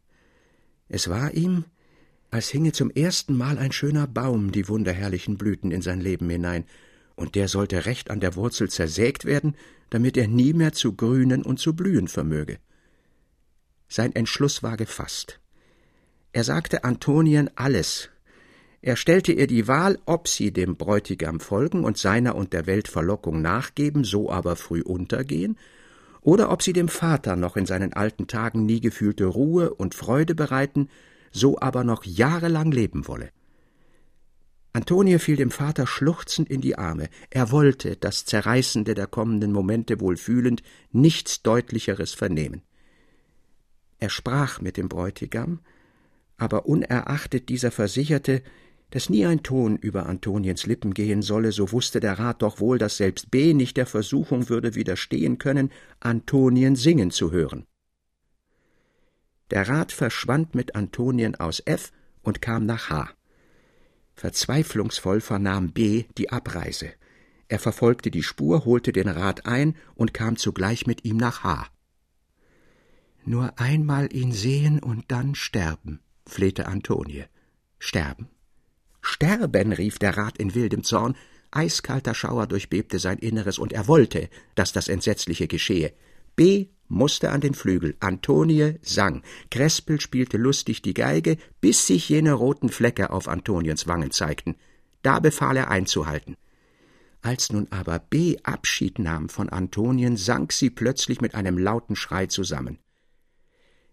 Es 0.89 1.09
war 1.09 1.33
ihm, 1.33 1.65
als 2.31 2.49
hinge 2.49 2.73
zum 2.73 2.91
ersten 2.91 3.37
Mal 3.37 3.59
ein 3.59 3.73
schöner 3.73 4.07
Baum 4.07 4.53
die 4.53 4.69
wunderherrlichen 4.69 5.37
Blüten 5.37 5.71
in 5.71 5.83
sein 5.83 6.01
Leben 6.01 6.29
hinein, 6.31 6.65
und 7.15 7.35
der 7.35 7.49
sollte 7.49 7.85
recht 7.85 8.11
an 8.11 8.21
der 8.21 8.37
Wurzel 8.37 8.71
zersägt 8.71 9.25
werden, 9.25 9.55
damit 9.91 10.17
er 10.17 10.29
nie 10.29 10.55
mehr 10.55 10.73
zu 10.73 10.95
grünen 10.95 11.43
und 11.43 11.59
zu 11.59 11.77
blühen 11.77 12.09
vermöge. 12.09 12.59
Sein 13.89 14.15
Entschluss 14.15 14.63
war 14.63 14.79
gefasst. 14.79 15.41
Er 16.33 16.45
sagte 16.45 16.85
Antonien 16.85 17.51
alles. 17.57 18.09
Er 18.81 18.97
stellte 18.97 19.33
ihr 19.33 19.47
die 19.47 19.69
Wahl, 19.69 19.99
ob 20.07 20.29
sie 20.29 20.53
dem 20.53 20.77
Bräutigam 20.77 21.39
folgen 21.41 21.85
und 21.85 21.99
seiner 21.99 22.35
und 22.35 22.55
der 22.55 22.67
Welt 22.67 22.89
Verlockung 22.89 23.43
nachgeben, 23.43 24.05
so 24.05 24.31
aber 24.31 24.57
früh 24.57 24.81
untergehen, 24.81 25.59
oder 26.23 26.51
ob 26.51 26.63
sie 26.63 26.73
dem 26.73 26.89
Vater 26.89 27.37
noch 27.37 27.57
in 27.57 27.67
seinen 27.67 27.93
alten 27.93 28.29
Tagen 28.29 28.65
nie 28.65 28.81
gefühlte 28.81 29.27
Ruhe 29.27 29.75
und 29.75 29.95
Freude 29.95 30.35
bereiten, 30.35 30.89
so 31.33 31.59
aber 31.59 31.85
noch 31.85 32.05
jahrelang 32.05 32.71
leben 32.71 33.07
wolle. 33.09 33.31
Antonie 34.73 35.19
fiel 35.19 35.37
dem 35.37 35.51
Vater 35.51 35.87
schluchzend 35.87 36.49
in 36.49 36.63
die 36.63 36.79
Arme. 36.79 37.11
Er 37.29 37.51
wollte, 37.51 37.97
das 37.97 38.25
Zerreißende 38.25 38.95
der 38.95 39.07
kommenden 39.07 39.53
Momente 39.53 40.01
wohl 40.01 40.17
fühlend, 40.17 40.63
nichts 40.93 41.43
Deutlicheres 41.43 42.15
vernehmen. 42.15 42.63
Er 43.99 44.09
sprach 44.09 44.61
mit 44.61 44.79
dem 44.79 44.89
Bräutigam, 44.89 45.61
aber 46.39 46.67
unerachtet 46.67 47.51
dieser 47.51 47.71
versicherte, 47.71 48.43
dass 48.93 49.09
nie 49.09 49.25
ein 49.25 49.43
Ton 49.43 49.77
über 49.77 50.05
Antoniens 50.05 50.67
Lippen 50.67 50.93
gehen 50.93 51.23
solle, 51.23 51.51
so 51.51 51.73
wusste 51.73 51.99
der 51.99 52.19
Rat 52.19 52.43
doch 52.43 52.61
wohl, 52.61 52.77
dass 52.77 52.99
selbst 52.99 53.31
B 53.31 53.55
nicht 53.55 53.79
der 53.79 53.87
Versuchung 53.87 54.51
würde 54.51 54.75
widerstehen 54.75 55.39
können, 55.39 55.73
Antonien 55.99 56.77
singen 56.77 57.11
zu 57.11 57.33
hören. 57.33 57.67
Der 59.51 59.67
Rat 59.67 59.93
verschwand 59.93 60.55
mit 60.55 60.75
Antonien 60.75 61.35
aus 61.37 61.63
F 61.65 61.91
und 62.21 62.43
kam 62.43 62.67
nach 62.67 62.91
H. 62.91 63.09
Verzweiflungsvoll 64.15 65.23
vernahm 65.23 65.73
B 65.73 66.05
die 66.19 66.31
Abreise. 66.31 66.91
Er 67.49 67.59
verfolgte 67.59 68.11
die 68.11 68.23
Spur, 68.23 68.67
holte 68.67 68.93
den 68.93 69.09
Rat 69.09 69.47
ein 69.47 69.75
und 69.95 70.13
kam 70.13 70.37
zugleich 70.37 70.87
mit 70.87 71.07
ihm 71.07 71.17
nach 71.17 71.45
H. 71.45 71.67
Nur 73.25 73.59
einmal 73.59 74.15
ihn 74.15 74.33
sehen 74.33 74.81
und 74.81 75.11
dann 75.11 75.35
sterben, 75.35 76.01
flehte 76.27 76.67
Antonie. 76.67 77.25
Sterben? 77.79 78.29
Sterben, 79.03 79.73
rief 79.73 79.99
der 79.99 80.17
Rat 80.17 80.39
in 80.39 80.55
wildem 80.55 80.85
Zorn. 80.85 81.17
Eiskalter 81.51 82.15
Schauer 82.15 82.47
durchbebte 82.47 82.99
sein 82.99 83.19
Inneres, 83.19 83.59
und 83.59 83.73
er 83.73 83.89
wollte, 83.89 84.31
dass 84.55 84.73
das 84.73 84.89
Entsetzliche 84.89 85.49
geschehe. 85.49 85.93
B 86.35 86.69
musste 86.89 87.31
an 87.31 87.41
den 87.41 87.55
Flügel, 87.55 87.97
Antonie 88.01 88.77
sang, 88.81 89.23
Krespel 89.51 90.01
spielte 90.01 90.39
lustig 90.39 90.81
die 90.83 90.95
Geige, 90.95 91.37
bis 91.61 91.87
sich 91.87 92.09
jene 92.09 92.33
roten 92.33 92.69
Flecke 92.69 93.11
auf 93.11 93.29
Antoniens 93.29 93.87
Wangen 93.87 94.13
zeigten. 94.13 94.57
Da 95.03 95.19
befahl 95.19 95.57
er 95.57 95.71
einzuhalten. 95.71 96.37
Als 97.21 97.53
nun 97.53 97.67
aber 97.71 97.99
B 97.99 98.37
Abschied 98.43 98.99
nahm 98.99 99.29
von 99.29 99.49
Antonien, 99.49 100.17
sank 100.17 100.53
sie 100.53 100.71
plötzlich 100.71 101.21
mit 101.21 101.35
einem 101.35 101.59
lauten 101.59 101.97
Schrei 101.97 102.27
zusammen. 102.27 102.79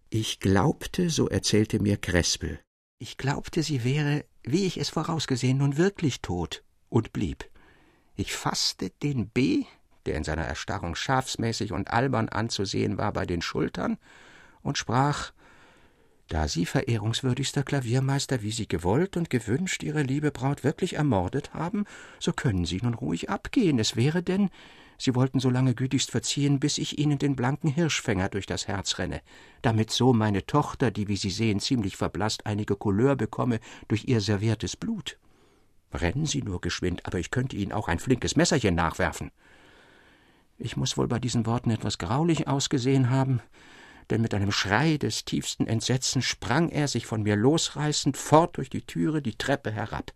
Ich 0.10 0.40
glaubte, 0.40 1.10
so 1.10 1.28
erzählte 1.28 1.80
mir 1.80 1.98
Krespel, 1.98 2.60
ich 3.02 3.16
glaubte, 3.16 3.64
sie 3.64 3.86
wäre, 3.86 4.26
wie 4.52 4.66
ich 4.66 4.78
es 4.78 4.90
vorausgesehen, 4.90 5.58
nun 5.58 5.78
wirklich 5.78 6.22
tot 6.22 6.64
und 6.90 7.14
blieb. 7.14 7.50
Ich 8.16 8.34
fasste 8.34 8.90
den 9.02 9.30
B, 9.30 9.66
der 10.06 10.16
in 10.16 10.24
seiner 10.24 10.44
Erstarrung 10.44 10.96
schafsmäßig 10.96 11.72
und 11.72 11.92
albern 11.92 12.30
anzusehen 12.30 12.98
war, 12.98 13.14
bei 13.14 13.26
den 13.26 13.42
Schultern 13.42 13.98
und 14.62 14.78
sprach 14.78 15.32
da 16.30 16.48
Sie, 16.48 16.68
verehrungswürdigster 16.68 17.64
Klaviermeister, 17.64 18.44
wie 18.44 18.52
Sie 18.52 18.68
gewollt 18.68 19.18
und 19.18 19.32
gewünscht 19.32 19.82
Ihre 19.82 20.04
liebe 20.04 20.30
Braut 20.30 20.64
wirklich 20.64 20.94
ermordet 20.94 21.56
haben, 21.56 21.86
so 22.20 22.34
können 22.34 22.66
Sie 22.66 22.80
nun 22.84 22.94
ruhig 22.94 23.32
abgehen. 23.32 23.80
Es 23.80 23.96
wäre 23.96 24.22
denn, 24.22 24.52
Sie 25.02 25.16
wollten 25.16 25.40
so 25.40 25.50
lange 25.50 25.76
gütigst 25.76 26.12
verziehen, 26.12 26.60
bis 26.60 26.78
ich 26.78 27.00
Ihnen 27.00 27.18
den 27.18 27.38
blanken 27.38 27.70
Hirschfänger 27.70 28.28
durch 28.28 28.46
das 28.46 28.68
Herz 28.68 29.00
renne, 29.00 29.22
damit 29.62 29.92
so 29.92 30.12
meine 30.12 30.46
Tochter, 30.46 30.92
die, 30.92 31.08
wie 31.08 31.16
Sie 31.16 31.30
sehen, 31.30 31.62
ziemlich 31.62 31.96
verblasst, 31.96 32.46
einige 32.46 32.76
Couleur 32.76 33.16
bekomme 33.16 33.62
durch 33.88 34.10
ihr 34.10 34.20
serviertes 34.20 34.76
Blut. 34.76 35.18
Rennen 35.94 36.26
Sie 36.26 36.42
nur 36.42 36.60
geschwind, 36.60 37.06
aber 37.06 37.18
ich 37.18 37.32
könnte 37.32 37.56
Ihnen 37.56 37.72
auch 37.72 37.88
ein 37.88 38.00
flinkes 38.00 38.36
Messerchen 38.36 38.76
nachwerfen. 38.76 39.32
Ich 40.58 40.76
muss 40.76 40.98
wohl 40.98 41.08
bei 41.08 41.20
diesen 41.20 41.46
Worten 41.46 41.72
etwas 41.72 41.98
graulich 41.98 42.50
ausgesehen 42.50 43.10
haben, 43.10 43.40
denn 44.10 44.22
mit 44.22 44.34
einem 44.34 44.52
Schrei 44.52 44.98
des 44.98 45.24
tiefsten 45.24 45.66
Entsetzens 45.66 46.26
sprang 46.26 46.68
er, 46.68 46.90
sich 46.90 47.06
von 47.06 47.24
mir 47.24 47.38
losreißend, 47.38 48.18
fort 48.18 48.58
durch 48.58 48.70
die 48.70 48.82
Türe 48.82 49.22
die 49.22 49.38
Treppe 49.38 49.72
herab. 49.72 50.12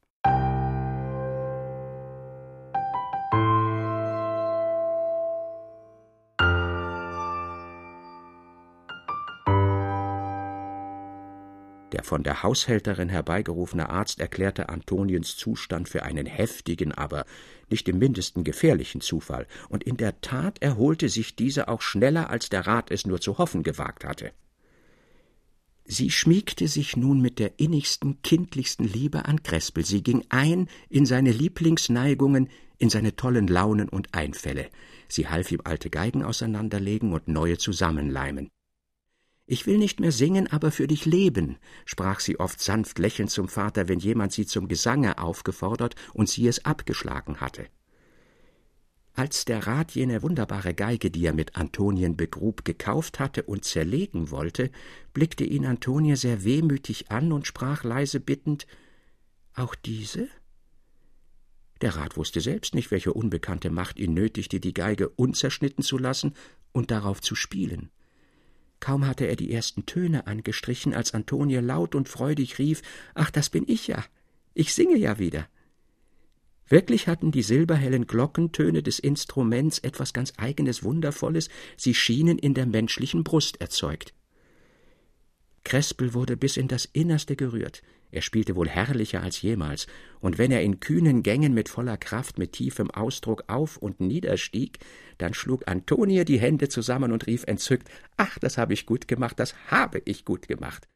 Der 11.94 12.04
von 12.04 12.24
der 12.24 12.42
Haushälterin 12.42 13.10
herbeigerufene 13.10 13.88
Arzt 13.88 14.20
erklärte 14.20 14.70
Antoniens 14.70 15.38
Zustand 15.38 15.88
für 15.88 16.02
einen 16.02 16.26
heftigen, 16.26 16.92
aber 16.92 17.24
nicht 17.70 17.88
im 17.88 18.00
mindesten 18.00 18.44
gefährlichen 18.44 19.00
Zufall, 19.00 19.48
und 19.70 19.84
in 19.84 19.96
der 19.98 20.20
Tat 20.20 20.60
erholte 20.60 21.08
sich 21.08 21.36
diese 21.36 21.68
auch 21.68 21.82
schneller, 21.82 22.32
als 22.32 22.50
der 22.50 22.66
Rat 22.66 22.90
es 22.90 23.06
nur 23.06 23.22
zu 23.22 23.38
hoffen 23.38 23.62
gewagt 23.62 24.06
hatte. 24.06 24.32
Sie 25.86 26.10
schmiegte 26.10 26.68
sich 26.68 26.98
nun 26.98 27.22
mit 27.22 27.38
der 27.38 27.60
innigsten, 27.60 28.22
kindlichsten 28.24 28.86
Liebe 28.86 29.26
an 29.26 29.44
Krespel. 29.44 29.86
Sie 29.86 30.02
ging 30.02 30.24
ein 30.30 30.70
in 30.90 31.06
seine 31.06 31.32
Lieblingsneigungen, 31.32 32.50
in 32.80 32.90
seine 32.90 33.16
tollen 33.16 33.48
Launen 33.48 33.90
und 33.90 34.16
Einfälle. 34.16 34.70
Sie 35.08 35.28
half 35.28 35.52
ihm 35.52 35.62
alte 35.64 35.92
Geigen 35.92 36.24
auseinanderlegen 36.24 37.14
und 37.14 37.28
neue 37.28 37.60
zusammenleimen. 37.60 38.50
Ich 39.46 39.68
will 39.68 39.78
nicht 39.78 40.00
mehr 40.00 40.14
singen, 40.14 40.48
aber 40.48 40.72
für 40.72 40.88
dich 40.88 41.06
leben, 41.06 41.58
sprach 41.86 42.22
sie 42.22 42.40
oft 42.40 42.62
sanft 42.62 42.98
lächelnd 42.98 43.30
zum 43.30 43.50
Vater, 43.50 43.90
wenn 43.90 44.00
jemand 44.00 44.32
sie 44.32 44.46
zum 44.46 44.70
Gesange 44.70 45.18
aufgefordert 45.18 45.96
und 46.14 46.30
sie 46.30 46.48
es 46.48 46.64
abgeschlagen 46.64 47.42
hatte. 47.42 47.68
Als 49.16 49.46
der 49.46 49.68
Rat 49.68 49.92
jene 49.92 50.24
wunderbare 50.24 50.74
Geige, 50.74 51.12
die 51.12 51.26
er 51.26 51.34
mit 51.34 51.56
Antonien 51.56 52.18
begrub, 52.18 52.66
gekauft 52.66 53.20
hatte 53.20 53.44
und 53.44 53.64
zerlegen 53.64 54.32
wollte, 54.32 54.72
blickte 55.14 55.44
ihn 55.44 55.66
Antonie 55.66 56.16
sehr 56.16 56.44
wehmütig 56.44 57.12
an 57.12 57.32
und 57.32 57.46
sprach 57.46 57.84
leise 57.84 58.20
bittend 58.20 58.66
Auch 59.54 59.76
diese? 59.76 60.30
Der 61.82 61.96
Rat 61.96 62.18
wusste 62.18 62.42
selbst 62.42 62.74
nicht, 62.74 62.90
welche 62.90 63.14
unbekannte 63.14 63.70
Macht 63.70 64.00
ihn 64.00 64.14
nötigte, 64.14 64.60
die 64.60 64.74
Geige 64.74 65.10
unzerschnitten 65.10 65.84
zu 65.84 65.98
lassen 65.98 66.34
und 66.72 66.90
darauf 66.90 67.22
zu 67.22 67.36
spielen. 67.36 67.92
Kaum 68.84 69.08
hatte 69.08 69.28
er 69.28 69.38
die 69.38 69.50
ersten 69.50 69.86
Töne 69.86 70.28
angestrichen, 70.28 70.94
als 70.94 71.14
Antonie 71.14 71.56
laut 71.56 71.96
und 71.96 72.10
freudig 72.10 72.60
rief 72.60 72.82
Ach, 73.14 73.32
das 73.32 73.50
bin 73.50 73.64
ich 73.66 73.88
ja. 73.88 74.04
Ich 74.56 74.74
singe 74.74 74.98
ja 74.98 75.20
wieder. 75.20 75.48
Wirklich 76.68 77.08
hatten 77.08 77.32
die 77.32 77.44
silberhellen 77.44 78.08
Glockentöne 78.08 78.84
des 78.84 79.00
Instruments 79.00 79.80
etwas 79.80 80.12
ganz 80.12 80.34
eigenes, 80.36 80.84
Wundervolles, 80.84 81.48
sie 81.78 81.94
schienen 81.94 82.38
in 82.38 82.56
der 82.56 82.66
menschlichen 82.66 83.24
Brust 83.24 83.62
erzeugt. 83.62 84.14
Krespel 85.64 86.14
wurde 86.14 86.36
bis 86.36 86.58
in 86.58 86.68
das 86.68 86.84
Innerste 86.84 87.38
gerührt. 87.38 87.84
Er 88.14 88.22
spielte 88.22 88.56
wohl 88.56 88.70
herrlicher 88.70 89.24
als 89.24 89.42
jemals, 89.42 89.88
und 90.20 90.38
wenn 90.38 90.52
er 90.52 90.62
in 90.62 90.80
kühnen 90.80 91.24
Gängen 91.24 91.56
mit 91.56 91.68
voller 91.68 91.98
Kraft, 91.98 92.38
mit 92.38 92.52
tiefem 92.52 92.92
Ausdruck 92.92 93.46
auf 93.48 93.78
und 93.78 94.02
niederstieg, 94.02 94.78
dann 95.18 95.34
schlug 95.34 95.68
Antonie 95.68 96.24
die 96.24 96.40
Hände 96.40 96.70
zusammen 96.70 97.12
und 97.12 97.26
rief 97.26 97.44
entzückt 97.46 97.90
Ach, 98.16 98.38
das 98.38 98.60
habe 98.60 98.74
ich 98.74 98.86
gut 98.86 99.08
gemacht, 99.08 99.40
das 99.40 99.56
habe 99.72 100.00
ich 100.06 100.26
gut 100.26 100.48
gemacht. 100.48 100.88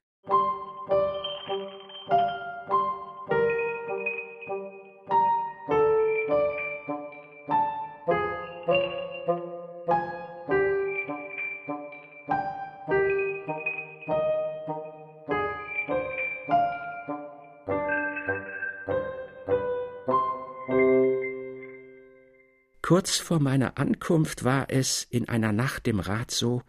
Kurz 22.87 23.17
vor 23.17 23.41
meiner 23.41 23.77
Ankunft 23.77 24.45
war 24.45 24.67
es 24.69 25.05
in 25.09 25.27
einer 25.27 25.51
Nacht 25.51 25.89
im 25.89 25.99
Rat 25.99 26.31
so, 26.31 26.61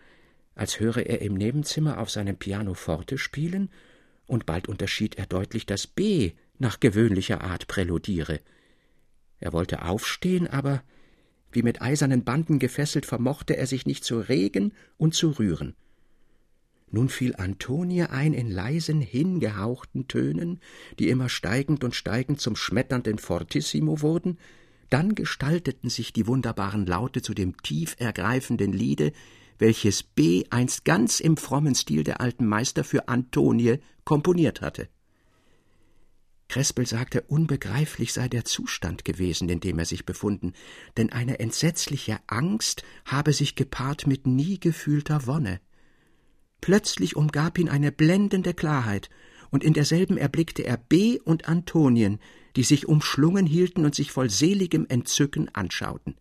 als 0.56 0.80
höre 0.80 1.06
er 1.06 1.22
im 1.22 1.34
Nebenzimmer 1.34 2.00
auf 2.00 2.10
seinem 2.10 2.36
Pianoforte 2.36 3.18
spielen, 3.18 3.70
und 4.26 4.44
bald 4.44 4.66
unterschied 4.66 5.16
er 5.16 5.26
deutlich, 5.26 5.64
dass 5.64 5.86
B 5.86 6.32
nach 6.58 6.80
gewöhnlicher 6.80 7.42
Art 7.42 7.68
präludiere. 7.68 8.40
Er 9.38 9.52
wollte 9.52 9.84
aufstehen, 9.84 10.48
aber 10.48 10.82
wie 11.52 11.62
mit 11.62 11.82
eisernen 11.82 12.24
Banden 12.24 12.58
gefesselt, 12.58 13.06
vermochte 13.06 13.56
er 13.56 13.68
sich 13.68 13.86
nicht 13.86 14.02
zu 14.02 14.18
regen 14.18 14.72
und 14.96 15.14
zu 15.14 15.30
rühren. 15.30 15.76
Nun 16.90 17.10
fiel 17.10 17.36
Antonie 17.36 18.02
ein 18.02 18.34
in 18.34 18.50
leisen, 18.50 19.00
hingehauchten 19.00 20.08
Tönen, 20.08 20.58
die 20.98 21.10
immer 21.10 21.28
steigend 21.28 21.84
und 21.84 21.94
steigend 21.94 22.40
zum 22.40 22.56
schmetternden 22.56 23.18
Fortissimo 23.18 24.02
wurden, 24.02 24.36
dann 24.90 25.14
gestalteten 25.14 25.90
sich 25.90 26.12
die 26.12 26.26
wunderbaren 26.26 26.86
Laute 26.86 27.22
zu 27.22 27.34
dem 27.34 27.56
tief 27.62 27.96
ergreifenden 27.98 28.72
Liede, 28.72 29.12
welches 29.58 30.02
B. 30.02 30.44
einst 30.50 30.84
ganz 30.84 31.20
im 31.20 31.36
frommen 31.36 31.74
Stil 31.74 32.04
der 32.04 32.20
alten 32.20 32.46
Meister 32.46 32.84
für 32.84 33.08
Antonie 33.08 33.78
komponiert 34.04 34.60
hatte. 34.60 34.88
Krespel 36.48 36.86
sagte, 36.86 37.22
unbegreiflich 37.22 38.14
sei 38.14 38.28
der 38.28 38.44
Zustand 38.44 39.04
gewesen, 39.04 39.48
in 39.50 39.60
dem 39.60 39.78
er 39.78 39.84
sich 39.84 40.06
befunden, 40.06 40.54
denn 40.96 41.12
eine 41.12 41.40
entsetzliche 41.40 42.18
Angst 42.26 42.84
habe 43.04 43.34
sich 43.34 43.54
gepaart 43.54 44.06
mit 44.06 44.26
nie 44.26 44.58
gefühlter 44.58 45.26
Wonne. 45.26 45.60
Plötzlich 46.62 47.16
umgab 47.16 47.58
ihn 47.58 47.68
eine 47.68 47.92
blendende 47.92 48.54
Klarheit, 48.54 49.10
und 49.50 49.64
in 49.64 49.72
derselben 49.72 50.16
erblickte 50.16 50.64
er 50.64 50.76
B. 50.76 51.18
und 51.20 51.48
Antonien, 51.48 52.18
die 52.56 52.64
sich 52.64 52.88
umschlungen 52.88 53.46
hielten 53.46 53.84
und 53.84 53.94
sich 53.94 54.10
voll 54.10 54.30
seligem 54.30 54.86
Entzücken 54.88 55.54
anschauten. 55.54 56.16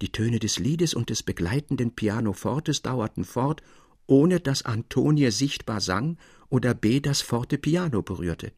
Die 0.00 0.12
Töne 0.12 0.38
des 0.38 0.58
Liedes 0.58 0.94
und 0.94 1.10
des 1.10 1.22
begleitenden 1.22 1.92
Pianofortes 1.94 2.82
dauerten 2.82 3.24
fort, 3.24 3.62
ohne 4.06 4.40
dass 4.40 4.62
Antonie 4.62 5.30
sichtbar 5.30 5.80
sang 5.80 6.16
oder 6.48 6.74
B. 6.74 7.00
das 7.00 7.20
Forte 7.20 7.58
Piano 7.58 8.02
berührte. 8.02 8.52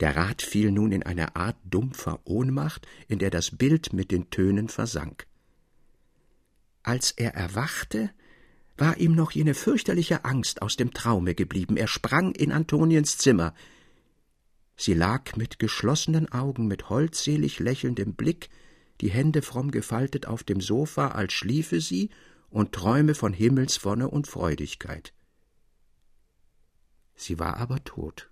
Der 0.00 0.16
Rat 0.16 0.42
fiel 0.42 0.72
nun 0.72 0.92
in 0.92 1.04
eine 1.04 1.36
Art 1.36 1.56
dumpfer 1.64 2.20
Ohnmacht, 2.24 2.86
in 3.06 3.18
der 3.18 3.30
das 3.30 3.52
Bild 3.52 3.92
mit 3.92 4.10
den 4.10 4.28
Tönen 4.30 4.68
versank. 4.68 5.26
Als 6.82 7.12
er 7.12 7.34
erwachte, 7.34 8.10
war 8.76 8.96
ihm 8.98 9.14
noch 9.14 9.30
jene 9.30 9.54
fürchterliche 9.54 10.24
Angst 10.24 10.62
aus 10.62 10.76
dem 10.76 10.92
Traume 10.92 11.34
geblieben. 11.34 11.76
Er 11.76 11.88
sprang 11.88 12.32
in 12.34 12.52
Antoniens 12.52 13.18
Zimmer. 13.18 13.54
Sie 14.76 14.94
lag 14.94 15.36
mit 15.36 15.58
geschlossenen 15.58 16.30
Augen, 16.32 16.66
mit 16.66 16.88
holdselig 16.90 17.60
lächelndem 17.60 18.14
Blick, 18.14 18.50
die 19.00 19.10
Hände 19.10 19.42
fromm 19.42 19.70
gefaltet 19.70 20.26
auf 20.26 20.42
dem 20.42 20.60
Sofa, 20.60 21.08
als 21.08 21.32
schliefe 21.32 21.80
sie 21.80 22.10
und 22.50 22.72
Träume 22.72 23.14
von 23.14 23.32
Himmelswonne 23.32 24.08
und 24.08 24.26
Freudigkeit. 24.26 25.12
Sie 27.14 27.38
war 27.38 27.56
aber 27.56 27.82
tot. 27.84 28.30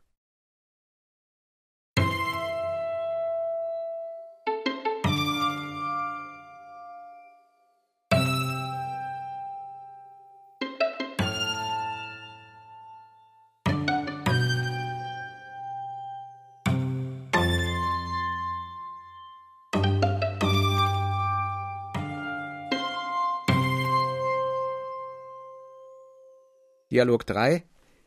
Dialog 26.93 27.25
3 27.27 27.65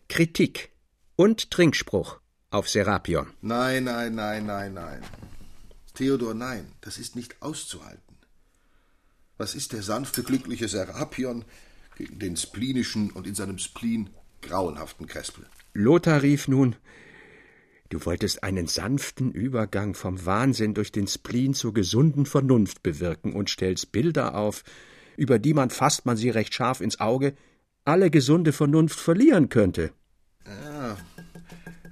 Kritik 0.09 0.69
und 1.15 1.49
Trinkspruch 1.49 2.19
auf 2.51 2.69
Serapion. 2.69 3.25
Nein, 3.41 3.85
nein, 3.85 4.13
nein, 4.13 4.45
nein, 4.45 4.75
nein. 4.75 5.01
Theodor, 5.95 6.35
nein, 6.35 6.67
das 6.81 6.99
ist 6.99 7.15
nicht 7.15 7.41
auszuhalten. 7.41 8.15
Was 9.39 9.55
ist 9.55 9.73
der 9.73 9.81
sanfte, 9.81 10.21
glückliche 10.21 10.67
Serapion 10.67 11.45
gegen 11.97 12.19
den 12.19 12.37
splinischen 12.37 13.09
und 13.09 13.25
in 13.25 13.33
seinem 13.33 13.57
Spleen 13.57 14.11
grauenhaften 14.43 15.07
Krespel? 15.07 15.47
Lothar 15.73 16.21
rief 16.21 16.47
nun, 16.47 16.75
du 17.89 18.05
wolltest 18.05 18.43
einen 18.43 18.67
sanften 18.67 19.31
Übergang 19.31 19.95
vom 19.95 20.27
Wahnsinn 20.27 20.75
durch 20.75 20.91
den 20.91 21.07
Spleen 21.07 21.55
zur 21.55 21.73
gesunden 21.73 22.27
Vernunft 22.27 22.83
bewirken 22.83 23.33
und 23.33 23.49
stellst 23.49 23.91
Bilder 23.91 24.35
auf, 24.35 24.63
über 25.17 25.39
die 25.39 25.55
man 25.55 25.71
fasst 25.71 26.05
man 26.05 26.17
sie 26.17 26.29
recht 26.29 26.53
scharf 26.53 26.81
ins 26.81 26.99
Auge, 26.99 27.33
alle 27.85 28.09
gesunde 28.09 28.51
Vernunft 28.51 28.99
verlieren 28.99 29.49
könnte. 29.49 29.93
Ja, 30.45 30.97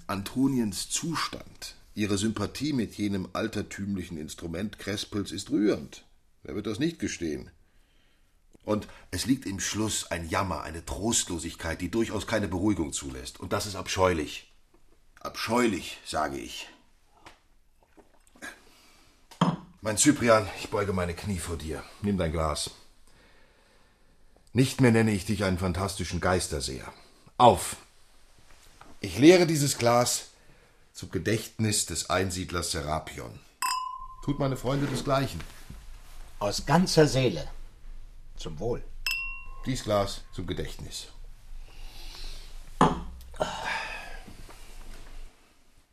Antoniens 0.07 0.89
Zustand, 0.89 1.75
ihre 1.95 2.17
Sympathie 2.17 2.73
mit 2.73 2.95
jenem 2.95 3.29
altertümlichen 3.33 4.17
Instrument 4.17 4.79
Krespels 4.79 5.31
ist 5.31 5.49
rührend. 5.51 6.05
Wer 6.43 6.55
wird 6.55 6.67
das 6.67 6.79
nicht 6.79 6.99
gestehen? 6.99 7.49
Und 8.65 8.87
es 9.11 9.25
liegt 9.25 9.45
im 9.45 9.59
Schluss 9.59 10.09
ein 10.11 10.29
Jammer, 10.29 10.63
eine 10.63 10.85
Trostlosigkeit, 10.85 11.81
die 11.81 11.91
durchaus 11.91 12.27
keine 12.27 12.47
Beruhigung 12.47 12.93
zulässt. 12.93 13.39
Und 13.39 13.53
das 13.53 13.65
ist 13.65 13.75
abscheulich. 13.75 14.53
Abscheulich, 15.19 15.99
sage 16.05 16.37
ich. 16.37 16.67
Mein 19.81 19.97
Cyprian, 19.97 20.47
ich 20.59 20.69
beuge 20.69 20.93
meine 20.93 21.13
Knie 21.13 21.39
vor 21.39 21.57
dir. 21.57 21.83
Nimm 22.01 22.17
dein 22.17 22.31
Glas. 22.31 22.71
Nicht 24.55 24.81
mehr 24.81 24.91
nenne 24.91 25.11
ich 25.11 25.25
dich 25.25 25.43
einen 25.43 25.57
fantastischen 25.57 26.21
Geisterseher. 26.21 26.93
Auf! 27.39 27.77
Ich 28.99 29.17
leere 29.17 29.47
dieses 29.47 29.79
Glas 29.79 30.29
zum 30.93 31.09
Gedächtnis 31.09 31.87
des 31.87 32.11
Einsiedlers 32.11 32.69
Serapion. 32.71 33.39
Tut 34.23 34.37
meine 34.37 34.55
Freunde 34.55 34.85
desgleichen. 34.85 35.41
Aus 36.37 36.67
ganzer 36.67 37.07
Seele. 37.07 37.47
Zum 38.37 38.59
Wohl. 38.59 38.83
Dies 39.65 39.83
Glas 39.83 40.21
zum 40.33 40.45
Gedächtnis. 40.45 41.07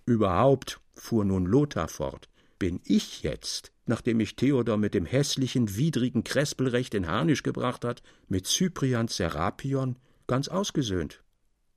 Überhaupt, 0.05 0.81
fuhr 0.95 1.25
nun 1.25 1.47
Lothar 1.47 1.89
fort, 1.89 2.29
bin 2.61 2.81
ich 2.85 3.25
jetzt 3.25 3.73
nachdem 3.91 4.17
mich 4.17 4.37
Theodor 4.37 4.79
mit 4.79 4.95
dem 4.95 5.05
hässlichen, 5.05 5.77
widrigen 5.77 6.25
Krespelrecht 6.25 6.95
in 6.95 7.09
Harnisch 7.09 7.43
gebracht 7.43 7.85
hat, 7.85 8.03
mit 8.29 8.47
Cyprian 8.47 9.09
Serapion 9.09 9.97
ganz 10.27 10.49
ausgesöhnt. 10.49 11.23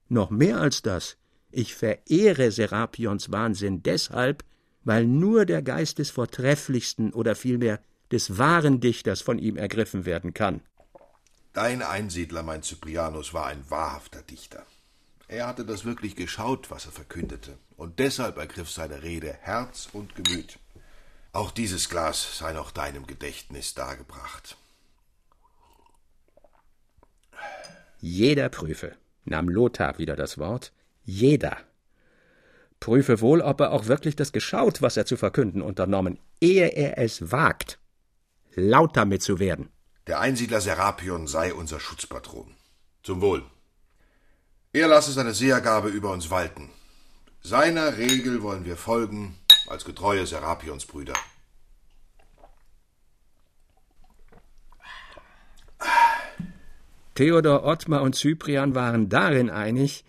Noch 0.07 0.29
mehr 0.29 0.61
als 0.61 0.81
das, 0.81 1.17
ich 1.51 1.75
verehre 1.75 2.51
Serapions 2.51 3.31
Wahnsinn 3.31 3.83
deshalb, 3.83 4.45
weil 4.83 5.05
nur 5.05 5.45
der 5.45 5.61
Geist 5.61 5.99
des 5.99 6.11
Vortrefflichsten 6.11 7.11
oder 7.11 7.35
vielmehr 7.35 7.81
des 8.11 8.37
wahren 8.37 8.79
Dichters 8.79 9.21
von 9.21 9.39
ihm 9.39 9.57
ergriffen 9.57 10.05
werden 10.05 10.33
kann. 10.33 10.61
Dein 11.53 11.81
Einsiedler, 11.81 12.43
mein 12.43 12.63
Cyprianus, 12.63 13.33
war 13.33 13.47
ein 13.47 13.63
wahrhafter 13.69 14.21
Dichter. 14.21 14.65
Er 15.27 15.47
hatte 15.47 15.65
das 15.65 15.83
wirklich 15.83 16.15
geschaut, 16.15 16.69
was 16.69 16.85
er 16.85 16.91
verkündete, 16.91 17.57
und 17.75 17.97
deshalb 17.97 18.37
ergriff 18.37 18.69
seine 18.69 19.01
Rede 19.01 19.33
Herz 19.41 19.89
und 19.93 20.15
Gemüt. 20.15 20.59
Auch 21.33 21.49
dieses 21.49 21.89
Glas 21.89 22.37
sei 22.37 22.53
noch 22.53 22.69
deinem 22.69 23.07
Gedächtnis 23.07 23.73
dargebracht. 23.73 24.55
Jeder 27.99 28.49
prüfe, 28.49 28.95
nahm 29.25 29.49
Lothar 29.49 29.97
wieder 29.97 30.15
das 30.15 30.37
Wort, 30.37 30.73
jeder. 31.03 31.57
Prüfe 32.79 33.19
wohl, 33.19 33.41
ob 33.41 33.61
er 33.61 33.71
auch 33.71 33.87
wirklich 33.87 34.15
das 34.15 34.31
geschaut, 34.31 34.83
was 34.83 34.95
er 34.95 35.07
zu 35.07 35.17
verkünden 35.17 35.63
unternommen, 35.63 36.19
ehe 36.39 36.67
er 36.67 36.99
es 36.99 37.31
wagt, 37.31 37.79
laut 38.53 38.95
damit 38.95 39.23
zu 39.23 39.39
werden. 39.39 39.69
Der 40.05 40.19
Einsiedler 40.19 40.61
Serapion 40.61 41.25
sei 41.27 41.53
unser 41.53 41.79
Schutzpatron. 41.79 42.53
Zum 43.01 43.21
Wohl. 43.21 43.43
Er 44.71 44.87
lasse 44.87 45.11
seine 45.11 45.33
Sehergabe 45.33 45.89
über 45.89 46.11
uns 46.11 46.29
walten. 46.29 46.69
Seiner 47.41 47.97
Regel 47.97 48.43
wollen 48.43 48.65
wir 48.65 48.77
folgen, 48.77 49.35
als 49.67 49.85
getreue 49.85 50.25
Serapionsbrüder. 50.25 51.13
Theodor, 57.15 57.63
Ottmar 57.63 58.01
und 58.01 58.15
Cyprian 58.15 58.73
waren 58.73 59.07
darin 59.07 59.49
einig, 59.51 60.03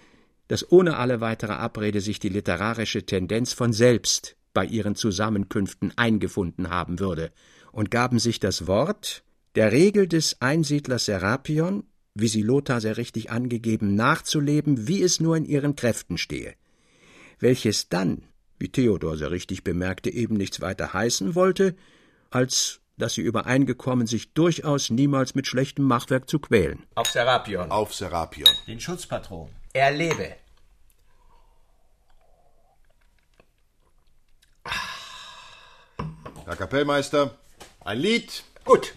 dass 0.49 0.71
ohne 0.71 0.97
alle 0.97 1.21
weitere 1.21 1.53
Abrede 1.53 2.01
sich 2.01 2.19
die 2.19 2.29
literarische 2.29 3.05
Tendenz 3.05 3.53
von 3.53 3.73
selbst 3.73 4.37
bei 4.55 4.65
ihren 4.65 4.95
Zusammenkünften 4.95 5.93
eingefunden 5.97 6.71
haben 6.71 7.01
würde 7.01 7.31
und 7.73 7.91
gaben 7.91 8.19
sich 8.19 8.41
das 8.41 8.67
Wort, 8.67 9.23
der 9.55 9.73
Regel 9.73 10.09
des 10.09 10.41
Einsiedlers 10.41 11.07
Serapion, 11.07 11.85
wie 12.15 12.29
sie 12.29 12.43
Lothar 12.43 12.81
sehr 12.81 12.97
richtig 12.97 13.31
angegeben, 13.31 13.95
nachzuleben, 13.97 14.89
wie 14.89 15.03
es 15.03 15.21
nur 15.21 15.37
in 15.37 15.45
ihren 15.45 15.77
Kräften 15.77 16.17
stehe, 16.17 16.55
welches 17.39 17.89
dann 17.89 18.23
wie 18.59 18.69
Theodor 18.69 19.17
sehr 19.17 19.31
richtig 19.31 19.65
bemerkte, 19.65 20.11
eben 20.11 20.37
nichts 20.37 20.61
weiter 20.61 20.93
heißen 20.93 21.35
wollte, 21.35 21.75
als 22.31 22.81
dass 22.97 23.15
sie 23.15 23.23
übereingekommen, 23.23 24.07
sich 24.07 24.33
durchaus 24.35 24.91
niemals 24.91 25.35
mit 25.35 25.47
schlechtem 25.47 25.85
Machwerk 25.85 26.29
zu 26.29 26.39
quälen. 26.39 26.85
Auf 26.95 27.09
Serapion. 27.09 27.71
Auf 27.71 27.95
Serapion. 27.95 28.49
Den 28.67 28.81
Schutzpatron. 28.81 29.49
Er 29.73 29.91
lebe. 29.91 30.37
Herr 36.47 36.57
Kapellmeister, 36.57 37.37
ein 37.85 37.99
Lied. 37.99 38.45
Gut. 38.65 38.95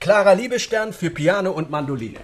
Klarer 0.00 0.34
Liebestern 0.34 0.92
für 0.92 1.10
Piano 1.10 1.52
und 1.52 1.70
Mandoline. 1.70 2.20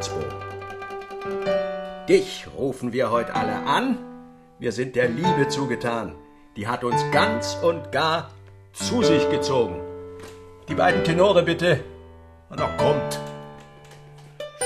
Himmelsbogen. 0.00 0.32
Dich 2.08 2.46
rufen 2.56 2.92
wir 2.92 3.10
heute 3.10 3.34
alle 3.34 3.56
an. 3.66 3.98
Wir 4.58 4.72
sind 4.72 4.96
der 4.96 5.08
Liebe 5.08 5.48
zugetan. 5.48 6.14
Die 6.56 6.66
hat 6.66 6.84
uns 6.84 7.02
ganz 7.12 7.56
und 7.62 7.92
gar 7.92 8.30
zu 8.72 9.02
sich 9.02 9.28
gezogen. 9.30 9.80
Die 10.68 10.74
beiden 10.74 11.04
Tenore 11.04 11.42
bitte. 11.42 11.80
Und 12.48 12.58
noch 12.58 12.76
kommt. 12.76 13.20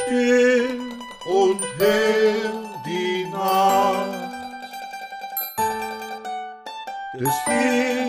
Still 0.04 0.80
und 1.26 1.60
hell 1.78 2.52
die 2.86 3.24
Nacht 3.30 4.24
des 7.14 7.44
Himmels 7.46 8.03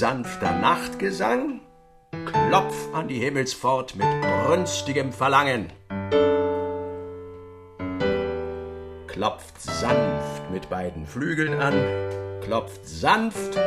sanfter 0.00 0.52
Nachtgesang 0.52 1.60
Klopf 2.24 2.74
an 2.94 3.06
die 3.08 3.18
Himmelspfort 3.18 3.96
mit 3.96 4.06
brünstigem 4.22 5.12
Verlangen. 5.12 5.70
Klopft 9.08 9.60
sanft 9.60 10.50
mit 10.50 10.70
beiden 10.70 11.04
Flügeln 11.04 11.60
an, 11.60 11.74
klopft 12.42 12.88
sanft 12.88 13.58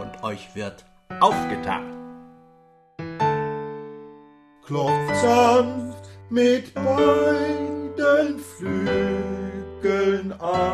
und 0.00 0.24
euch 0.24 0.56
wird 0.56 0.84
aufgetan. 1.20 1.84
Klopft 4.66 5.16
sanft 5.22 6.04
mit 6.30 6.74
beiden 6.74 8.40
Flügeln 8.58 10.32
an, 10.40 10.72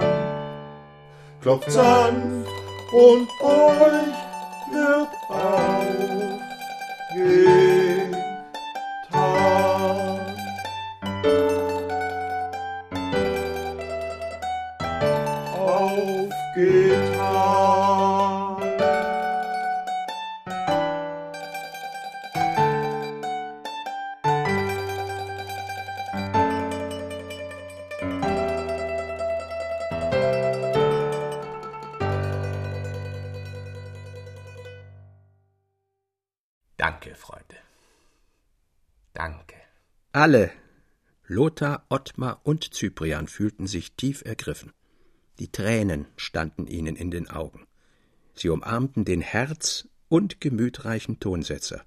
klopft 1.43 1.71
sanft 1.71 2.49
und 2.95 3.29
euch 3.43 4.12
Alle, 40.25 40.53
Lothar, 41.27 41.85
Ottmar 41.89 42.43
und 42.45 42.73
Cyprian, 42.73 43.27
fühlten 43.27 43.67
sich 43.67 43.97
tief 43.97 44.23
ergriffen. 44.25 44.73
Die 45.41 45.51
Tränen 45.51 46.07
standen 46.15 46.69
ihnen 46.69 46.95
in 46.95 47.11
den 47.11 47.29
Augen. 47.29 47.67
Sie 48.33 48.49
umarmten 48.49 49.05
den 49.05 49.21
herz- 49.21 49.89
und 50.09 50.41
gemütreichen 50.41 51.19
Tonsetzer. 51.19 51.83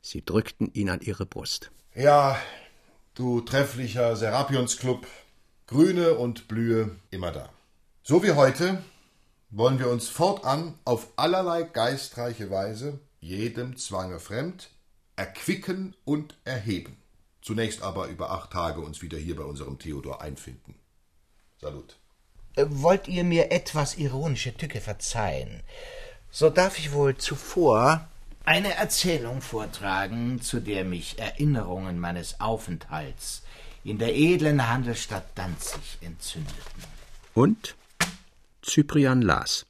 Sie 0.00 0.24
drückten 0.24 0.72
ihn 0.72 0.88
an 0.88 1.02
ihre 1.02 1.26
Brust. 1.26 1.70
Ja, 1.94 2.38
du 3.12 3.42
trefflicher 3.42 4.16
Serapionsclub, 4.16 5.06
Grüne 5.66 6.14
und 6.14 6.48
Blühe 6.48 6.96
immer 7.10 7.30
da. 7.30 7.50
So 8.02 8.22
wie 8.22 8.32
heute 8.32 8.82
wollen 9.50 9.78
wir 9.78 9.90
uns 9.90 10.08
fortan 10.08 10.78
auf 10.86 11.08
allerlei 11.16 11.64
geistreiche 11.64 12.48
Weise, 12.50 13.00
jedem 13.20 13.76
Zwange 13.76 14.18
fremd, 14.18 14.70
erquicken 15.16 15.94
und 16.06 16.38
erheben. 16.44 16.96
Zunächst 17.44 17.82
aber 17.82 18.06
über 18.06 18.30
acht 18.30 18.52
Tage 18.52 18.80
uns 18.80 19.02
wieder 19.02 19.18
hier 19.18 19.36
bei 19.36 19.44
unserem 19.44 19.78
Theodor 19.78 20.22
einfinden. 20.22 20.74
Salut. 21.60 21.98
Äh, 22.56 22.64
Wollt 22.70 23.06
ihr 23.06 23.22
mir 23.22 23.52
etwas 23.52 23.98
ironische 23.98 24.56
Tücke 24.56 24.80
verzeihen, 24.80 25.62
so 26.30 26.48
darf 26.48 26.78
ich 26.78 26.92
wohl 26.92 27.18
zuvor 27.18 28.08
eine 28.46 28.74
Erzählung 28.74 29.42
vortragen, 29.42 30.40
zu 30.40 30.58
der 30.60 30.84
mich 30.86 31.18
Erinnerungen 31.18 32.00
meines 32.00 32.40
Aufenthalts 32.40 33.42
in 33.84 33.98
der 33.98 34.16
edlen 34.16 34.66
Handelsstadt 34.66 35.26
Danzig 35.34 35.98
entzündeten. 36.00 36.82
Und 37.34 37.76
Cyprian 38.64 39.20
las. 39.20 39.66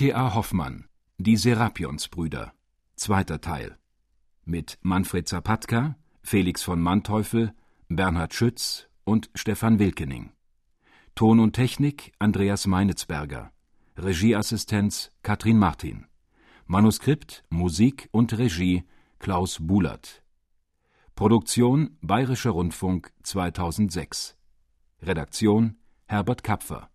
E.T.A. 0.00 0.32
Hoffmann 0.34 0.84
Die 1.16 1.36
Serapionsbrüder 1.36 2.52
Zweiter 2.94 3.40
Teil 3.40 3.76
mit 4.44 4.78
Manfred 4.82 5.26
Zapatka, 5.26 5.96
Felix 6.22 6.62
von 6.62 6.80
Manteuffel, 6.80 7.52
Bernhard 7.88 8.32
Schütz 8.32 8.86
und 9.02 9.28
Stefan 9.34 9.80
Wilkening. 9.80 10.30
Ton 11.16 11.40
und 11.40 11.54
Technik 11.54 12.12
Andreas 12.20 12.68
Meinitzberger. 12.68 13.50
Regieassistenz 13.96 15.10
Katrin 15.24 15.58
Martin. 15.58 16.06
Manuskript, 16.66 17.42
Musik 17.50 18.08
und 18.12 18.38
Regie 18.38 18.84
Klaus 19.18 19.58
Bulert. 19.60 20.22
Produktion 21.16 21.98
Bayerischer 22.02 22.50
Rundfunk 22.50 23.12
2006. 23.24 24.36
Redaktion 25.02 25.76
Herbert 26.06 26.44
Kapfer 26.44 26.88